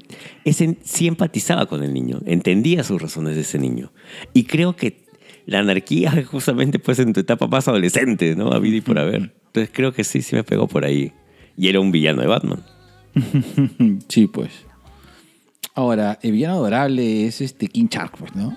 [0.46, 3.92] ese sí empatizaba con el niño, entendía sus razones de ese niño.
[4.34, 5.08] Y creo que
[5.48, 8.52] la anarquía justamente pues en tu etapa más adolescente, ¿no?
[8.52, 9.34] A vida y por haber.
[9.48, 11.14] Entonces creo que sí, sí me pegó por ahí.
[11.58, 12.64] Y era un villano de Batman.
[14.08, 14.52] Sí, pues.
[15.74, 18.56] Ahora, el villano adorable es este King Shark, pues, ¿no?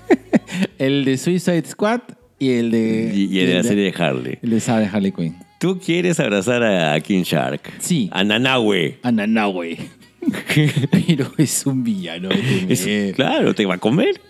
[0.78, 2.00] el de Suicide Squad
[2.38, 3.12] y el de.
[3.14, 4.38] Y, y en la serie de Harley.
[4.42, 5.36] El de Sarah Harley Quinn.
[5.60, 7.60] ¿Tú quieres abrazar a King Shark?
[7.78, 8.08] Sí.
[8.12, 8.98] A Nanahue.
[9.02, 9.76] A Nanahue.
[10.90, 14.20] Pero es un villano de Es- claro, te va a comer.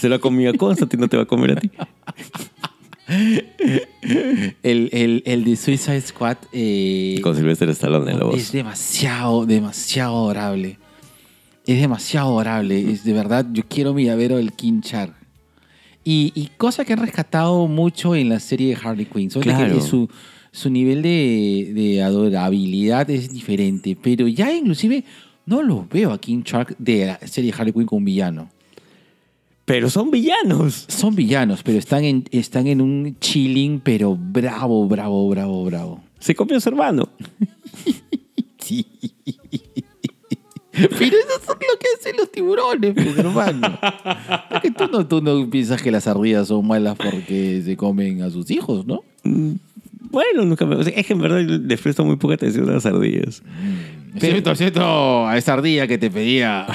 [0.00, 1.70] Se lo ha comido a Constantine, no te va a comer a ti.
[4.62, 8.52] El, el, el de Suicide Squad eh, Con Sylvester Stallone en la es voz.
[8.52, 10.78] demasiado, demasiado adorable.
[11.66, 12.92] Es demasiado adorable.
[12.92, 15.14] Es de verdad, yo quiero mi llavero del King Shark.
[16.04, 19.30] Y, y cosa que han rescatado mucho en la serie de Harley Quinn.
[19.30, 19.80] Solo que Claro.
[19.80, 20.08] su,
[20.56, 23.94] su nivel de, de adorabilidad es diferente.
[24.00, 25.04] Pero ya inclusive
[25.44, 28.48] no lo veo a King Shark de la serie Harley Quinn como un villano.
[29.66, 30.86] Pero son villanos.
[30.88, 36.00] Son villanos, pero están en, están en un chilling, pero bravo, bravo, bravo, bravo.
[36.20, 37.08] Se copió a su hermano.
[38.58, 38.84] Sí.
[40.72, 43.78] Pero eso es lo que hacen los tiburones, pues, hermano.
[44.50, 48.30] Porque tú no, tú no piensas que las ardillas son malas porque se comen a
[48.30, 49.04] sus hijos, ¿no?
[49.98, 50.80] Bueno, nunca me...
[50.80, 53.42] es que en verdad les presto muy poca atención a las ardillas.
[54.18, 56.66] Cierto, cierto, a esa ardilla que te pedía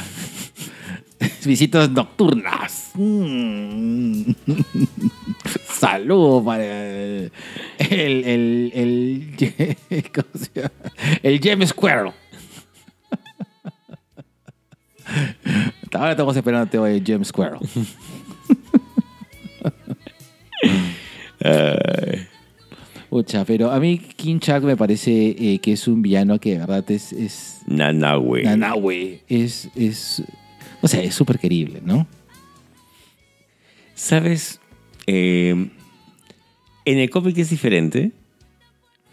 [1.46, 2.92] visitas nocturnas.
[2.94, 4.32] Mm.
[5.70, 7.32] Saludo para el,
[7.80, 8.72] el, el,
[9.90, 10.72] el- ¿cómo se llama?
[11.24, 12.12] El James Squirrel.
[15.94, 17.60] Ahora estamos esperando el James Squirrel.
[23.12, 26.60] Pucha, pero a mí King Shark me parece eh, que es un villano que de
[26.60, 28.44] verdad es, es Nanahue.
[28.44, 29.20] Nanahue.
[29.28, 30.24] Es, es,
[30.82, 32.08] o sea, es súper querible, ¿no?
[33.96, 34.62] ¿Sabes?
[35.08, 35.50] Eh,
[36.86, 38.14] en el cómic es diferente,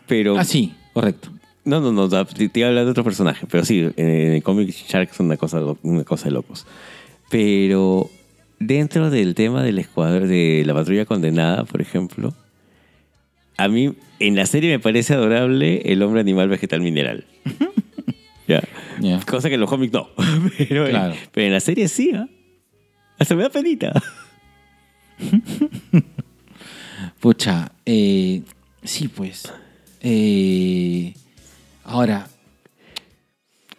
[0.07, 0.39] pero...
[0.39, 1.31] Ah, sí, correcto.
[1.65, 4.45] No, no, no, te, te iba a hablar de otro personaje, pero sí, en el
[4.45, 6.67] cómic Shark es una cosa, una cosa de locos.
[7.31, 8.09] Pero
[8.61, 12.33] dentro del tema del escuadrón, de la patrulla condenada, por ejemplo,
[13.59, 17.27] a mí en la serie me parece adorable el hombre animal vegetal mineral.
[18.49, 18.63] ya.
[19.27, 20.09] Cosa que en los cómics no.
[20.59, 22.27] pero, en- pero en la serie sí, ¿ah?
[23.19, 23.93] Hasta me da penita.
[27.21, 28.43] Pucha, eh,
[28.83, 29.53] sí, pues.
[30.01, 31.13] Eh,
[31.85, 32.29] ahora,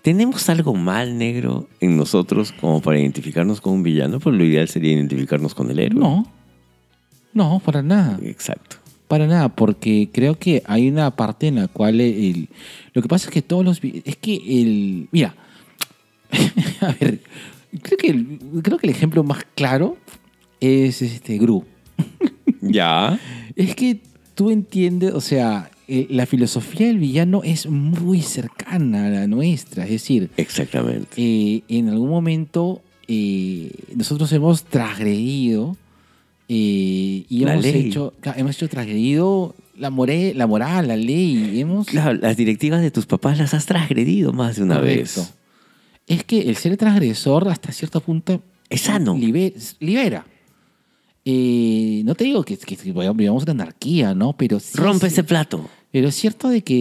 [0.02, 4.20] ¿Tenemos algo mal negro en nosotros como para identificarnos con un villano?
[4.22, 6.00] Pues lo ideal sería identificarnos con el héroe.
[6.00, 6.32] no.
[7.32, 8.18] No, para nada.
[8.24, 8.78] Exacto.
[9.10, 12.48] Para nada, porque creo que hay una parte en la cual el,
[12.94, 15.36] lo que pasa es que todos los es que el mira,
[16.82, 17.20] a ver,
[17.82, 19.98] creo que el, creo que el ejemplo más claro
[20.62, 21.66] es este Gru.
[22.62, 23.20] Ya.
[23.56, 24.00] Es que
[24.36, 29.86] tú entiendes, o sea, eh, la filosofía del villano es muy cercana a la nuestra,
[29.86, 31.08] es decir, Exactamente.
[31.18, 35.78] eh, en algún momento eh, nosotros hemos transgredido
[36.50, 37.88] eh, y La hemos ley.
[37.88, 42.92] hecho, hemos hecho transgredido la, more- la moral, la ley, hemos Claro, las directivas de
[42.92, 45.22] tus papás las has transgredido más de una Correcto.
[45.22, 45.34] vez.
[46.08, 49.16] Es que el ser transgresor hasta cierto punto Es sano.
[49.16, 50.26] libera.
[51.26, 54.34] Eh, no te digo que, que, que vivamos en anarquía, ¿no?
[54.34, 55.70] Pero sí Rompe es- ese plato.
[55.92, 56.76] Pero es cierto de que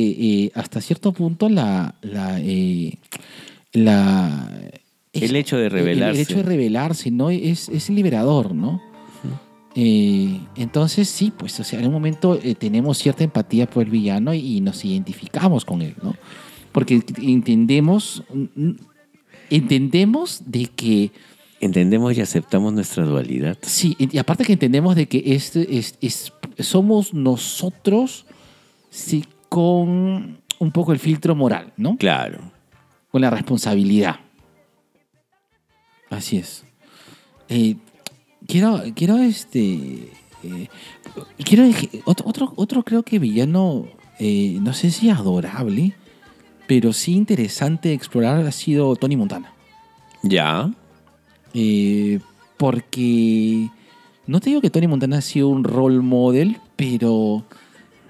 [0.47, 2.95] eh, hasta cierto punto la, la, eh,
[3.73, 4.51] la
[5.13, 6.21] El hecho de el- rebelarse.
[6.21, 7.31] El, hecho de rebelarse, ¿no?
[7.31, 8.81] Es, es liberador, ¿no?
[9.75, 13.91] Eh, entonces, sí, pues, o sea, en un momento eh, tenemos cierta empatía por el
[13.91, 16.17] villano y, nos identificamos con él, ¿no?
[16.73, 18.25] Porque entendemos,
[19.51, 21.11] entendemos de que,
[21.61, 23.59] Entendemos y aceptamos nuestra dualidad.
[23.63, 28.27] sí, y aparte que entendemos de que este es, es- somos nosotros,
[28.91, 31.97] sí, con un poco el filtro moral, ¿no?
[31.97, 32.53] Claro.
[33.11, 34.17] con la responsabilidad.
[36.11, 36.65] Así es.
[37.49, 37.77] Eh,
[38.49, 40.11] quiero, quiero este.
[40.43, 40.69] eh,
[41.45, 41.65] quiero
[42.05, 43.87] otro, otro, otro creo que villano,
[44.19, 45.95] eh, no sé si adorable,
[46.67, 49.53] pero sí interesante de explorar ha sido Tony Montana.
[50.25, 50.73] Ya.
[51.55, 52.19] Eh,
[52.57, 53.69] porque
[54.27, 57.45] no te digo que Tony Montana ha sido un role model, pero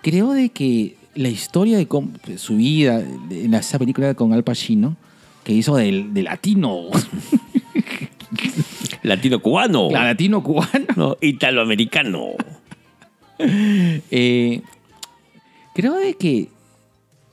[0.03, 3.01] creo de que la historia de cómo- su vida
[3.31, 4.97] en esa película con Al Pacino,
[5.45, 6.85] que hizo del, de latino,
[9.09, 9.89] Latino cubano.
[9.91, 12.31] la latino cubano, No, italoamericano.
[13.39, 14.63] eh,
[15.75, 16.49] creo de que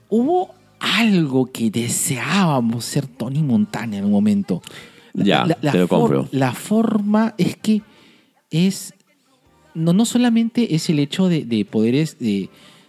[0.08, 4.62] hubo algo que deseábamos ser Tony Montana en un momento.
[5.14, 6.28] Ya, te lo compro.
[6.30, 7.82] La forma es que
[8.50, 8.92] es.
[9.74, 12.48] No, no solamente es el hecho de, de poder es- de,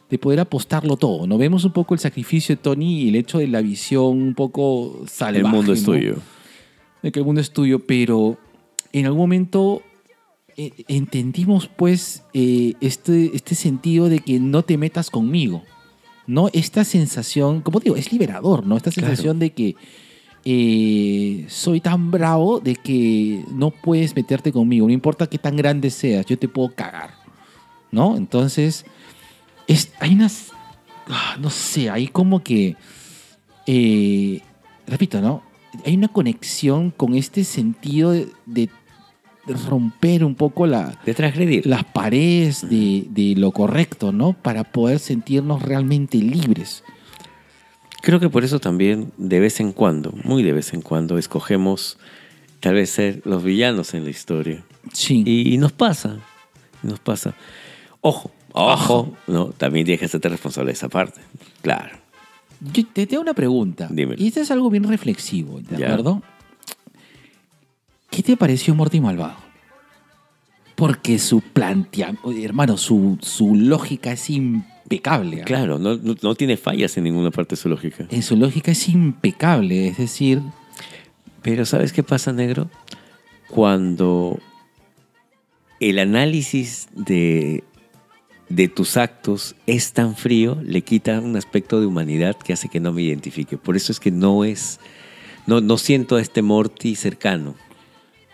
[0.09, 1.27] de poder apostarlo todo.
[1.27, 4.33] No vemos un poco el sacrificio de Tony y el hecho de la visión un
[4.35, 5.45] poco salvaje.
[5.45, 5.93] El mundo es ¿no?
[5.93, 6.15] tuyo.
[7.01, 8.37] de que el mundo es tuyo, pero
[8.93, 9.81] en algún momento
[10.55, 15.63] eh, entendimos pues eh, este, este sentido de que no te metas conmigo,
[16.25, 16.49] ¿no?
[16.53, 18.75] Esta sensación, como digo, es liberador, ¿no?
[18.77, 19.07] Esta Claro.
[19.07, 19.75] sensación de que
[20.45, 25.89] eh, soy tan bravo de que no puedes meterte conmigo, no importa qué tan grande
[25.89, 27.11] seas, yo te puedo cagar.
[27.91, 28.17] ¿no?
[28.17, 28.85] Entonces,
[29.67, 30.51] es, hay unas,
[31.07, 32.75] ah, no sé, hay como que,
[34.87, 35.41] repito, ¿no?
[35.85, 38.69] Hay una conexión con este sentido de, de
[39.67, 41.65] romper un poco la, De transgredir.
[41.65, 44.33] las paredes de, de lo correcto, ¿no?
[44.33, 46.83] Para poder sentirnos realmente libres.
[48.01, 51.97] Creo que por eso también de vez en cuando, muy de vez en cuando, escogemos
[52.59, 54.63] tal vez ser los villanos en la historia.
[54.93, 55.23] Sí.
[55.25, 56.17] Y, y nos pasa,
[56.83, 57.33] nos pasa.
[58.01, 61.21] Ojo, ojo, no, también tienes que hacerte responsable de esa parte.
[61.61, 61.97] Claro.
[62.73, 63.87] Yo te tengo una pregunta.
[63.91, 64.21] Dímelo.
[64.21, 65.97] Y esto es algo bien reflexivo, ¿de Ya.
[68.17, 69.35] ¿Qué te pareció Morty Malvado?
[70.75, 75.43] Porque su planteamiento, hermano, su, su lógica es impecable.
[75.43, 75.45] ¿ah?
[75.45, 78.07] Claro, no, no, no tiene fallas en ninguna parte de su lógica.
[78.09, 80.41] En su lógica es impecable, es decir,
[81.43, 82.71] Pero ¿sabes qué pasa, negro?
[83.49, 84.39] Cuando
[85.79, 87.63] el análisis de,
[88.49, 92.79] de tus actos es tan frío, le quita un aspecto de humanidad que hace que
[92.79, 93.59] no me identifique.
[93.59, 94.79] Por eso es que no es,
[95.45, 97.53] no, no siento a este Morty cercano.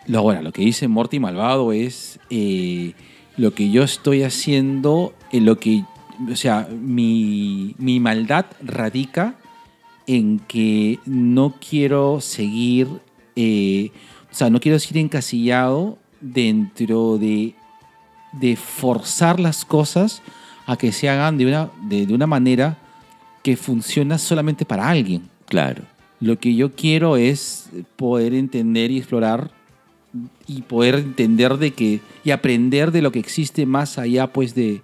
[0.06, 2.92] Lo, ahora, lo que dice Morty Malvado es eh,
[3.36, 5.84] lo que yo estoy haciendo, en lo que,
[6.30, 9.36] o sea, mi, mi maldad radica
[10.06, 12.88] en que no quiero seguir,
[13.36, 13.90] eh,
[14.30, 17.54] o sea, no quiero seguir encasillado dentro de,
[18.32, 20.22] de forzar las cosas
[20.66, 22.78] a que se hagan de una, de, de una manera
[23.42, 25.28] que funciona solamente para alguien.
[25.46, 25.82] Claro.
[26.20, 29.50] Lo que yo quiero es poder entender y explorar
[30.46, 34.82] y poder entender de que y aprender de lo que existe más allá pues de,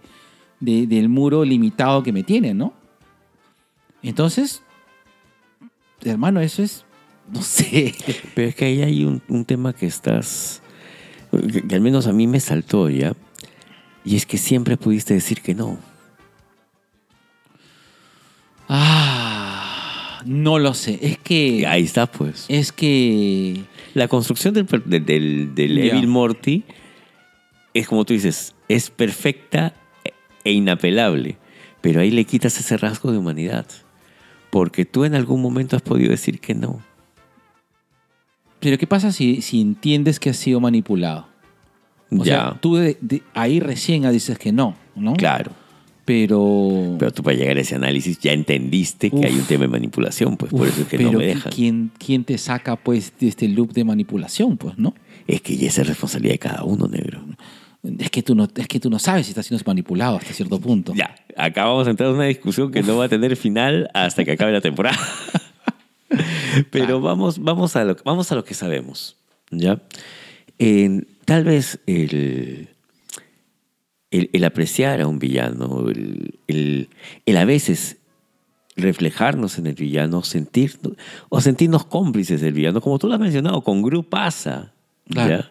[0.60, 2.72] de- del muro limitado que me tiene, ¿no?
[4.02, 4.62] Entonces,
[6.04, 6.84] hermano, eso es,
[7.32, 7.94] no sé,
[8.34, 10.62] Pero es que ahí hay un, un tema que estás,
[11.30, 13.12] que, que al menos a mí me saltó ya,
[14.04, 15.78] y es que siempre pudiste decir que no.
[18.68, 22.46] ah, no lo sé, es que, ahí está, pues.
[22.48, 23.62] es que,
[23.94, 25.78] La construcción del, del, del.
[25.78, 26.64] Evil Morty
[27.74, 29.74] es como tú dices, es perfecta
[30.44, 31.36] e inapelable,
[31.80, 33.66] pero ahí le quitas ese rasgo de humanidad,
[34.50, 36.80] porque tú en algún momento has podido decir que no.
[38.60, 41.28] pero ¿qué pasa si, si entiendes que has sido manipulado?
[42.12, 45.14] O ya, sea, tú de- de- ahí recién dices que no, ¿no?
[45.14, 45.52] claro.
[46.12, 49.24] Pero, Pero tú para llegar a ese análisis ya entendiste que Uf.
[49.26, 51.52] hay un tema de manipulación, pues por Uf, eso es que pero no me dejan.
[51.52, 54.92] ¿quién, ¿quién te saca pues de este loop de manipulación, pues, no?
[55.28, 57.24] Es que ya esa es responsabilidad de cada uno, negro.
[58.00, 60.58] Es que tú no, es que tú no sabes si estás siendo manipulado hasta cierto
[60.60, 60.94] punto.
[60.96, 64.24] Ya, acá vamos a entrar en una discusión que no va a tener final hasta
[64.24, 64.98] que acabe la temporada.
[66.72, 69.16] Pero vamos, vamos, a lo, vamos a lo que sabemos.
[69.52, 69.80] ¿ya?
[70.58, 72.68] En- tal vez el,
[74.10, 76.88] el, el apreciar a un villano, el, el-
[77.26, 77.98] el a veces
[78.76, 80.78] reflejarnos en el villano, sentir,
[81.28, 84.72] o sentirnos cómplices del villano, como tú lo has mencionado, con Gru pasa.
[85.08, 85.38] Claro.
[85.38, 85.50] ¿ya?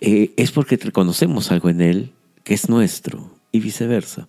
[0.00, 2.12] Eh, es porque reconocemos algo en él
[2.44, 4.28] que es nuestro y viceversa.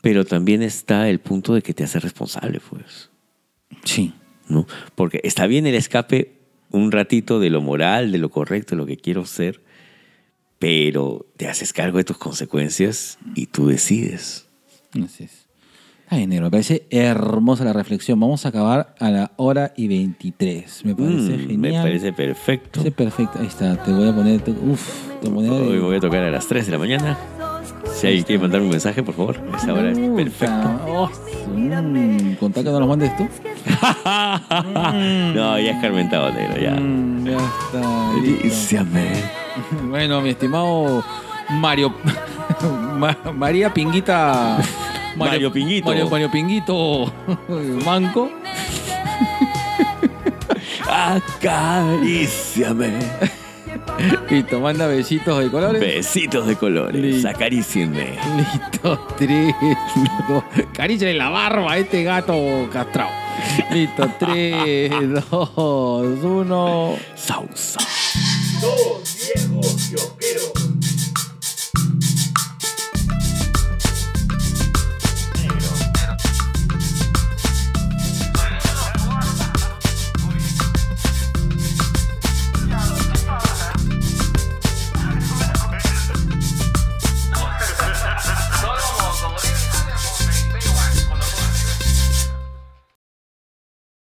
[0.00, 3.10] Pero también está el punto de que te hace responsable, pues.
[3.84, 4.12] Sí.
[4.48, 4.66] ¿no?
[4.94, 6.32] Porque está bien el escape
[6.70, 9.62] un ratito de lo moral, de lo correcto, de lo que quiero ser,
[10.58, 14.46] pero te haces cargo de tus consecuencias y tú decides.
[15.04, 15.46] Así es.
[16.08, 18.20] Ay, negro, me parece hermosa la reflexión.
[18.20, 20.84] Vamos a acabar a la hora y 23.
[20.84, 21.58] Me parece Mm, genial.
[21.58, 22.70] me parece perfecto.
[22.78, 23.38] Parece perfecto.
[23.40, 23.76] Ahí está.
[23.82, 24.40] Te voy a poner.
[24.40, 24.88] te- uf,
[25.20, 25.66] te voy a poner.
[25.68, 27.18] Hoy me voy a tocar a las 3 de la mañana.
[27.92, 30.80] Si alguien quiere mandar un mensaje, por favor, esa hora es Puta, perfecto.
[30.86, 31.10] oh,
[31.56, 33.24] mm, contá que no lo mandes tú.
[35.34, 36.72] no, ya es carmentado, negro, ya.
[36.72, 38.12] Mm, ya está.
[38.42, 38.86] listo.
[39.88, 41.04] Bueno, mi estimado
[41.50, 41.94] Mario.
[42.98, 44.58] Ma- María Pinguita.
[45.16, 45.86] Mario Pinguito.
[45.88, 47.12] Mario, Mario Pinguito.
[47.84, 48.30] Manco.
[51.66, 52.92] Acaríciame.
[54.30, 55.80] Listo, manda besitos de colores.
[55.80, 57.00] Besitos de colores.
[57.00, 57.28] Listo.
[57.28, 58.18] Acarícienme.
[58.36, 59.54] Listo, tres,
[60.28, 60.44] dos.
[60.72, 62.34] Caríciale la barba a este gato
[62.72, 63.10] castrado.
[63.70, 64.90] Listo, tres,
[65.30, 66.94] dos, uno.
[67.14, 67.80] Sausa.
[68.60, 70.95] Dos viejos piojeros.